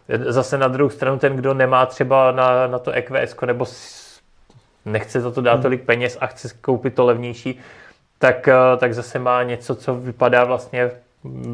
Zase 0.09 0.57
na 0.57 0.67
druhou 0.67 0.89
stranu 0.89 1.19
ten, 1.19 1.35
kdo 1.35 1.53
nemá 1.53 1.85
třeba 1.85 2.31
na, 2.31 2.67
na 2.67 2.79
to 2.79 2.91
EQS 2.91 3.35
nebo 3.45 3.65
nechce 4.85 5.21
za 5.21 5.31
to 5.31 5.41
dát 5.41 5.61
tolik 5.61 5.83
peněz 5.83 6.17
a 6.21 6.27
chce 6.27 6.49
si 6.49 6.55
koupit 6.61 6.95
to 6.95 7.05
levnější, 7.05 7.59
tak, 8.19 8.47
eh, 8.47 8.77
tak 8.77 8.93
zase 8.93 9.19
má 9.19 9.43
něco, 9.43 9.75
co 9.75 9.95
vypadá 9.95 10.43
vlastně 10.43 10.91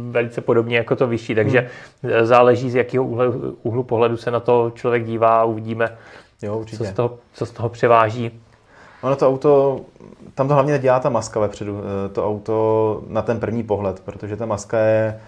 velice 0.09 0.41
podobně 0.41 0.77
jako 0.77 0.95
to 0.95 1.07
vyšší. 1.07 1.35
Takže 1.35 1.69
eh, 2.03 2.25
záleží, 2.25 2.71
z 2.71 2.75
jakého 2.75 3.05
úhlu, 3.05 3.57
úhlu 3.63 3.83
pohledu 3.83 4.17
se 4.17 4.31
na 4.31 4.39
to 4.39 4.71
člověk 4.75 5.05
dívá 5.05 5.41
a 5.41 5.43
uvidíme, 5.43 5.97
Jo, 6.41 6.65
co 6.77 6.83
z 6.83 6.91
toho, 6.91 7.17
co 7.33 7.45
z 7.45 7.51
toho 7.51 7.69
převáží. 7.69 8.31
Ono 9.01 9.15
to 9.15 9.27
auto, 9.27 9.81
tam 10.35 10.47
to 10.47 10.53
hlavně 10.53 10.79
dělá 10.79 10.99
ta 10.99 11.09
maska 11.09 11.39
vepředu, 11.39 11.79
eh, 11.79 12.09
to 12.09 12.27
auto 12.27 13.01
na 13.07 13.21
ten 13.21 13.39
první 13.39 13.63
pohled, 13.63 13.99
protože 13.99 14.37
ta 14.37 14.45
maska 14.45 14.79
je, 14.79 15.19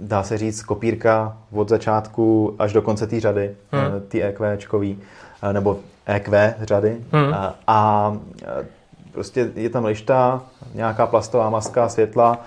dá 0.00 0.22
se 0.22 0.38
říct, 0.38 0.62
kopírka 0.62 1.36
od 1.52 1.68
začátku 1.68 2.56
až 2.58 2.72
do 2.72 2.82
konce 2.82 3.06
té 3.06 3.20
řady, 3.20 3.56
Hmm. 3.72 3.84
hmm. 3.84 4.00
ty 4.08 4.22
EQčkový, 4.22 4.98
eh, 5.42 5.52
nebo 5.52 5.78
EQ 6.06 6.54
řady. 6.60 6.96
Hmm. 7.12 7.34
A, 7.34 7.54
a 7.66 8.16
eh, 8.42 8.66
prostě 9.12 9.50
je 9.54 9.70
tam 9.70 9.84
lišta, 9.84 10.42
nějaká 10.74 11.06
plastová 11.06 11.50
maska, 11.50 11.88
světla 11.88 12.38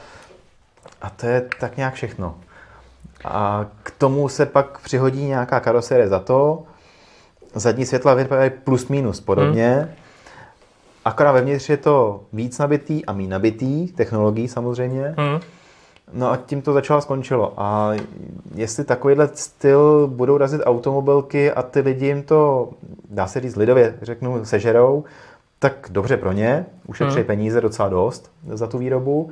a 1.03 1.09
to 1.09 1.25
je 1.25 1.47
tak 1.59 1.77
nějak 1.77 1.93
všechno. 1.93 2.35
A 3.25 3.65
k 3.83 3.91
tomu 3.91 4.29
se 4.29 4.45
pak 4.45 4.79
přihodí 4.79 5.25
nějaká 5.25 5.59
karoserie 5.59 6.07
za 6.07 6.19
to, 6.19 6.63
zadní 7.55 7.85
světla 7.85 8.13
vypadají 8.13 8.51
plus 8.63 8.87
minus 8.87 9.21
podobně, 9.21 9.73
hmm. 9.73 9.89
akorát 11.05 11.31
vevnitř 11.31 11.69
je 11.69 11.77
to 11.77 12.23
víc 12.33 12.57
nabitý 12.57 13.05
a 13.05 13.13
méně 13.13 13.29
nabitý, 13.29 13.87
technologií 13.87 14.47
samozřejmě. 14.47 15.15
Hmm. 15.17 15.39
No 16.13 16.31
a 16.31 16.37
tím 16.37 16.61
to 16.61 16.73
začalo 16.73 16.97
a 16.97 17.01
skončilo. 17.01 17.53
A 17.57 17.91
jestli 18.55 18.83
takovýhle 18.83 19.29
styl 19.33 20.07
budou 20.07 20.37
razit 20.37 20.61
automobilky 20.65 21.51
a 21.51 21.61
ty 21.61 21.79
lidi 21.79 22.05
jim 22.05 22.23
to, 22.23 22.69
dá 23.09 23.27
se 23.27 23.39
říct 23.39 23.55
lidově, 23.55 23.95
řeknu, 24.01 24.45
sežerou, 24.45 25.03
tak 25.59 25.87
dobře 25.91 26.17
pro 26.17 26.31
ně, 26.31 26.65
ušetří 26.87 27.17
Hmm. 27.17 27.25
peníze 27.25 27.61
docela 27.61 27.89
dost 27.89 28.31
za 28.53 28.67
tu 28.67 28.77
výrobu. 28.77 29.31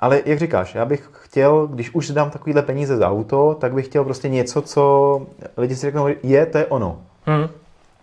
Ale 0.00 0.22
jak 0.24 0.38
říkáš, 0.38 0.74
já 0.74 0.84
bych 0.84 1.08
chtěl, 1.12 1.66
když 1.66 1.94
už 1.94 2.10
dám 2.10 2.30
takovýhle 2.30 2.62
peníze 2.62 2.96
za 2.96 3.08
auto, 3.08 3.56
tak 3.60 3.72
bych 3.74 3.86
chtěl 3.86 4.04
prostě 4.04 4.28
něco, 4.28 4.62
co 4.62 5.22
lidi 5.56 5.76
si 5.76 5.80
řeknou, 5.80 6.08
je, 6.22 6.46
to 6.46 6.58
je 6.58 6.66
ono. 6.66 7.00
Hmm. 7.26 7.48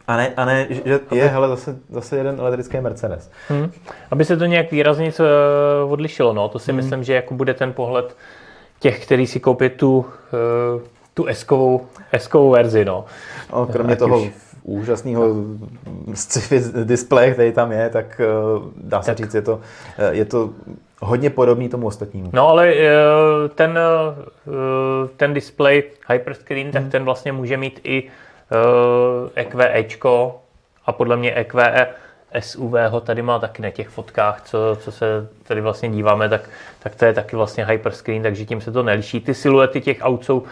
A 0.08 0.18
ne, 0.18 0.34
a 0.38 0.46
ne 0.46 0.68
že 0.70 1.00
je, 1.12 1.28
hele, 1.28 1.48
zase, 1.48 1.78
zase 1.90 2.18
jeden 2.18 2.40
elektrický 2.40 2.80
Mercedes. 2.82 3.32
Hmm. 3.50 3.72
Aby 4.12 4.26
se 4.26 4.38
to 4.38 4.46
nějak 4.46 4.72
výrazně 4.72 5.12
eh, 5.20 5.24
odlišilo, 5.84 6.34
no, 6.34 6.50
to 6.50 6.60
si 6.60 6.72
hmm. 6.72 6.76
myslím, 6.76 7.04
že 7.04 7.14
jako 7.14 7.34
bude 7.34 7.54
ten 7.54 7.74
pohled 7.74 8.16
těch, 8.80 9.06
kteří 9.06 9.28
si 9.28 9.40
koupí 9.40 9.70
tu, 9.70 10.06
eh, 10.34 10.82
tu 11.14 11.26
S-kovou, 11.28 11.82
S-kovou 12.12 12.50
verzi, 12.50 12.86
no. 12.86 13.06
No, 13.54 13.66
kromě 13.66 13.94
Ať 13.94 14.00
toho 14.00 14.22
už- 14.22 14.32
úžasného 14.64 15.26
sci-fi 16.14 16.62
displeje, 16.84 17.34
který 17.34 17.52
tam 17.52 17.72
je, 17.72 17.90
tak 17.90 18.22
eh, 18.24 18.26
dá 18.78 19.02
se 19.02 19.12
Tak. 19.12 19.18
říct, 19.18 19.34
je 19.34 19.42
to, 19.42 19.60
je 20.12 20.26
to 20.26 20.50
hodně 21.02 21.30
podobný 21.30 21.70
tomu 21.70 21.88
ostatnímu. 21.88 22.30
No 22.34 22.50
ale 22.50 22.74
eh, 22.74 22.90
ten, 23.56 23.80
eh, 23.80 25.08
ten 25.18 25.34
display 25.34 25.84
hyperscreen, 26.10 26.72
tak 26.72 26.84
ten 26.92 27.04
vlastně 27.04 27.32
může 27.32 27.58
mít 27.58 27.80
i 27.84 28.04
eh, 28.04 29.42
EQEčko 29.42 30.42
a 30.86 30.92
podle 30.92 31.18
mě 31.18 31.36
EQE 31.36 31.88
SUV 32.40 32.74
ho 32.90 33.02
tady 33.02 33.22
má 33.22 33.40
taky 33.40 33.62
na 33.62 33.70
těch 33.70 33.90
fotkách, 33.90 34.42
co, 34.42 34.78
co 34.82 34.92
se 34.92 35.28
tady 35.44 35.62
vlastně 35.62 35.90
díváme, 35.90 36.30
tak, 36.30 36.50
tak 36.80 36.96
to 36.96 37.06
je 37.06 37.14
taky 37.14 37.36
vlastně 37.36 37.66
hyperscreen, 37.66 38.24
takže 38.24 38.46
tím 38.46 38.62
se 38.62 38.72
to 38.72 38.84
neliší. 38.84 39.20
Ty 39.20 39.34
siluety 39.34 39.82
těch 39.82 39.98
aut 40.02 40.26
jsou 40.26 40.44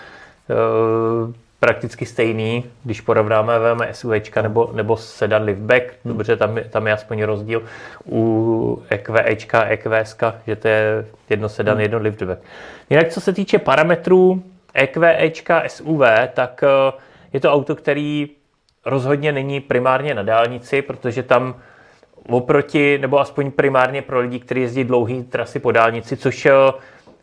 eh, 0.50 1.34
prakticky 1.66 2.05
stejný, 2.05 2.63
když 2.84 3.01
porovnáme 3.01 3.59
VM 3.59 3.80
SUVčka 3.91 4.41
nebo, 4.41 4.70
nebo 4.74 4.97
sedan 4.97 5.43
liftback, 5.43 5.84
dobře, 6.05 6.38
tam, 6.38 6.57
je- 6.57 6.63
tam 6.63 6.88
je 6.88 6.93
aspoň 6.93 7.24
rozdíl 7.24 7.63
u 8.11 8.84
EQEčka 8.89 9.59
a 9.59 9.66
EQSka, 9.66 10.36
že 10.47 10.55
to 10.55 10.68
je 10.68 11.05
jedno 11.30 11.49
sedan, 11.49 11.80
jedno 11.80 11.97
liftback. 11.99 12.39
Jinak 12.89 13.09
co 13.09 13.22
se 13.22 13.34
týče 13.34 13.59
parametrů 13.59 14.43
EQEčka 14.74 15.63
SUV, 15.68 16.01
tak 16.34 16.63
eh, 16.63 16.91
je 17.34 17.39
to 17.39 17.53
auto, 17.53 17.76
který 17.76 18.30
rozhodně 18.86 19.32
není 19.32 19.59
primárně 19.59 20.13
na 20.13 20.24
dálnici, 20.24 20.82
protože 20.82 21.24
tam 21.24 21.55
oproti, 22.30 22.97
nebo 22.97 23.20
aspoň 23.20 23.51
primárně 23.51 24.01
pro 24.01 24.20
lidi, 24.20 24.39
kteří 24.39 24.61
jezdí 24.61 24.84
dlouhé 24.84 25.24
trasy 25.24 25.59
po 25.59 25.72
dálnici, 25.72 26.18
což 26.18 26.45
eh, 26.45 26.53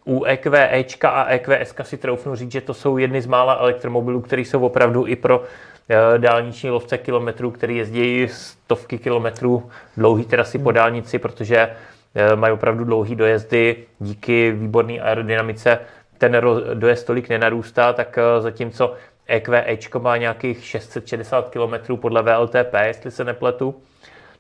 u 0.04 0.24
EQEčka 0.24 1.10
a 1.10 1.24
EQSka 1.24 1.84
si 1.84 1.96
troufnu 1.96 2.34
říct, 2.34 2.52
že 2.52 2.60
to 2.60 2.74
jsou 2.74 2.98
jedny 2.98 3.22
z 3.22 3.26
mála 3.26 3.54
elektromobilů, 3.54 4.20
které 4.20 4.42
jsou 4.42 4.60
opravdu 4.60 5.06
i 5.06 5.16
pro 5.16 5.42
eh, 5.88 6.18
dálniční 6.18 6.70
lovce 6.70 6.98
kilometrů, 6.98 7.50
který 7.50 7.76
jezdí 7.76 8.28
stovky 8.28 8.98
kilometrů 8.98 9.70
dlouhý 9.96 10.24
trasy 10.24 10.58
po 10.58 10.72
dálnici, 10.72 11.18
protože 11.18 11.70
eh, 12.14 12.36
mají 12.36 12.52
opravdu 12.52 12.84
dlouhý 12.84 13.16
dojezdy. 13.16 13.76
Díky 13.98 14.52
výborné 14.52 15.00
aerodynamice 15.00 15.78
ten 16.18 16.40
dojezd 16.74 17.06
tolik 17.06 17.28
nenarůstá, 17.28 17.92
tak 17.92 18.18
eh, 18.18 18.40
zatímco 18.40 18.94
EQEčko 19.26 20.00
má 20.00 20.16
nějakých 20.16 20.64
660 20.64 21.48
km 21.48 21.96
podle 21.96 22.22
VLTP, 22.22 22.74
jestli 22.82 23.10
se 23.10 23.24
nepletu, 23.24 23.82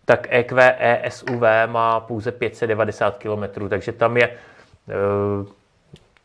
tak 0.04 0.26
EQE 0.30 1.02
SUV 1.08 1.42
má 1.66 2.00
pouze 2.00 2.32
590 2.32 3.18
km, 3.18 3.68
takže 3.68 3.92
tam 3.92 4.16
je 4.16 4.30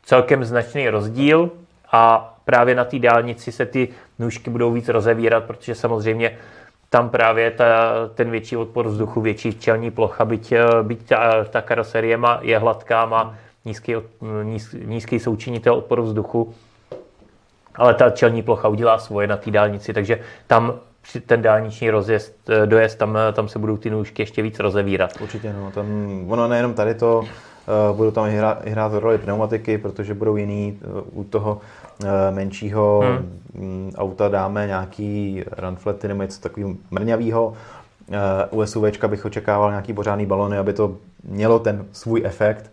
celkem 0.04 0.46
značný 0.46 0.90
rozdíl 0.90 1.52
a 1.92 2.34
právě 2.46 2.76
na 2.76 2.86
té 2.86 3.00
dálnici 3.00 3.52
se 3.52 3.66
ty 3.66 3.90
nůžky 4.20 4.50
budou 4.50 4.72
víc 4.72 4.90
rozevírat, 4.90 5.44
protože 5.44 5.76
samozřejmě 5.76 6.38
tam 6.90 7.10
právě 7.10 7.52
ta, 7.52 7.94
ten 8.16 8.32
větší 8.32 8.58
odpor 8.58 8.88
vzduchu, 8.88 9.22
větší 9.22 9.54
čelní 9.60 9.92
plocha, 9.92 10.26
byť, 10.26 10.52
eh, 10.52 10.64
byť 10.82 11.08
ta, 11.08 11.44
ta 11.44 11.62
karoserie 11.62 12.18
má, 12.18 12.40
je 12.42 12.58
hladká, 12.58 13.06
má 13.06 13.36
nízký, 13.66 13.96
od- 13.96 14.06
níz, 14.44 14.76
nízký 14.86 15.20
součinitel 15.20 15.74
odporu 15.74 16.04
vzduchu, 16.04 16.54
ale 17.76 17.94
ta 17.94 18.10
čelní 18.10 18.44
plocha 18.44 18.68
udělá 18.68 18.98
svoje 18.98 19.28
na 19.28 19.38
té 19.38 19.52
dálnici, 19.52 19.94
takže 19.94 20.20
tam 20.48 20.74
ten 21.26 21.42
dálniční 21.42 21.90
rozjezd, 21.90 22.50
eh, 22.50 22.66
dojezd, 22.66 22.98
tam, 22.98 23.18
tam 23.34 23.48
se 23.48 23.60
budou 23.60 23.78
ty 23.78 23.90
nůžky 23.90 24.22
ještě 24.22 24.42
víc 24.42 24.60
rozevírat. 24.60 25.22
Určitě, 25.22 25.54
no. 25.54 25.72
Tam, 25.72 25.86
ono 26.28 26.48
nejenom 26.48 26.74
tady 26.74 26.96
to, 26.96 27.24
budou 27.94 28.12
tam 28.12 28.26
hrát, 28.26 28.68
hrát 28.68 28.94
roli 28.94 29.18
pneumatiky, 29.18 29.78
protože 29.78 30.14
budou 30.14 30.36
jiný. 30.36 30.80
Uh, 31.14 31.20
u 31.20 31.24
toho 31.24 31.62
uh, 32.04 32.10
menšího 32.32 33.04
hmm. 33.06 33.40
um, 33.54 33.92
auta 33.96 34.30
dáme 34.30 34.68
nějaký 34.68 35.44
runflety 35.58 36.08
nebo 36.08 36.22
něco 36.22 36.42
takového 36.42 36.74
mrňavého. 36.92 37.54
U 38.52 38.66
SUVčka 38.66 39.08
bych 39.08 39.26
očekával 39.26 39.70
nějaký 39.70 39.94
pořádný 39.94 40.26
balony, 40.26 40.58
aby 40.58 40.74
to 40.74 40.98
mělo 41.24 41.60
ten 41.60 41.86
svůj 41.92 42.22
efekt 42.26 42.72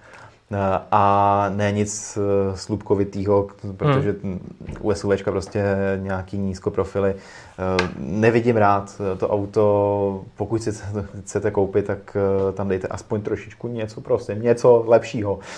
a 0.91 1.47
ne 1.55 1.73
nic 1.73 2.19
eh, 2.19 2.57
slupkovitýho, 2.57 3.49
protože 3.77 4.15
hmm. 4.23 4.41
u 4.81 4.95
SUVčka 4.95 5.31
prostě 5.31 5.65
nějaký 5.97 6.39
nízkoprofily. 6.39 7.15
Eh, 7.15 7.21
nevidím 7.99 8.57
rád 8.57 9.01
to 9.19 9.29
auto, 9.29 10.25
pokud 10.37 10.63
si 10.63 10.71
chcete 11.21 11.51
koupit, 11.51 11.87
tak 11.87 12.17
eh, 12.17 12.53
tam 12.53 12.69
dejte 12.69 12.89
aspoň 12.89 13.23
trošičku 13.23 13.69
něco 13.69 14.01
prostě, 14.01 14.35
něco 14.35 14.85
lepšího. 14.87 15.39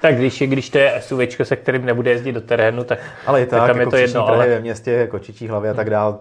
Tak 0.00 0.16
když, 0.16 0.42
když 0.42 0.70
to 0.70 0.78
je 0.78 0.94
SUV, 1.00 1.20
se 1.42 1.56
kterým 1.56 1.84
nebude 1.84 2.10
jezdit 2.10 2.32
do 2.32 2.40
terénu, 2.40 2.84
tak, 2.84 2.98
ale 3.26 3.42
i 3.42 3.46
tak, 3.46 3.60
tak 3.60 3.68
tam 3.68 3.80
jako 3.80 3.80
je 3.80 3.90
to 3.90 3.96
jedno. 3.96 4.28
Ale... 4.28 4.48
ve 4.48 4.60
městě, 4.60 4.90
jako 4.90 5.18
Čičí 5.18 5.48
hlavy 5.48 5.68
a 5.68 5.74
tak 5.74 5.90
dál, 5.90 6.18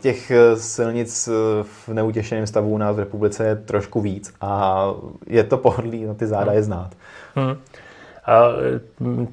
těch 0.00 0.32
silnic 0.54 1.28
v 1.62 1.88
neutěšeném 1.88 2.46
stavu 2.46 2.70
u 2.70 2.78
nás 2.78 2.96
v 2.96 2.98
republice 2.98 3.46
je 3.46 3.56
trošku 3.56 4.00
víc 4.00 4.34
a 4.40 4.84
je 5.26 5.44
to 5.44 5.56
pohodlí, 5.56 6.04
na 6.04 6.14
ty 6.14 6.26
záda 6.26 6.44
hmm. 6.44 6.54
je 6.54 6.62
znát. 6.62 6.90
Hmm. 7.34 7.56
A 8.26 8.48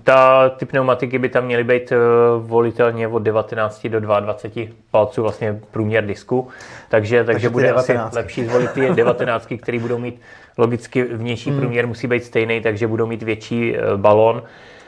ta, 0.04 0.50
ty 0.50 0.66
pneumatiky 0.66 1.20
by 1.20 1.30
tam 1.30 1.46
měly 1.46 1.64
být 1.64 1.92
eh, 1.92 1.98
volitelně 2.38 3.08
od 3.08 3.20
19 3.20 3.88
do 3.88 4.00
22 4.00 4.68
palců 4.92 5.22
vlastně 5.22 5.60
průměr 5.72 6.06
disku, 6.06 6.48
takže, 6.90 7.18
takže, 7.18 7.34
takže 7.34 7.50
bude 7.50 7.68
19. 7.68 8.00
asi 8.00 8.16
lepší 8.16 8.46
zvolit 8.46 8.72
ty 8.72 8.90
19, 8.94 9.48
které 9.62 9.80
budou 9.80 9.98
mít 9.98 10.22
logicky 10.58 11.04
vnější 11.04 11.50
hmm. 11.50 11.60
průměr 11.60 11.88
musí 11.88 12.08
být 12.08 12.24
stejný, 12.24 12.62
takže 12.62 12.88
budou 12.88 13.08
mít 13.08 13.24
větší 13.24 13.78
eh, 13.78 13.82
balon. 13.98 14.44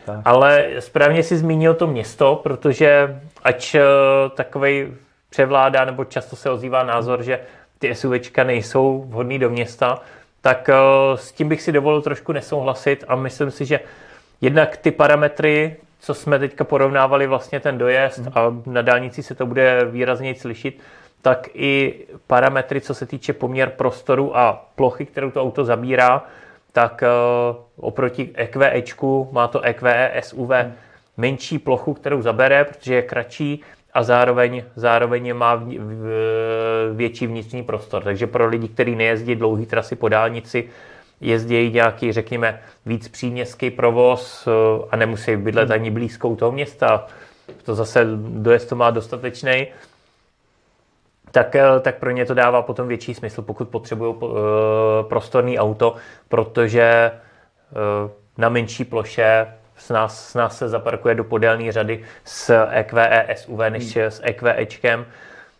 Tak. 0.05 0.19
Ale 0.25 0.69
správně 0.79 1.23
si 1.23 1.37
zmínil 1.37 1.73
to 1.73 1.87
město, 1.87 2.39
protože 2.43 3.19
ač 3.43 3.75
eh, 3.75 3.81
takový 4.35 4.87
převládá, 5.29 5.85
nebo 5.85 6.05
často 6.05 6.35
se 6.35 6.49
ozývá 6.49 6.83
názor, 6.83 7.23
že 7.23 7.39
ty 7.79 7.95
SUVčka 7.95 8.43
nejsou 8.43 9.05
vhodný 9.07 9.39
do 9.39 9.49
města, 9.49 9.99
tak 10.41 10.69
eh, 10.69 10.75
s 11.15 11.31
tím 11.31 11.49
bych 11.49 11.61
si 11.61 11.71
dovolil 11.71 12.01
trošku 12.01 12.31
nesouhlasit 12.31 13.03
a 13.07 13.15
myslím 13.15 13.51
si, 13.51 13.65
že 13.65 13.79
jednak 14.41 14.77
ty 14.77 14.91
parametry, 14.91 15.75
co 15.99 16.13
jsme 16.13 16.39
teďka 16.39 16.63
porovnávali 16.63 17.27
vlastně 17.27 17.59
ten 17.59 17.77
dojezd 17.77 18.19
mm. 18.19 18.31
a 18.35 18.53
na 18.65 18.81
dálnici 18.81 19.23
se 19.23 19.35
to 19.35 19.45
bude 19.45 19.85
výrazně 19.85 20.35
slyšit, 20.35 20.81
tak 21.21 21.49
i 21.53 21.93
parametry, 22.27 22.81
co 22.81 22.93
se 22.93 23.05
týče 23.05 23.33
poměr 23.33 23.69
prostoru 23.69 24.37
a 24.37 24.65
plochy, 24.75 25.05
kterou 25.05 25.31
to 25.31 25.41
auto 25.41 25.65
zabírá, 25.65 26.25
tak 26.73 27.03
uh, 27.03 27.55
oproti 27.79 28.29
EQEčku 28.33 29.29
má 29.31 29.47
to 29.47 29.61
EQE 29.61 30.11
SUV 30.19 30.49
menší 31.17 31.59
plochu, 31.59 31.93
kterou 31.93 32.21
zabere, 32.21 32.65
protože 32.65 32.95
je 32.95 33.01
kratší 33.01 33.61
a 33.93 34.03
zároveň, 34.03 34.63
zároveň 34.75 35.33
má 35.33 35.63
větší 36.93 37.27
vnitřní 37.27 37.63
prostor. 37.63 38.03
Takže 38.03 38.27
pro 38.27 38.47
lidi, 38.47 38.67
kteří 38.67 38.95
nejezdí 38.95 39.35
dlouhé 39.35 39.65
trasy 39.65 39.95
po 39.95 40.09
dálnici, 40.09 40.69
jezdí 41.21 41.71
nějaký, 41.71 42.11
řekněme, 42.11 42.61
víc 42.85 43.07
příměstský 43.07 43.69
provoz 43.71 44.47
eh, 44.47 44.51
a 44.91 44.95
nemusí 44.95 45.35
bydlet 45.35 45.69
hmm. 45.69 45.73
ani 45.73 45.91
blízkou 45.91 46.35
toho 46.35 46.51
města, 46.51 47.07
to 47.63 47.75
zase 47.75 48.07
dojezd 48.17 48.69
to 48.69 48.75
má 48.75 48.91
dostatečný, 48.91 49.67
tak, 51.31 51.55
eh, 51.55 51.79
tak 51.81 51.95
pro 51.97 52.11
ně 52.11 52.25
to 52.25 52.33
dává 52.33 52.61
potom 52.61 52.87
větší 52.87 53.13
smysl, 53.13 53.41
pokud 53.41 53.69
potřebují 53.69 54.15
uh, 54.15 54.29
prostorný 55.09 55.59
auto, 55.59 55.95
protože 56.27 57.11
na 58.37 58.49
menší 58.49 58.85
ploše 58.85 59.47
s 59.85 59.89
nás, 59.89 60.29
s 60.29 60.33
nás 60.33 60.57
se 60.57 60.69
zaparkuje 60.69 61.15
do 61.15 61.23
podélné 61.23 61.71
řady 61.71 62.03
s 62.25 62.65
EQE 62.69 63.27
SUV 63.35 63.59
než 63.69 63.95
hmm. 63.95 64.05
s 64.05 64.21
EQEčkem, 64.23 65.05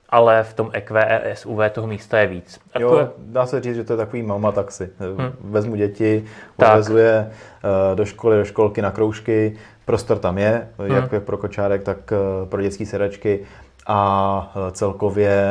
ale 0.10 0.44
v 0.44 0.54
tom 0.54 0.70
EQE 0.74 1.22
SUV 1.34 1.60
toho 1.72 1.88
místa 1.88 2.20
je 2.20 2.28
víc. 2.28 2.60
A 2.74 2.80
jo, 2.80 2.98
je... 2.98 3.08
dá 3.18 3.46
se 3.46 3.62
říct, 3.62 3.76
že 3.76 3.84
to 3.84 3.94
je 3.94 3.98
takový 3.98 4.24
mama 4.24 4.52
taxi. 4.52 4.90
Hmm. 5.00 5.32
Vezmu 5.42 5.76
děti, 5.76 6.26
odvezuje 6.58 7.32
tak. 7.62 7.72
do 7.98 8.06
školy, 8.06 8.38
do 8.38 8.46
školky 8.46 8.82
na 8.82 8.92
kroužky, 8.92 9.58
prostor 9.86 10.20
tam 10.20 10.38
je, 10.38 10.68
hmm. 10.80 10.92
jak 10.92 11.12
je 11.12 11.20
pro 11.20 11.38
kočárek, 11.38 11.84
tak 11.84 12.12
eh, 12.12 12.46
pro 12.46 12.62
dětské 12.62 12.86
sedačky 12.86 13.40
a 13.88 14.54
eh, 14.56 14.72
celkově 14.72 15.44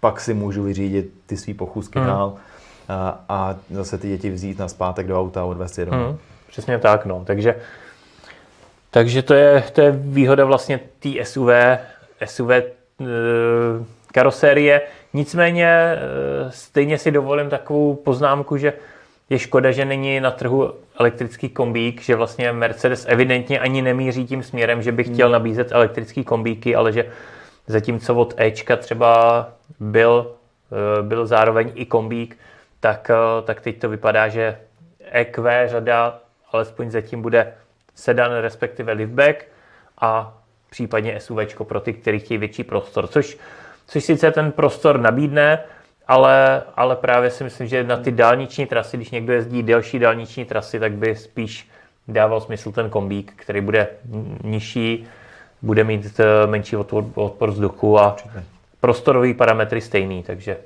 pak 0.00 0.20
si 0.20 0.34
můžu 0.34 0.62
vyřídit 0.62 1.12
ty 1.26 1.36
svý 1.36 1.54
pochůzky 1.54 1.98
hmm. 1.98 2.08
dál 2.08 2.34
a, 2.88 3.24
a 3.28 3.56
zase 3.70 3.98
ty 3.98 4.08
děti 4.08 4.30
vzít 4.30 4.58
na 4.58 4.68
zpátek 4.68 5.06
do 5.06 5.20
auta 5.20 5.40
a 5.40 5.44
odvést 5.44 5.78
je 5.78 5.84
domů. 5.84 6.04
Hmm. 6.04 6.16
Přesně 6.48 6.78
tak, 6.78 7.06
no. 7.06 7.24
Takže, 7.26 7.54
takže 8.90 9.22
to, 9.22 9.34
je, 9.34 9.64
to 9.72 9.80
je 9.80 9.90
výhoda 9.90 10.44
vlastně 10.44 10.80
té 10.98 11.24
SUV, 11.24 11.50
SUV 12.24 12.50
e, 12.50 12.64
karosérie. 14.12 14.82
Nicméně 15.12 15.66
e, 15.66 15.98
stejně 16.50 16.98
si 16.98 17.10
dovolím 17.10 17.50
takovou 17.50 17.94
poznámku, 17.94 18.56
že 18.56 18.72
je 19.30 19.38
škoda, 19.38 19.70
že 19.70 19.84
není 19.84 20.20
na 20.20 20.30
trhu 20.30 20.72
elektrický 20.98 21.48
kombík, 21.48 22.02
že 22.02 22.16
vlastně 22.16 22.52
Mercedes 22.52 23.06
evidentně 23.08 23.60
ani 23.60 23.82
nemíří 23.82 24.26
tím 24.26 24.42
směrem, 24.42 24.82
že 24.82 24.92
by 24.92 25.04
chtěl 25.04 25.26
hmm. 25.26 25.32
nabízet 25.32 25.72
elektrický 25.72 26.24
kombíky, 26.24 26.76
ale 26.76 26.92
že 26.92 27.10
zatímco 27.66 28.14
od 28.14 28.34
Ečka 28.36 28.76
třeba 28.76 29.48
byl, 29.80 30.32
e, 30.98 31.02
byl 31.02 31.26
zároveň 31.26 31.72
i 31.74 31.86
kombík, 31.86 32.38
tak, 32.80 33.10
e, 33.10 33.42
tak 33.42 33.60
teď 33.60 33.80
to 33.80 33.88
vypadá, 33.88 34.28
že 34.28 34.58
EQ 35.12 35.68
řada 35.68 36.20
alespoň 36.52 36.90
zatím 36.90 37.22
bude 37.22 37.52
sedan, 37.94 38.32
respektive 38.32 38.92
liftback 38.92 39.44
a 40.00 40.38
případně 40.70 41.20
SUV 41.20 41.38
pro 41.62 41.80
ty, 41.80 41.92
kteří 41.92 42.18
chtějí 42.18 42.38
větší 42.38 42.64
prostor, 42.64 43.06
což, 43.06 43.38
což 43.86 44.04
sice 44.04 44.30
ten 44.30 44.52
prostor 44.52 45.00
nabídne, 45.00 45.58
ale, 46.08 46.62
ale 46.76 46.96
právě 46.96 47.30
si 47.30 47.44
myslím, 47.44 47.66
že 47.66 47.84
na 47.84 47.96
ty 47.96 48.12
dálniční 48.12 48.66
trasy, 48.66 48.96
když 48.96 49.10
někdo 49.10 49.32
jezdí 49.32 49.62
delší 49.62 49.98
dálniční 49.98 50.44
trasy, 50.44 50.80
tak 50.80 50.92
by 50.92 51.16
spíš 51.16 51.68
dával 52.08 52.40
smysl 52.40 52.72
ten 52.72 52.90
kombík, 52.90 53.32
který 53.36 53.60
bude 53.60 53.88
nižší, 54.44 55.06
bude 55.62 55.84
mít 55.84 56.20
eh, 56.20 56.46
menší 56.46 56.76
odpor, 56.76 57.04
odpor 57.14 57.50
vzduchu 57.50 57.98
a 57.98 58.16
prostorový 58.80 59.34
parametry 59.34 59.80
stejný, 59.80 60.22
takže 60.22 60.56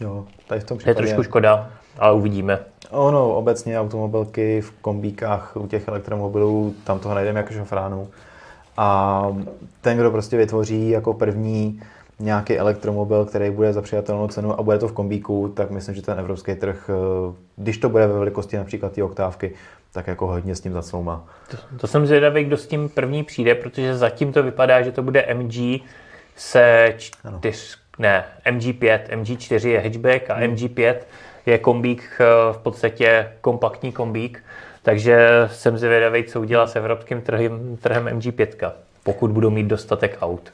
jo, 0.00 0.26
tady 0.46 0.60
v 0.60 0.64
tom 0.64 0.78
případě... 0.78 0.90
je 0.90 1.06
trošku 1.06 1.22
škoda, 1.22 1.70
ale 2.00 2.12
uvidíme. 2.12 2.58
Ono, 2.90 3.34
obecně 3.34 3.80
automobilky 3.80 4.60
v 4.60 4.70
kombíkách 4.70 5.56
u 5.56 5.66
těch 5.66 5.88
elektromobilů, 5.88 6.74
tam 6.84 6.98
toho 6.98 7.14
najdeme 7.14 7.40
jako 7.40 7.52
šofránu. 7.52 8.08
A 8.76 9.22
ten, 9.80 9.98
kdo 9.98 10.10
prostě 10.10 10.36
vytvoří 10.36 10.90
jako 10.90 11.14
první 11.14 11.80
nějaký 12.20 12.58
elektromobil, 12.58 13.24
který 13.24 13.50
bude 13.50 13.72
za 13.72 13.82
přijatelnou 13.82 14.28
cenu 14.28 14.60
a 14.60 14.62
bude 14.62 14.78
to 14.78 14.88
v 14.88 14.92
kombíku, 14.92 15.48
tak 15.48 15.70
myslím, 15.70 15.94
že 15.94 16.02
ten 16.02 16.18
evropský 16.18 16.54
trh, 16.54 16.90
eh, 16.90 17.34
když 17.56 17.78
to 17.78 17.88
bude 17.88 18.06
ve 18.06 18.12
velikosti 18.12 18.56
například 18.56 18.92
té 18.92 19.02
oktávky, 19.02 19.52
tak 19.92 20.06
jako 20.06 20.26
hodně 20.26 20.54
s 20.54 20.60
tím 20.60 20.72
zasloumá. 20.72 21.26
To, 21.50 21.56
to 21.76 21.86
jsem 21.86 22.06
zvědavý, 22.06 22.44
kdo 22.44 22.56
s 22.56 22.66
tím 22.66 22.88
první 22.88 23.24
přijde, 23.24 23.54
protože 23.54 23.96
zatím 23.96 24.32
to 24.32 24.42
vypadá, 24.42 24.82
že 24.82 24.92
to 24.92 25.02
bude 25.02 25.34
MG 25.34 25.82
se 26.36 26.94
čtyř, 26.98 27.78
ne, 27.98 28.24
MG5, 28.46 29.00
MG4 29.08 29.68
je 29.68 29.80
hatchback 29.80 30.30
a 30.30 30.34
hmm. 30.34 30.54
MG5 30.54 30.94
je 31.46 31.58
kombík 31.58 32.02
eh, 32.20 32.52
v 32.52 32.58
podstatě 32.58 33.32
kompaktní 33.40 33.92
kombík, 33.92 34.44
takže 34.82 35.28
jsem 35.52 35.78
zvědavý, 35.78 36.24
co 36.24 36.40
udělá 36.40 36.66
s 36.66 36.76
evropským 36.76 37.20
trhem, 37.20 37.76
trhem 37.76 38.06
MG5, 38.06 38.72
pokud 39.04 39.30
budou 39.30 39.50
mít 39.50 39.66
dostatek 39.66 40.18
aut. 40.20 40.52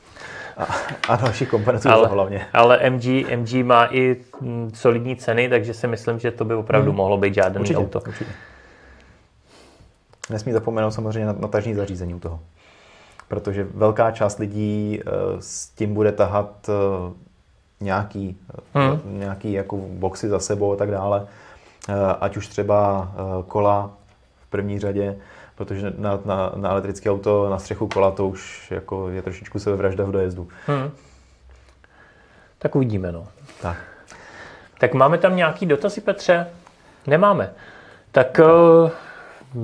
A, 0.57 0.65
a 1.09 1.17
další 1.17 1.47
komponentů 1.47 1.89
ale, 1.89 2.09
hlavně. 2.09 2.47
Ale 2.53 2.91
MG, 2.91 3.05
MG 3.37 3.53
má 3.65 3.89
i 3.91 4.17
mm, 4.41 4.71
solidní 4.75 5.17
ceny, 5.17 5.49
takže 5.49 5.75
si 5.75 5.87
myslím, 5.87 6.19
že 6.19 6.31
to 6.31 6.45
by 6.45 6.55
opravdu 6.55 6.91
hmm. 6.91 6.97
mohlo 6.97 7.19
být 7.19 7.35
žádný 7.35 7.61
určitě, 7.61 7.79
auto. 7.79 8.01
Určitě. 8.01 8.31
Nesmí 10.31 10.53
zapomenout 10.53 10.91
samozřejmě 10.91 11.27
na, 11.27 11.33
na 11.33 11.49
tažní 11.49 11.75
zařízení 11.75 12.15
u 12.15 12.19
toho. 12.19 12.41
Protože 13.29 13.67
velká 13.75 14.11
část 14.11 14.39
lidí 14.39 15.01
uh, 15.07 15.13
s 15.41 15.69
tím 15.69 15.95
bude 15.95 16.13
tahat 16.13 16.69
uh, 16.69 17.13
nějaký, 17.81 18.37
hmm. 18.75 19.01
nějaký 19.05 19.53
jako 19.53 19.77
boxy 19.77 20.29
za 20.29 20.39
sebou 20.39 20.73
a 20.73 20.77
tak 20.77 20.91
dále. 20.91 21.27
Eh, 21.89 21.93
ať 22.21 22.37
už 22.37 22.49
třeba 22.49 23.09
eh, 23.13 23.43
kola 23.47 23.91
v 24.41 24.47
první 24.47 24.79
řadě, 24.79 25.17
protože 25.55 25.93
na, 25.99 26.21
na, 26.25 26.53
na 26.57 26.71
elektrické 26.71 27.11
auto 27.11 27.51
na 27.51 27.59
střechu 27.59 27.89
kola 27.89 28.11
to 28.11 28.29
už 28.29 28.71
jako 28.71 29.09
je 29.09 29.23
trošičku 29.23 29.59
sebevražda 29.59 30.05
v 30.05 30.11
dojezdu. 30.11 30.49
Hmm. 30.67 30.91
Tak 32.59 32.77
uvidíme, 32.77 33.13
no. 33.13 33.27
Tak. 33.63 33.77
Tak 34.79 34.95
máme 34.95 35.19
tam 35.19 35.37
nějaký 35.37 35.67
dotazy, 35.67 36.01
Petře? 36.01 36.47
Nemáme. 37.07 37.53
Tak 38.13 38.41
uh, 38.41 38.91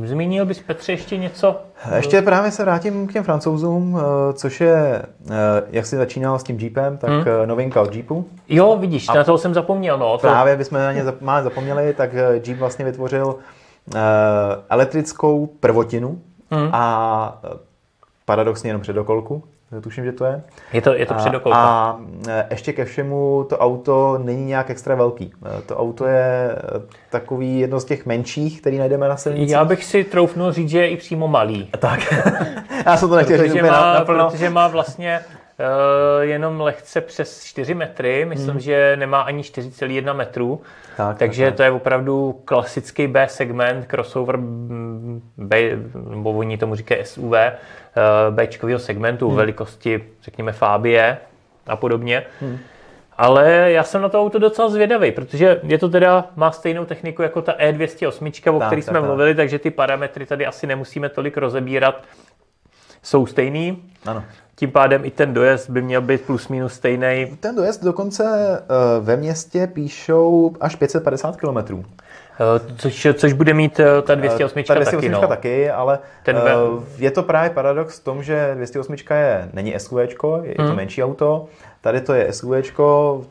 Zmínil 0.05 0.47
bys 0.47 0.61
Petře 0.61 0.93
ještě 0.93 1.17
něco? 1.17 1.61
Ještě 1.97 2.23
právě 2.23 2.51
se 2.51 2.63
vrátím 2.63 3.07
k 3.07 3.13
těm 3.13 3.25
francouzům, 3.25 4.01
eh, 4.01 4.33
což 4.33 4.61
je, 4.61 5.03
eh, 5.31 5.35
jak 5.71 5.87
jsi 5.87 5.97
začínal 5.97 6.39
s 6.39 6.43
tím 6.43 6.59
Jeepem, 6.59 6.99
tak 6.99 7.11
hmm. 7.11 7.25
novinka 7.47 7.83
od 7.83 7.95
Jeepu. 7.95 8.29
Jo, 8.49 8.77
vidíš, 8.81 9.09
A 9.09 9.15
na 9.15 9.25
toho 9.25 9.39
jsem 9.39 9.55
zapomněl. 9.55 9.99
No, 9.99 10.19
to... 10.19 10.27
Právě 10.27 10.57
bychom 10.57 10.79
na 10.79 10.93
ně 10.93 11.05
zapomněli, 11.43 11.95
tak 11.95 12.11
Jeep 12.47 12.59
vlastně 12.59 12.85
vytvořil 12.85 13.37
elektrickou 14.69 15.47
prvotinu 15.47 16.21
hmm. 16.51 16.69
a 16.73 17.43
paradoxně 18.25 18.71
jenom 18.71 18.83
předokolku, 18.83 19.45
tuším, 19.81 20.05
že 20.05 20.13
to 20.13 20.25
je. 20.25 20.43
Je 20.73 20.81
to, 20.81 20.95
je 20.95 21.07
to 21.07 21.15
předokolka. 21.15 21.59
A, 21.59 21.91
a 21.91 22.45
ještě 22.51 22.73
ke 22.73 22.85
všemu 22.85 23.47
to 23.49 23.59
auto 23.59 24.19
není 24.25 24.45
nějak 24.45 24.71
extra 24.71 24.95
velký. 24.95 25.33
To 25.67 25.77
auto 25.77 26.07
je 26.07 26.57
takový 27.11 27.61
jedno 27.61 27.81
z 27.81 27.85
těch 27.85 28.07
menších, 28.07 28.61
který 28.61 28.79
najdeme 28.79 29.09
na 29.09 29.17
silnici. 29.17 29.53
Já 29.53 29.65
bych 29.65 29.85
si 29.85 30.05
troufnul 30.05 30.53
říct, 30.53 30.69
že 30.69 30.79
je 30.79 30.89
i 30.89 30.97
přímo 30.97 31.29
malý. 31.29 31.71
Tak, 31.79 32.01
já 32.87 32.97
jsem 32.97 33.09
to 33.09 33.17
nechtěl 33.17 33.43
říct 33.43 33.55
má, 33.55 33.95
naplno. 33.95 34.31
Protože 34.31 34.51
má 34.51 34.69
vlastně 34.69 35.21
jenom 36.21 36.61
lehce 36.61 37.01
přes 37.01 37.45
4 37.45 37.75
metry, 37.75 38.25
myslím, 38.25 38.51
hmm. 38.51 38.61
že 38.61 38.97
nemá 38.97 39.21
ani 39.21 39.43
4,1 39.43 40.17
metrů. 40.17 40.61
Tak, 40.97 41.19
takže 41.19 41.47
tak, 41.47 41.55
to 41.55 41.63
je 41.63 41.71
opravdu 41.71 42.41
klasický 42.45 43.07
B 43.07 43.29
segment, 43.29 43.87
crossover 43.87 44.39
B, 45.37 45.79
nebo 46.11 46.33
oni 46.33 46.59
tomu 46.59 46.75
říkají 46.75 47.05
SUV, 47.05 47.35
Eh, 47.97 48.31
Bčkového 48.31 48.79
segmentu, 48.79 49.29
hmm. 49.29 49.37
velikosti, 49.37 50.05
řekněme, 50.23 50.53
Fabie 50.53 51.19
a 51.67 51.77
podobně. 51.77 52.27
Hmm. 52.41 52.59
Ale 53.17 53.73
já 53.73 53.85
jsem 53.85 54.03
na 54.03 54.09
to 54.09 54.21
auto 54.21 54.39
docela 54.39 54.69
zvědavý, 54.69 55.13
protože 55.13 55.61
je 55.63 55.79
to 55.79 55.89
teda, 55.89 56.25
má 56.37 56.53
stejnou 56.53 56.85
techniku 56.85 57.23
jako 57.23 57.43
ta 57.43 57.53
E208, 57.53 58.57
o 58.57 58.59
tak, 58.59 58.69
které 58.69 58.83
jsme 58.83 58.93
tak, 58.93 59.05
mluvili, 59.05 59.35
takže 59.35 59.59
ty 59.59 59.71
parametry 59.71 60.27
tady 60.27 60.47
asi 60.47 60.67
nemusíme 60.67 61.09
tolik 61.09 61.37
rozebírat. 61.37 62.03
Jsou 63.03 63.27
stejný. 63.27 63.83
Ano. 64.07 64.25
Tím 64.63 64.71
pádem 64.71 65.05
i 65.05 65.11
ten 65.11 65.35
dojezd 65.35 65.71
by 65.71 65.83
měl 65.83 66.01
být 66.01 66.21
plus 66.21 66.49
minus 66.49 66.73
stejný. 66.73 67.37
Ten 67.41 67.57
dojezd 67.57 67.85
dokonce 67.85 68.25
eh, 68.59 69.01
ve 69.01 69.17
městě 69.17 69.67
píšou 69.67 70.53
až 70.61 70.77
550 70.77 71.37
km. 71.37 71.85
Eh, 72.41 72.75
což, 72.77 73.07
což 73.15 73.33
bude 73.33 73.55
mít 73.55 73.81
eh, 73.81 74.03
ta 74.03 74.15
208 74.15 74.59
eh, 74.59 74.63
ta 74.63 74.75
208 74.75 74.97
taky, 74.97 75.09
no. 75.09 75.29
taky, 75.29 75.71
ale 75.71 75.99
Ten 76.23 76.37
uh, 76.37 76.83
je 76.99 77.11
to 77.11 77.23
právě 77.23 77.51
paradox 77.51 78.01
v 78.01 78.05
tom, 78.05 78.23
že 78.23 78.53
208 78.55 78.95
je, 79.11 79.49
není 79.53 79.75
SUV, 79.79 79.99
je 80.43 80.55
hmm. 80.59 80.69
to 80.69 80.75
menší 80.75 81.05
auto, 81.05 81.47
tady 81.81 82.01
to 82.01 82.15
je 82.15 82.33
SUV, 82.33 82.55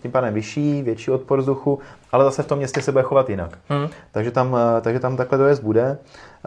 tím 0.02 0.12
pádem 0.12 0.34
vyšší, 0.34 0.82
větší 0.84 1.12
odpor 1.12 1.40
vzduchu, 1.40 1.80
ale 2.12 2.24
zase 2.24 2.44
v 2.44 2.48
tom 2.48 2.58
městě 2.58 2.82
se 2.82 2.92
bude 2.92 3.04
chovat 3.04 3.30
jinak. 3.30 3.58
Hmm. 3.70 3.88
Takže, 4.12 4.32
tam, 4.32 4.58
takže 4.82 5.00
tam 5.00 5.18
takhle 5.18 5.38
dojezd 5.38 5.64
bude. 5.64 5.98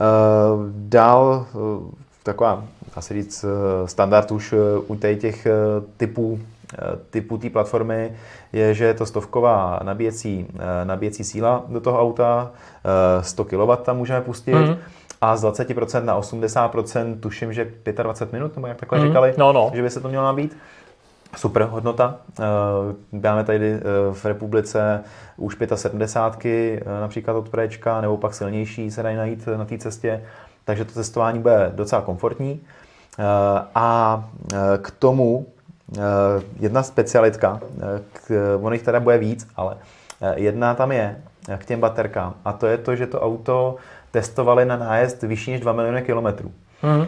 Uh, 0.00 0.70
dál 0.70 1.46
taková, 2.24 2.64
asi 2.96 3.14
říct, 3.14 3.44
standard 3.86 4.30
už 4.30 4.54
u 4.86 4.94
těch 4.94 5.46
typů 5.96 6.40
typu 7.10 7.38
té 7.38 7.50
platformy 7.50 8.12
je, 8.52 8.74
že 8.74 8.84
je 8.84 8.94
to 8.94 9.06
stovková 9.06 9.80
nabíjecí, 9.82 10.46
eh, 10.58 10.84
nabíjecí 10.84 11.24
síla 11.24 11.64
do 11.68 11.80
toho 11.80 12.00
auta, 12.00 12.50
100 13.20 13.42
eh, 13.42 13.46
kW 13.46 13.82
tam 13.82 13.96
můžeme 13.96 14.20
pustit. 14.20 14.54
Mm. 14.54 14.76
A 15.20 15.36
z 15.36 15.44
20% 15.44 16.04
na 16.04 16.18
80% 16.18 17.20
tuším, 17.20 17.52
že 17.52 17.70
25 18.02 18.32
minut, 18.32 18.56
nebo 18.56 18.66
jak 18.66 18.76
takhle 18.76 18.98
mm. 18.98 19.06
říkali, 19.06 19.34
no, 19.38 19.52
no. 19.52 19.70
že 19.74 19.82
by 19.82 19.90
se 19.90 20.00
to 20.00 20.08
mělo 20.08 20.24
nabít. 20.24 20.56
Super 21.36 21.62
hodnota. 21.62 22.16
Eh, 22.40 23.18
máme 23.28 23.44
tady 23.44 23.80
v 24.12 24.24
republice 24.24 25.04
už 25.36 25.56
75 25.74 26.82
například 27.00 27.34
od 27.36 27.48
Prečka, 27.48 28.00
nebo 28.00 28.16
pak 28.16 28.34
silnější 28.34 28.90
se 28.90 29.02
dají 29.02 29.16
najít 29.16 29.48
na 29.56 29.64
té 29.64 29.78
cestě. 29.78 30.22
Takže 30.64 30.84
to 30.84 30.92
cestování 30.92 31.38
bude 31.38 31.72
docela 31.74 32.02
komfortní. 32.02 32.60
A 33.74 34.24
k 34.82 34.90
tomu 34.90 35.46
Eh, 35.98 36.42
jedna 36.60 36.82
specialitka, 36.82 37.60
eh, 37.80 38.00
k, 38.12 38.58
jich 38.72 38.82
teda 38.82 39.00
bude 39.00 39.18
víc, 39.18 39.48
ale 39.56 39.76
eh, 40.20 40.34
jedna 40.36 40.74
tam 40.74 40.92
je 40.92 41.16
k 41.58 41.64
těm 41.64 41.80
baterkám 41.80 42.34
a 42.44 42.52
to 42.52 42.66
je 42.66 42.78
to, 42.78 42.96
že 42.96 43.06
to 43.06 43.20
auto 43.20 43.76
testovali 44.10 44.64
na 44.64 44.76
nájezd 44.76 45.22
vyšší 45.22 45.50
než 45.50 45.60
2 45.60 45.72
miliony 45.72 46.02
kilometrů. 46.02 46.52
Mm. 46.82 47.06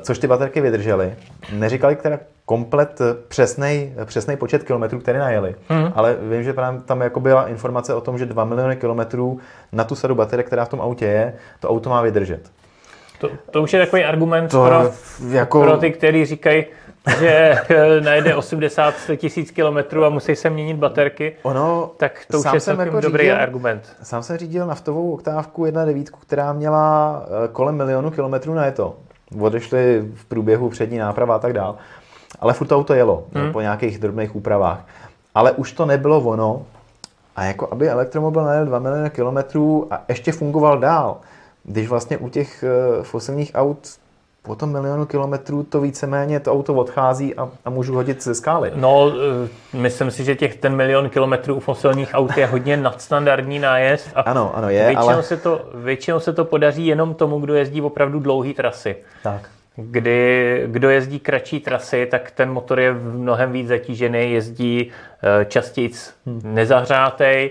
Což 0.00 0.18
ty 0.18 0.26
baterky 0.26 0.60
vydržely. 0.60 1.14
Neříkali 1.52 1.96
teda 1.96 2.18
komplet 2.44 2.98
přesný, 3.28 3.94
přesný 4.04 4.36
počet 4.36 4.64
kilometrů, 4.64 5.00
které 5.00 5.18
najeli, 5.18 5.54
mm. 5.68 5.92
ale 5.94 6.16
vím, 6.30 6.42
že 6.42 6.54
tam 6.84 7.00
jako 7.00 7.20
byla 7.20 7.48
informace 7.48 7.94
o 7.94 8.00
tom, 8.00 8.18
že 8.18 8.26
2 8.26 8.44
miliony 8.44 8.76
kilometrů 8.76 9.38
na 9.72 9.84
tu 9.84 9.94
sadu 9.94 10.14
baterek, 10.14 10.46
která 10.46 10.64
v 10.64 10.68
tom 10.68 10.80
autě 10.80 11.04
je, 11.04 11.34
to 11.60 11.68
auto 11.68 11.90
má 11.90 12.02
vydržet. 12.02 12.50
To, 13.20 13.30
to 13.50 13.62
už 13.62 13.72
je 13.72 13.80
takový 13.80 14.04
argument 14.04 14.48
to 14.48 14.64
pro, 14.66 14.92
jako... 15.28 15.62
pro 15.62 15.76
ty, 15.76 15.90
kteří 15.90 16.24
říkají, 16.24 16.64
že 17.18 17.54
eh, 17.68 18.00
najde 18.04 18.36
80 18.36 18.94
tisíc 19.16 19.50
kilometrů 19.50 20.04
a 20.04 20.08
musí 20.08 20.36
se 20.36 20.50
měnit 20.50 20.76
baterky, 20.76 21.36
ono, 21.42 21.90
tak 21.96 22.12
to 22.30 22.38
už 22.38 22.46
je 22.54 22.60
celkem 22.60 22.86
jako 22.86 23.00
dobrý 23.00 23.24
řídil, 23.24 23.36
argument. 23.36 23.96
Sám 24.02 24.22
jsem 24.22 24.36
řídil 24.36 24.66
naftovou 24.66 25.14
oktávku 25.14 25.64
1.9, 25.64 26.04
která 26.20 26.52
měla 26.52 27.22
eh, 27.26 27.48
kolem 27.48 27.76
milionu 27.76 28.10
kilometrů 28.10 28.54
na 28.54 28.70
to. 28.70 28.96
Odešly 29.40 30.04
v 30.14 30.24
průběhu 30.24 30.68
přední 30.68 30.98
náprava 30.98 31.34
a 31.34 31.38
tak 31.38 31.52
dál. 31.52 31.76
Ale 32.40 32.52
furt 32.52 32.66
to 32.66 32.76
auto 32.76 32.94
jelo 32.94 33.24
hmm. 33.34 33.52
po 33.52 33.60
nějakých 33.60 33.98
drobných 33.98 34.36
úpravách. 34.36 34.86
Ale 35.34 35.52
už 35.52 35.72
to 35.72 35.86
nebylo 35.86 36.20
ono. 36.20 36.62
A 37.36 37.44
jako 37.44 37.68
aby 37.70 37.88
elektromobil 37.88 38.44
najel 38.44 38.66
2 38.66 38.78
miliony 38.78 39.10
kilometrů 39.10 39.88
a 39.90 40.02
ještě 40.08 40.32
fungoval 40.32 40.78
dál, 40.78 41.16
když 41.64 41.88
vlastně 41.88 42.18
u 42.18 42.28
těch 42.28 42.64
eh, 42.64 43.02
fosilních 43.02 43.50
aut 43.54 43.88
po 44.42 44.54
tom 44.54 44.72
milionu 44.72 45.06
kilometrů 45.06 45.62
to 45.62 45.80
víceméně 45.80 46.40
to 46.40 46.52
auto 46.52 46.74
odchází 46.74 47.34
a, 47.34 47.48
a 47.64 47.70
můžu 47.70 47.94
hodit 47.94 48.22
ze 48.22 48.34
skály. 48.34 48.72
No, 48.74 49.12
eh, 49.44 49.76
myslím 49.76 50.10
si, 50.10 50.24
že 50.24 50.34
těch 50.34 50.56
ten 50.56 50.76
milion 50.76 51.10
kilometrů 51.10 51.54
u 51.54 51.60
fosilních 51.60 52.10
aut 52.12 52.36
je 52.36 52.46
hodně 52.46 52.76
nadstandardní 52.76 53.58
nájezd. 53.58 54.08
A 54.14 54.20
ano, 54.20 54.56
ano 54.56 54.70
je, 54.70 54.84
většinou 54.84 55.08
ale... 55.08 55.22
Se 55.22 55.36
to, 55.36 55.70
většinou 55.74 56.20
se 56.20 56.32
to 56.32 56.44
podaří 56.44 56.86
jenom 56.86 57.14
tomu, 57.14 57.40
kdo 57.40 57.54
jezdí 57.54 57.80
opravdu 57.80 58.20
dlouhé 58.20 58.54
trasy. 58.54 58.96
Tak. 59.22 59.48
Kdy 59.76 60.62
kdo 60.66 60.90
jezdí 60.90 61.20
kratší 61.20 61.60
trasy, 61.60 62.06
tak 62.10 62.30
ten 62.30 62.52
motor 62.52 62.80
je 62.80 62.92
mnohem 62.92 63.52
víc 63.52 63.68
zatížený, 63.68 64.32
jezdí 64.32 64.90
eh, 65.22 65.44
častěji 65.44 65.90
nezahřátej, 66.42 67.50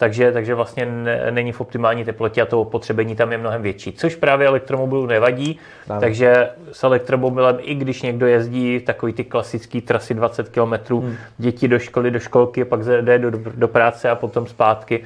takže, 0.00 0.32
takže 0.32 0.54
vlastně 0.54 0.86
ne, 0.86 1.30
není 1.30 1.52
v 1.52 1.60
optimální 1.60 2.04
teplotě 2.04 2.42
a 2.42 2.46
to 2.46 2.64
potřebení 2.64 3.16
tam 3.16 3.32
je 3.32 3.38
mnohem 3.38 3.62
větší, 3.62 3.92
což 3.92 4.14
právě 4.14 4.46
elektromobilu 4.46 5.06
nevadí, 5.06 5.58
Právě. 5.86 6.00
takže 6.00 6.50
s 6.72 6.84
elektromobilem, 6.84 7.58
i 7.60 7.74
když 7.74 8.02
někdo 8.02 8.26
jezdí 8.26 8.80
takový 8.80 9.12
ty 9.12 9.24
klasický 9.24 9.80
trasy 9.80 10.14
20 10.14 10.48
km, 10.48 10.94
hmm. 10.94 11.16
děti 11.38 11.68
do 11.68 11.78
školy, 11.78 12.10
do 12.10 12.18
školky, 12.18 12.64
pak 12.64 12.80
jde 12.84 13.18
do, 13.18 13.30
do 13.54 13.68
práce 13.68 14.10
a 14.10 14.14
potom 14.14 14.46
zpátky, 14.46 15.04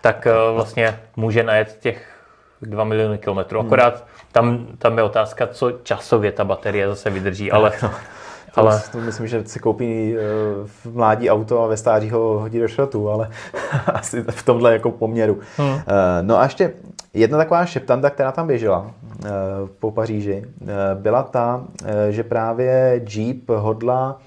tak 0.00 0.26
eh, 0.26 0.32
vlastně 0.54 0.98
může 1.16 1.42
najet 1.42 1.78
těch 1.80 2.08
2 2.62 2.84
miliony 2.84 3.18
kilometrů. 3.18 3.58
Hmm. 3.58 3.66
Akorát 3.66 4.06
tam, 4.32 4.66
tam 4.78 4.98
je 4.98 5.04
otázka, 5.04 5.46
co 5.46 5.72
časově 5.82 6.32
ta 6.32 6.44
baterie 6.44 6.88
zase 6.88 7.10
vydrží, 7.10 7.52
ale. 7.52 7.72
To, 8.54 8.60
ale... 8.60 8.82
to 8.92 8.98
myslím, 8.98 9.26
že 9.26 9.44
si 9.46 9.58
koupí 9.58 10.14
eh, 10.16 10.20
v 10.64 10.94
mládí 10.94 11.30
auto 11.30 11.62
a 11.62 11.66
ve 11.66 11.76
stáří 11.76 12.10
ho 12.10 12.38
hodí 12.38 12.58
do 12.58 12.68
šrotu, 12.68 13.10
ale 13.10 13.28
asi 13.86 14.22
v 14.30 14.42
tomhle 14.42 14.72
jako 14.72 14.90
poměru. 14.90 15.38
Hmm. 15.56 15.74
Eh, 15.74 15.82
no 16.22 16.38
a 16.38 16.44
ještě 16.44 16.72
jedna 17.14 17.38
taková 17.38 17.66
šeptanda, 17.66 18.10
která 18.10 18.32
tam 18.32 18.46
běžela 18.46 18.90
eh, 19.24 19.28
po 19.78 19.90
Paříži, 19.90 20.44
byla 20.94 21.22
ta, 21.22 21.64
že 22.10 22.22
právě 22.22 23.02
Jeep 23.08 23.48
hodla 23.48 24.18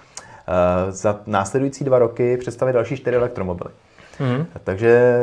za 0.89 1.19
následující 1.25 1.83
dva 1.83 1.99
roky 1.99 2.37
představit 2.37 2.73
další 2.73 2.97
čtyři 2.97 3.17
elektromobily. 3.17 3.69
Hmm. 4.19 4.45
Takže 4.63 5.15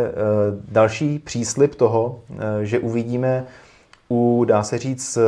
další 0.68 1.18
příslip 1.18 1.74
toho, 1.74 2.20
že 2.62 2.78
uvidíme 2.78 3.44
u, 4.08 4.44
dá 4.44 4.62
se 4.62 4.78
říct, 4.78 5.18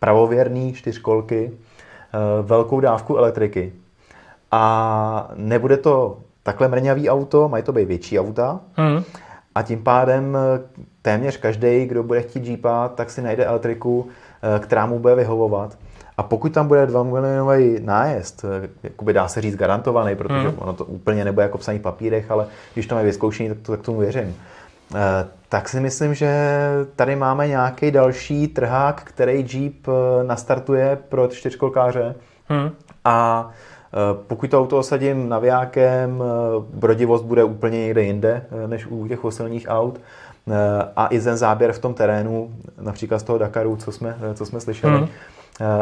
pravověrný 0.00 0.72
čtyřkolky, 0.72 1.50
velkou 2.42 2.80
dávku 2.80 3.16
elektriky. 3.16 3.72
A 4.50 5.30
nebude 5.36 5.76
to 5.76 6.16
takhle 6.42 6.68
mrňavý 6.68 7.10
auto, 7.10 7.48
mají 7.48 7.62
to 7.62 7.72
být 7.72 7.84
větší 7.84 8.20
auta. 8.20 8.60
Hmm. 8.76 9.02
A 9.54 9.62
tím 9.62 9.82
pádem 9.82 10.36
eh, 10.36 10.60
téměř 11.02 11.36
každý, 11.36 11.86
kdo 11.86 12.02
bude 12.02 12.22
chtít 12.22 12.46
Jeepa, 12.46 12.88
tak 12.88 13.10
si 13.10 13.22
najde 13.22 13.44
elektriku, 13.44 14.08
eh, 14.42 14.58
která 14.58 14.86
mu 14.86 14.98
bude 14.98 15.14
vyhovovat. 15.14 15.78
A 16.16 16.22
pokud 16.22 16.52
tam 16.52 16.68
bude 16.68 16.86
2 16.86 17.02
milionový 17.02 17.80
nájezd, 17.80 18.44
jakoby 18.82 19.12
dá 19.12 19.28
se 19.28 19.40
říct 19.40 19.56
garantovaný, 19.56 20.16
protože 20.16 20.48
hmm. 20.48 20.58
ono 20.58 20.72
to 20.72 20.84
úplně 20.84 21.24
nebude 21.24 21.42
jako 21.42 21.58
psaný 21.58 21.78
papírech, 21.78 22.30
ale 22.30 22.46
když 22.74 22.86
to 22.86 22.94
mají 22.94 23.06
vyzkoušení, 23.06 23.48
tak, 23.48 23.58
to, 23.62 23.72
tak 23.72 23.80
tomu 23.80 23.98
věřím. 23.98 24.36
Tak 25.52 25.68
si 25.68 25.80
myslím, 25.80 26.14
že 26.14 26.30
tady 26.96 27.16
máme 27.16 27.48
nějaký 27.48 27.90
další 27.90 28.48
trhák, 28.48 29.02
který 29.04 29.46
Jeep 29.52 29.88
eh, 29.88 30.24
nastartuje 30.24 30.98
pro 31.08 31.28
čtyřkolkáře. 31.28 32.14
Hmm. 32.48 32.70
A 33.04 33.48
eh, 33.50 33.96
pokud 34.26 34.50
to 34.50 34.60
auto 34.60 34.78
osadím 34.78 35.28
navijákem, 35.28 36.22
eh, 36.22 36.64
brodivost 36.74 37.24
bude 37.24 37.44
úplně 37.44 37.80
někde 37.80 38.02
jinde 38.02 38.44
než 38.66 38.86
u 38.86 39.08
těch 39.08 39.18
fosilních 39.18 39.66
aut. 39.68 40.00
a 40.96 41.06
i 41.06 41.20
ten 41.20 41.36
záběr 41.36 41.72
v 41.72 41.78
tom 41.78 41.94
terénu, 41.94 42.54
například 42.80 43.18
z 43.18 43.22
toho 43.22 43.38
Dakaru, 43.38 43.76
co 43.76 43.92
jsme, 43.92 44.16
co 44.34 44.46
jsme 44.46 44.60
slyšeli, 44.60 45.00
mm. 45.00 45.08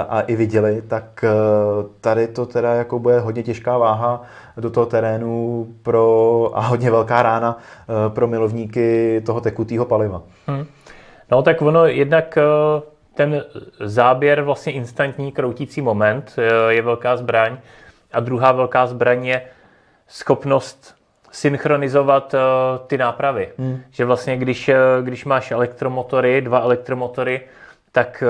A 0.09 0.21
i 0.21 0.37
viděli, 0.37 0.83
tak 0.83 1.25
tady 2.01 2.29
to 2.29 2.47
teda 2.47 2.75
jako 2.75 2.99
bude 2.99 3.21
hodně 3.21 3.43
těžká 3.43 3.79
váha 3.79 4.23
do 4.57 4.71
toho 4.71 4.87
terénu 4.87 5.67
pro, 5.83 6.51
a 6.55 6.61
hodně 6.61 6.91
velká 6.91 7.23
rána 7.23 7.59
pro 8.09 8.27
milovníky 8.27 9.21
toho 9.27 9.41
tekutého 9.41 9.85
paliva. 9.85 10.23
Mm. 10.47 10.67
No 11.31 11.43
tak 11.43 11.63
ono 11.63 11.87
jednak 11.87 12.39
ten 13.15 13.45
záběr, 13.81 14.43
vlastně 14.43 14.73
instantní 14.73 15.33
kroutící 15.33 15.83
moment 15.83 16.37
je 16.69 16.83
velká 16.83 17.17
zbraň 17.17 17.57
a 18.13 18.21
druhá 18.21 18.53
velká 18.53 18.87
zbraň 18.87 19.27
je 19.27 19.43
schopnost 20.09 20.95
synchronizovat 21.33 22.35
ty 22.87 22.99
nápravy. 22.99 23.49
Hmm. 23.59 23.81
Že 23.91 24.05
vlastně, 24.05 24.37
když, 24.37 24.71
když 25.03 25.25
máš 25.25 25.51
elektromotory, 25.51 26.41
dva 26.41 26.61
elektromotory, 26.61 27.41
tak 27.93 28.25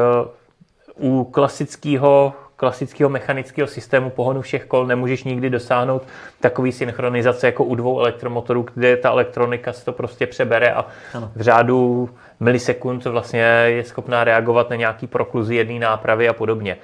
u 1.01 1.25
klasického 1.25 2.33
klasického 2.61 3.11
mechanického 3.11 3.69
systému 3.69 4.11
pohonu 4.11 4.41
všech 4.41 4.65
kol 4.65 4.87
nemůžeš 4.87 5.25
nikdy 5.25 5.51
dosáhnout 5.51 6.03
takový 6.41 6.73
synchronizace 6.73 7.47
jako 7.47 7.65
u 7.65 7.75
dvou 7.75 8.01
elektromotorů, 8.01 8.67
kde 8.75 8.97
ta 8.97 9.11
elektronika 9.11 9.73
se 9.73 9.85
to 9.85 9.93
prostě 9.93 10.27
přebere 10.27 10.73
a 10.73 10.87
ano. 11.15 11.31
v 11.37 11.41
řádu 11.41 12.11
milisekund 12.41 13.05
vlastně 13.05 13.41
je 13.67 13.85
schopná 13.85 14.25
reagovat 14.25 14.71
na 14.71 14.77
nějaký 14.77 15.07
prokluzy 15.07 15.55
jedné 15.55 15.79
nápravy 15.79 16.29
a 16.29 16.33
podobně. 16.33 16.77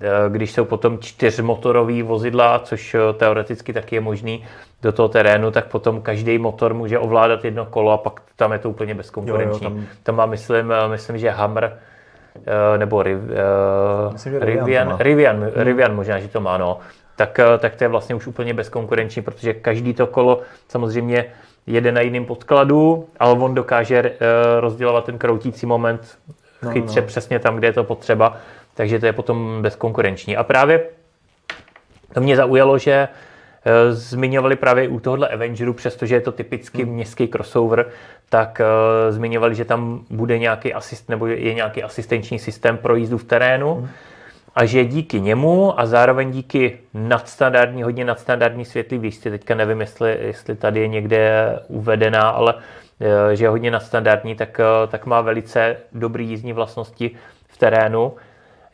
Eh, 0.00 0.30
když 0.30 0.52
jsou 0.52 0.64
potom 0.64 0.98
čtyřmotorový 0.98 2.02
vozidla, 2.02 2.58
což 2.58 2.94
eh, 2.94 2.98
teoreticky 3.12 3.72
taky 3.72 3.94
je 3.94 4.00
možný 4.00 4.44
do 4.82 4.92
toho 4.92 5.08
terénu, 5.08 5.50
tak 5.50 5.66
potom 5.66 6.02
každý 6.02 6.38
motor 6.38 6.74
může 6.74 6.98
ovládat 6.98 7.44
jedno 7.44 7.66
kolo 7.66 7.92
a 7.92 7.98
pak 7.98 8.20
tam 8.36 8.52
je 8.52 8.58
to 8.58 8.70
úplně 8.70 8.94
bezkonkurenční. 8.94 9.64
Jo, 9.64 9.70
jo, 9.70 9.76
tam... 9.76 9.86
tam 10.02 10.16
má, 10.16 10.26
myslím, 10.26 10.72
eh, 10.72 10.88
myslím, 10.88 11.18
že 11.18 11.30
Hammer 11.30 11.78
nebo 12.76 13.02
Riv, 13.02 13.18
myslím, 14.12 14.32
že 14.32 14.38
Rivian, 14.38 14.66
Rivian, 14.66 14.96
Rivian, 14.98 15.36
hmm. 15.36 15.50
Rivian 15.54 15.94
možná, 15.94 16.18
že 16.18 16.28
to 16.28 16.40
má, 16.40 16.58
no. 16.58 16.78
Tak, 17.16 17.40
tak 17.58 17.76
to 17.76 17.84
je 17.84 17.88
vlastně 17.88 18.14
už 18.14 18.26
úplně 18.26 18.54
bezkonkurenční, 18.54 19.22
protože 19.22 19.54
každý 19.54 19.94
to 19.94 20.06
kolo 20.06 20.40
samozřejmě 20.68 21.24
jede 21.66 21.92
na 21.92 22.00
jiném 22.00 22.24
podkladu, 22.24 23.08
ale 23.18 23.32
on 23.32 23.54
dokáže 23.54 24.12
rozdělovat 24.60 25.04
ten 25.04 25.18
kroutící 25.18 25.66
moment 25.66 26.18
no, 26.62 26.70
chytře 26.70 27.00
no. 27.00 27.06
přesně 27.06 27.38
tam, 27.38 27.56
kde 27.56 27.68
je 27.68 27.72
to 27.72 27.84
potřeba 27.84 28.36
takže 28.76 28.98
to 28.98 29.06
je 29.06 29.12
potom 29.12 29.62
bezkonkurenční. 29.62 30.36
A 30.36 30.44
právě 30.44 30.84
to 32.14 32.20
mě 32.20 32.36
zaujalo, 32.36 32.78
že 32.78 32.92
e, 32.92 33.08
zmiňovali 33.90 34.56
právě 34.56 34.88
u 34.88 35.00
tohohle 35.00 35.28
Avengeru, 35.28 35.72
přestože 35.72 36.14
je 36.14 36.20
to 36.20 36.32
typicky 36.32 36.82
hmm. 36.82 36.92
městský 36.92 37.28
crossover, 37.28 37.86
tak 38.28 38.60
uh, 38.60 39.14
zmiňovali, 39.14 39.54
že 39.54 39.64
tam 39.64 40.04
bude 40.10 40.38
nějaký 40.38 40.74
asist, 40.74 41.08
nebo 41.08 41.26
je 41.26 41.54
nějaký 41.54 41.82
asistenční 41.82 42.38
systém 42.38 42.76
pro 42.76 42.96
jízdu 42.96 43.18
v 43.18 43.24
terénu 43.24 43.74
hmm. 43.74 43.88
a 44.54 44.64
že 44.64 44.84
díky 44.84 45.20
němu 45.20 45.80
a 45.80 45.86
zároveň 45.86 46.30
díky 46.30 46.78
nadstandardní, 46.94 47.82
hodně 47.82 48.04
nadstandardní 48.04 48.64
světlý 48.64 48.98
výšce, 48.98 49.30
teďka 49.30 49.54
nevím, 49.54 49.80
jestli, 49.80 50.18
jestli 50.20 50.54
tady 50.54 50.80
je 50.80 50.88
někde 50.88 51.52
uvedená, 51.68 52.28
ale 52.28 52.54
uh, 52.54 52.60
že 53.32 53.44
je 53.44 53.48
hodně 53.48 53.70
nadstandardní, 53.70 54.34
tak, 54.34 54.60
uh, 54.60 54.90
tak 54.90 55.06
má 55.06 55.20
velice 55.20 55.76
dobrý 55.92 56.28
jízdní 56.28 56.52
vlastnosti 56.52 57.10
v 57.48 57.58
terénu 57.58 58.12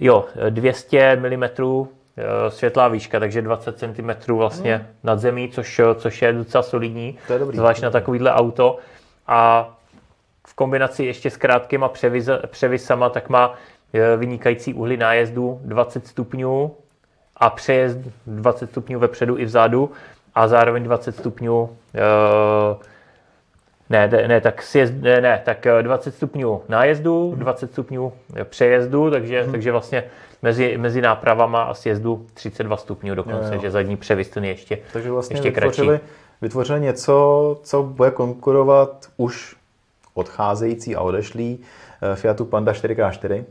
Jo, 0.05 0.25
200 0.51 1.17
mm 1.17 1.45
světlá 2.49 2.89
výška, 2.89 3.21
takže 3.21 3.43
20 3.43 3.79
cm 3.79 4.33
vlastně 4.33 4.77
hmm. 4.77 4.87
nad 5.03 5.19
zemí, 5.19 5.49
což, 5.49 5.81
což 5.95 6.23
je 6.23 6.33
docela 6.33 6.63
solidní, 6.63 7.19
to 7.27 7.33
je 7.33 7.39
dobrý, 7.39 7.57
zvlášť 7.57 7.83
na 7.83 7.91
takovýhle 7.91 8.33
auto. 8.33 8.79
A 9.27 9.71
v 10.47 10.55
kombinaci 10.55 11.05
ještě 11.05 11.31
s 11.31 11.37
krátkýma 11.37 11.89
převiz, 11.89 12.29
převisama, 12.47 13.09
tak 13.09 13.29
má 13.29 13.55
eh, 13.93 14.17
vynikající 14.17 14.75
uhly 14.75 14.97
nájezdu 14.97 15.61
20 15.65 16.07
stupňů 16.07 16.77
a 17.37 17.51
přejezd 17.51 17.99
20 18.27 18.71
stupňů 18.71 18.99
vepředu 18.99 19.39
i 19.39 19.45
vzadu 19.45 19.91
a 20.35 20.49
zároveň 20.49 20.85
20 20.85 21.17
stupňů 21.17 21.77
ne, 23.93 24.09
ne, 24.27 24.41
tak 24.41 24.63
sjezd, 24.63 24.95
ne, 25.01 25.21
ne, 25.21 25.43
tak 25.45 25.67
20 25.83 26.09
eh, 26.09 26.13
stupňů 26.13 26.63
nájezdu, 26.69 27.35
20 27.37 27.67
mhm. 27.67 27.73
stupňů 27.73 28.13
přejezdu, 28.45 29.11
takže, 29.11 29.43
hmm. 29.43 29.53
takže 29.53 29.73
vlastně 29.73 30.05
mezi, 30.43 30.79
mezi 30.79 31.01
nápravama 31.01 31.63
a 31.63 31.75
sjezdu 31.75 32.27
32 32.35 32.77
stupňů 32.77 33.15
dokonce, 33.15 33.49
jo, 33.49 33.55
jo. 33.55 33.61
že 33.61 33.71
zadní 33.71 33.97
převis 33.97 34.29
ten 34.29 34.45
je 34.45 34.51
ještě, 34.51 34.79
takže 34.93 35.11
vlastně 35.11 35.37
ještě 35.37 35.51
vytvořili, 35.51 35.99
kratší. 35.99 36.13
vytvořili 36.43 36.81
něco, 36.81 37.61
co 37.63 37.83
bude 37.83 38.11
konkurovat 38.11 39.07
už 39.17 39.57
odcházející 40.15 40.97
a 40.97 41.01
odešlý 41.01 41.59
eh, 42.13 42.17
Fiatu 42.17 42.45
Panda 42.45 42.73
4x4, 42.73 43.45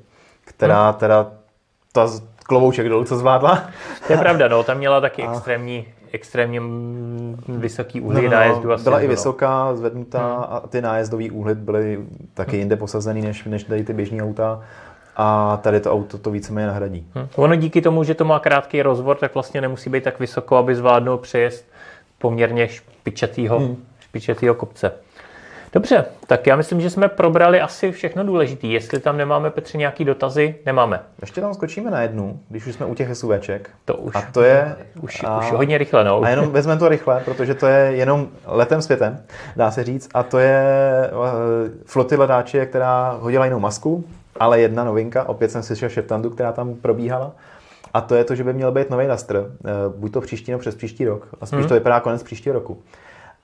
která 0.45 0.89
hmm. 0.89 0.99
teda 0.99 1.31
ta 1.91 2.07
klovouček 2.45 2.89
dolů, 2.89 3.03
co 3.03 3.17
zvládla. 3.17 3.69
To 4.07 4.13
je 4.13 4.19
pravda, 4.19 4.47
no, 4.47 4.63
tam 4.63 4.77
měla 4.77 5.01
taky 5.01 5.23
a... 5.27 5.31
extrémní 5.31 5.85
extrémně 6.13 6.61
vysoký 7.47 8.01
úhly 8.01 8.21
no, 8.21 8.29
no, 8.29 8.35
nájezdu. 8.35 8.73
Asi 8.73 8.83
byla 8.83 8.99
i 8.99 9.07
vysoká, 9.07 9.75
zvednutá 9.75 10.33
hmm. 10.33 10.45
a 10.49 10.59
ty 10.59 10.81
nájezdové 10.81 11.31
úhly 11.31 11.55
byly 11.55 11.99
taky 12.33 12.57
jinde 12.57 12.75
posazený 12.75 13.21
než, 13.21 13.43
než 13.43 13.63
tady 13.63 13.83
ty 13.83 13.93
běžní 13.93 14.21
auta. 14.21 14.61
A 15.15 15.57
tady 15.63 15.79
to 15.79 15.91
auto 15.91 16.17
to 16.17 16.31
víceméně 16.31 16.67
nahradí. 16.67 17.07
Hmm. 17.13 17.27
Ono 17.35 17.55
díky 17.55 17.81
tomu, 17.81 18.03
že 18.03 18.15
to 18.15 18.25
má 18.25 18.39
krátký 18.39 18.81
rozvor, 18.81 19.17
tak 19.17 19.33
vlastně 19.33 19.61
nemusí 19.61 19.89
být 19.89 20.03
tak 20.03 20.19
vysoko, 20.19 20.57
aby 20.57 20.75
zvládnul 20.75 21.17
přejezd 21.17 21.65
poměrně 22.17 22.67
špičatýho, 22.67 23.59
hmm. 23.59 23.83
špičatýho 23.99 24.55
kopce. 24.55 24.91
Dobře, 25.73 26.05
tak 26.27 26.47
já 26.47 26.55
myslím, 26.55 26.81
že 26.81 26.89
jsme 26.89 27.07
probrali 27.07 27.61
asi 27.61 27.91
všechno 27.91 28.23
důležité. 28.23 28.67
Jestli 28.67 28.99
tam 28.99 29.17
nemáme, 29.17 29.49
Petře, 29.49 29.77
nějaký 29.77 30.05
dotazy, 30.05 30.55
nemáme. 30.65 30.99
Ještě 31.21 31.41
tam 31.41 31.53
skočíme 31.53 31.91
na 31.91 32.01
jednu, 32.01 32.39
když 32.49 32.67
už 32.67 32.75
jsme 32.75 32.85
u 32.85 32.95
těch 32.95 33.17
SUVček. 33.17 33.69
To 33.85 33.95
už. 33.95 34.15
A 34.15 34.21
to 34.21 34.41
je... 34.41 34.75
Už, 35.01 35.23
a, 35.23 35.39
už 35.39 35.51
hodně 35.51 35.77
rychle, 35.77 36.03
no. 36.03 36.21
A 36.23 36.29
jenom 36.29 36.51
vezmeme 36.51 36.79
to 36.79 36.89
rychle, 36.89 37.21
protože 37.25 37.55
to 37.55 37.67
je 37.67 37.95
jenom 37.95 38.27
letem 38.45 38.81
světem, 38.81 39.23
dá 39.55 39.71
se 39.71 39.83
říct. 39.83 40.09
A 40.13 40.23
to 40.23 40.39
je 40.39 40.63
uh, 41.11 41.27
flotila 41.85 42.25
dáče, 42.25 42.65
která 42.65 43.17
hodila 43.19 43.45
jinou 43.45 43.59
masku, 43.59 44.03
ale 44.39 44.59
jedna 44.59 44.83
novinka, 44.83 45.29
opět 45.29 45.51
jsem 45.51 45.63
slyšel 45.63 45.89
Šeptandu, 45.89 46.29
která 46.29 46.51
tam 46.51 46.75
probíhala. 46.75 47.31
A 47.93 48.01
to 48.01 48.15
je 48.15 48.23
to, 48.23 48.35
že 48.35 48.43
by 48.43 48.53
měl 48.53 48.71
být 48.71 48.89
nový 48.89 49.07
Nastr, 49.07 49.35
uh, 49.37 49.99
buď 49.99 50.13
to 50.13 50.21
příští 50.21 50.51
nebo 50.51 50.59
přes 50.59 50.75
příští 50.75 51.05
rok. 51.05 51.27
A 51.41 51.45
spíš 51.45 51.59
hmm. 51.59 51.67
to 51.67 51.73
vypadá 51.73 51.99
konec 51.99 52.23
příštího 52.23 52.53
roku. 52.53 52.81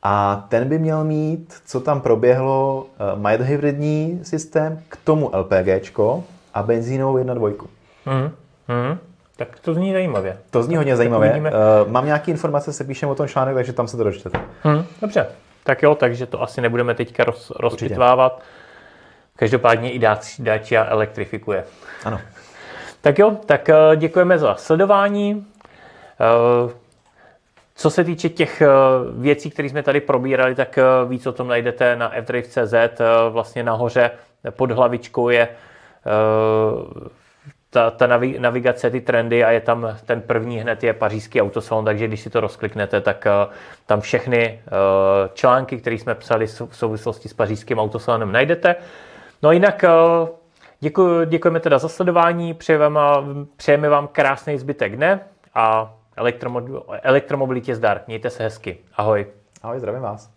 A 0.03 0.45
ten 0.49 0.69
by 0.69 0.79
měl 0.79 1.03
mít, 1.03 1.55
co 1.65 1.79
tam 1.79 2.01
proběhlo, 2.01 2.85
uh, 3.15 3.21
mild 3.21 3.41
hybridní 3.41 4.19
systém, 4.23 4.79
k 4.89 4.97
tomu 5.03 5.31
LPGčko 5.35 6.23
a 6.53 6.63
benzínovou 6.63 7.17
1.2. 7.17 7.65
Mm. 8.05 8.31
Mm. 8.67 8.97
Tak 9.35 9.59
to 9.59 9.73
zní 9.73 9.93
zajímavě. 9.93 10.37
To 10.49 10.63
zní 10.63 10.75
hodně 10.75 10.95
zajímavě. 10.95 11.41
Uh, 11.41 11.91
mám 11.91 12.05
nějaké 12.05 12.31
informace, 12.31 12.73
se 12.73 12.83
píšem 12.83 13.09
o 13.09 13.15
tom 13.15 13.27
článek, 13.27 13.55
takže 13.55 13.73
tam 13.73 13.87
se 13.87 13.97
to 13.97 14.03
dočtete. 14.03 14.39
Mm. 14.63 14.83
Dobře. 15.01 15.27
Tak 15.63 15.83
jo, 15.83 15.95
takže 15.95 16.25
to 16.25 16.41
asi 16.41 16.61
nebudeme 16.61 16.95
teďka 16.95 17.23
roz, 17.23 17.51
rozpitvávat. 17.59 18.41
Každopádně 19.37 19.91
i 19.91 19.99
Dacia 20.39 20.85
elektrifikuje. 20.85 21.63
Ano. 22.05 22.19
Tak 23.01 23.19
jo, 23.19 23.31
tak 23.45 23.69
eh, 23.69 23.75
děkujeme 23.95 24.39
za 24.39 24.55
sledování. 24.55 25.47
Co 27.77 27.89
se 27.89 28.03
týče 28.03 28.29
těch 28.29 28.61
eh, 28.61 28.67
věcí, 29.17 29.49
které 29.49 29.69
jsme 29.69 29.83
tady 29.83 30.01
probírali, 30.01 30.55
tak 30.55 30.77
eh, 30.77 30.83
víc 31.07 31.27
o 31.27 31.31
tom 31.31 31.47
najdete 31.47 31.95
na 31.95 32.11
fdrive.cz. 32.21 32.73
Eh, 32.73 32.99
vlastně 33.29 33.63
nahoře 33.63 34.11
pod 34.49 34.71
hlavičkou 34.71 35.29
je 35.29 35.47
ta, 37.69 37.91
ta 37.91 38.07
navigace, 38.39 38.89
ty 38.89 39.01
trendy 39.01 39.43
a 39.43 39.51
je 39.51 39.61
tam 39.61 39.97
ten 40.05 40.21
první 40.21 40.59
hned 40.59 40.83
je 40.83 40.93
pařížský 40.93 41.41
autosalon, 41.41 41.85
takže 41.85 42.07
když 42.07 42.21
si 42.21 42.29
to 42.29 42.39
rozkliknete, 42.39 43.01
tak 43.01 43.27
tam 43.85 44.01
všechny 44.01 44.59
články, 45.33 45.77
které 45.77 45.95
jsme 45.95 46.15
psali 46.15 46.47
v 46.47 46.77
souvislosti 46.77 47.29
s 47.29 47.33
pařížským 47.33 47.79
autosalonem 47.79 48.31
najdete. 48.31 48.75
No 49.43 49.51
jinak 49.51 49.85
děkuji, 50.79 51.25
děkujeme 51.25 51.59
teda 51.59 51.77
za 51.77 51.89
sledování, 51.89 52.53
přejeme, 52.53 52.89
přejeme 53.55 53.89
vám 53.89 54.07
krásný 54.07 54.57
zbytek 54.57 54.95
dne 54.95 55.19
a 55.53 55.93
elektromobilitě 57.03 57.75
zdar. 57.75 58.01
Mějte 58.07 58.29
se 58.29 58.43
hezky. 58.43 58.77
Ahoj. 58.95 59.27
Ahoj, 59.63 59.79
zdravím 59.79 60.01
vás. 60.01 60.36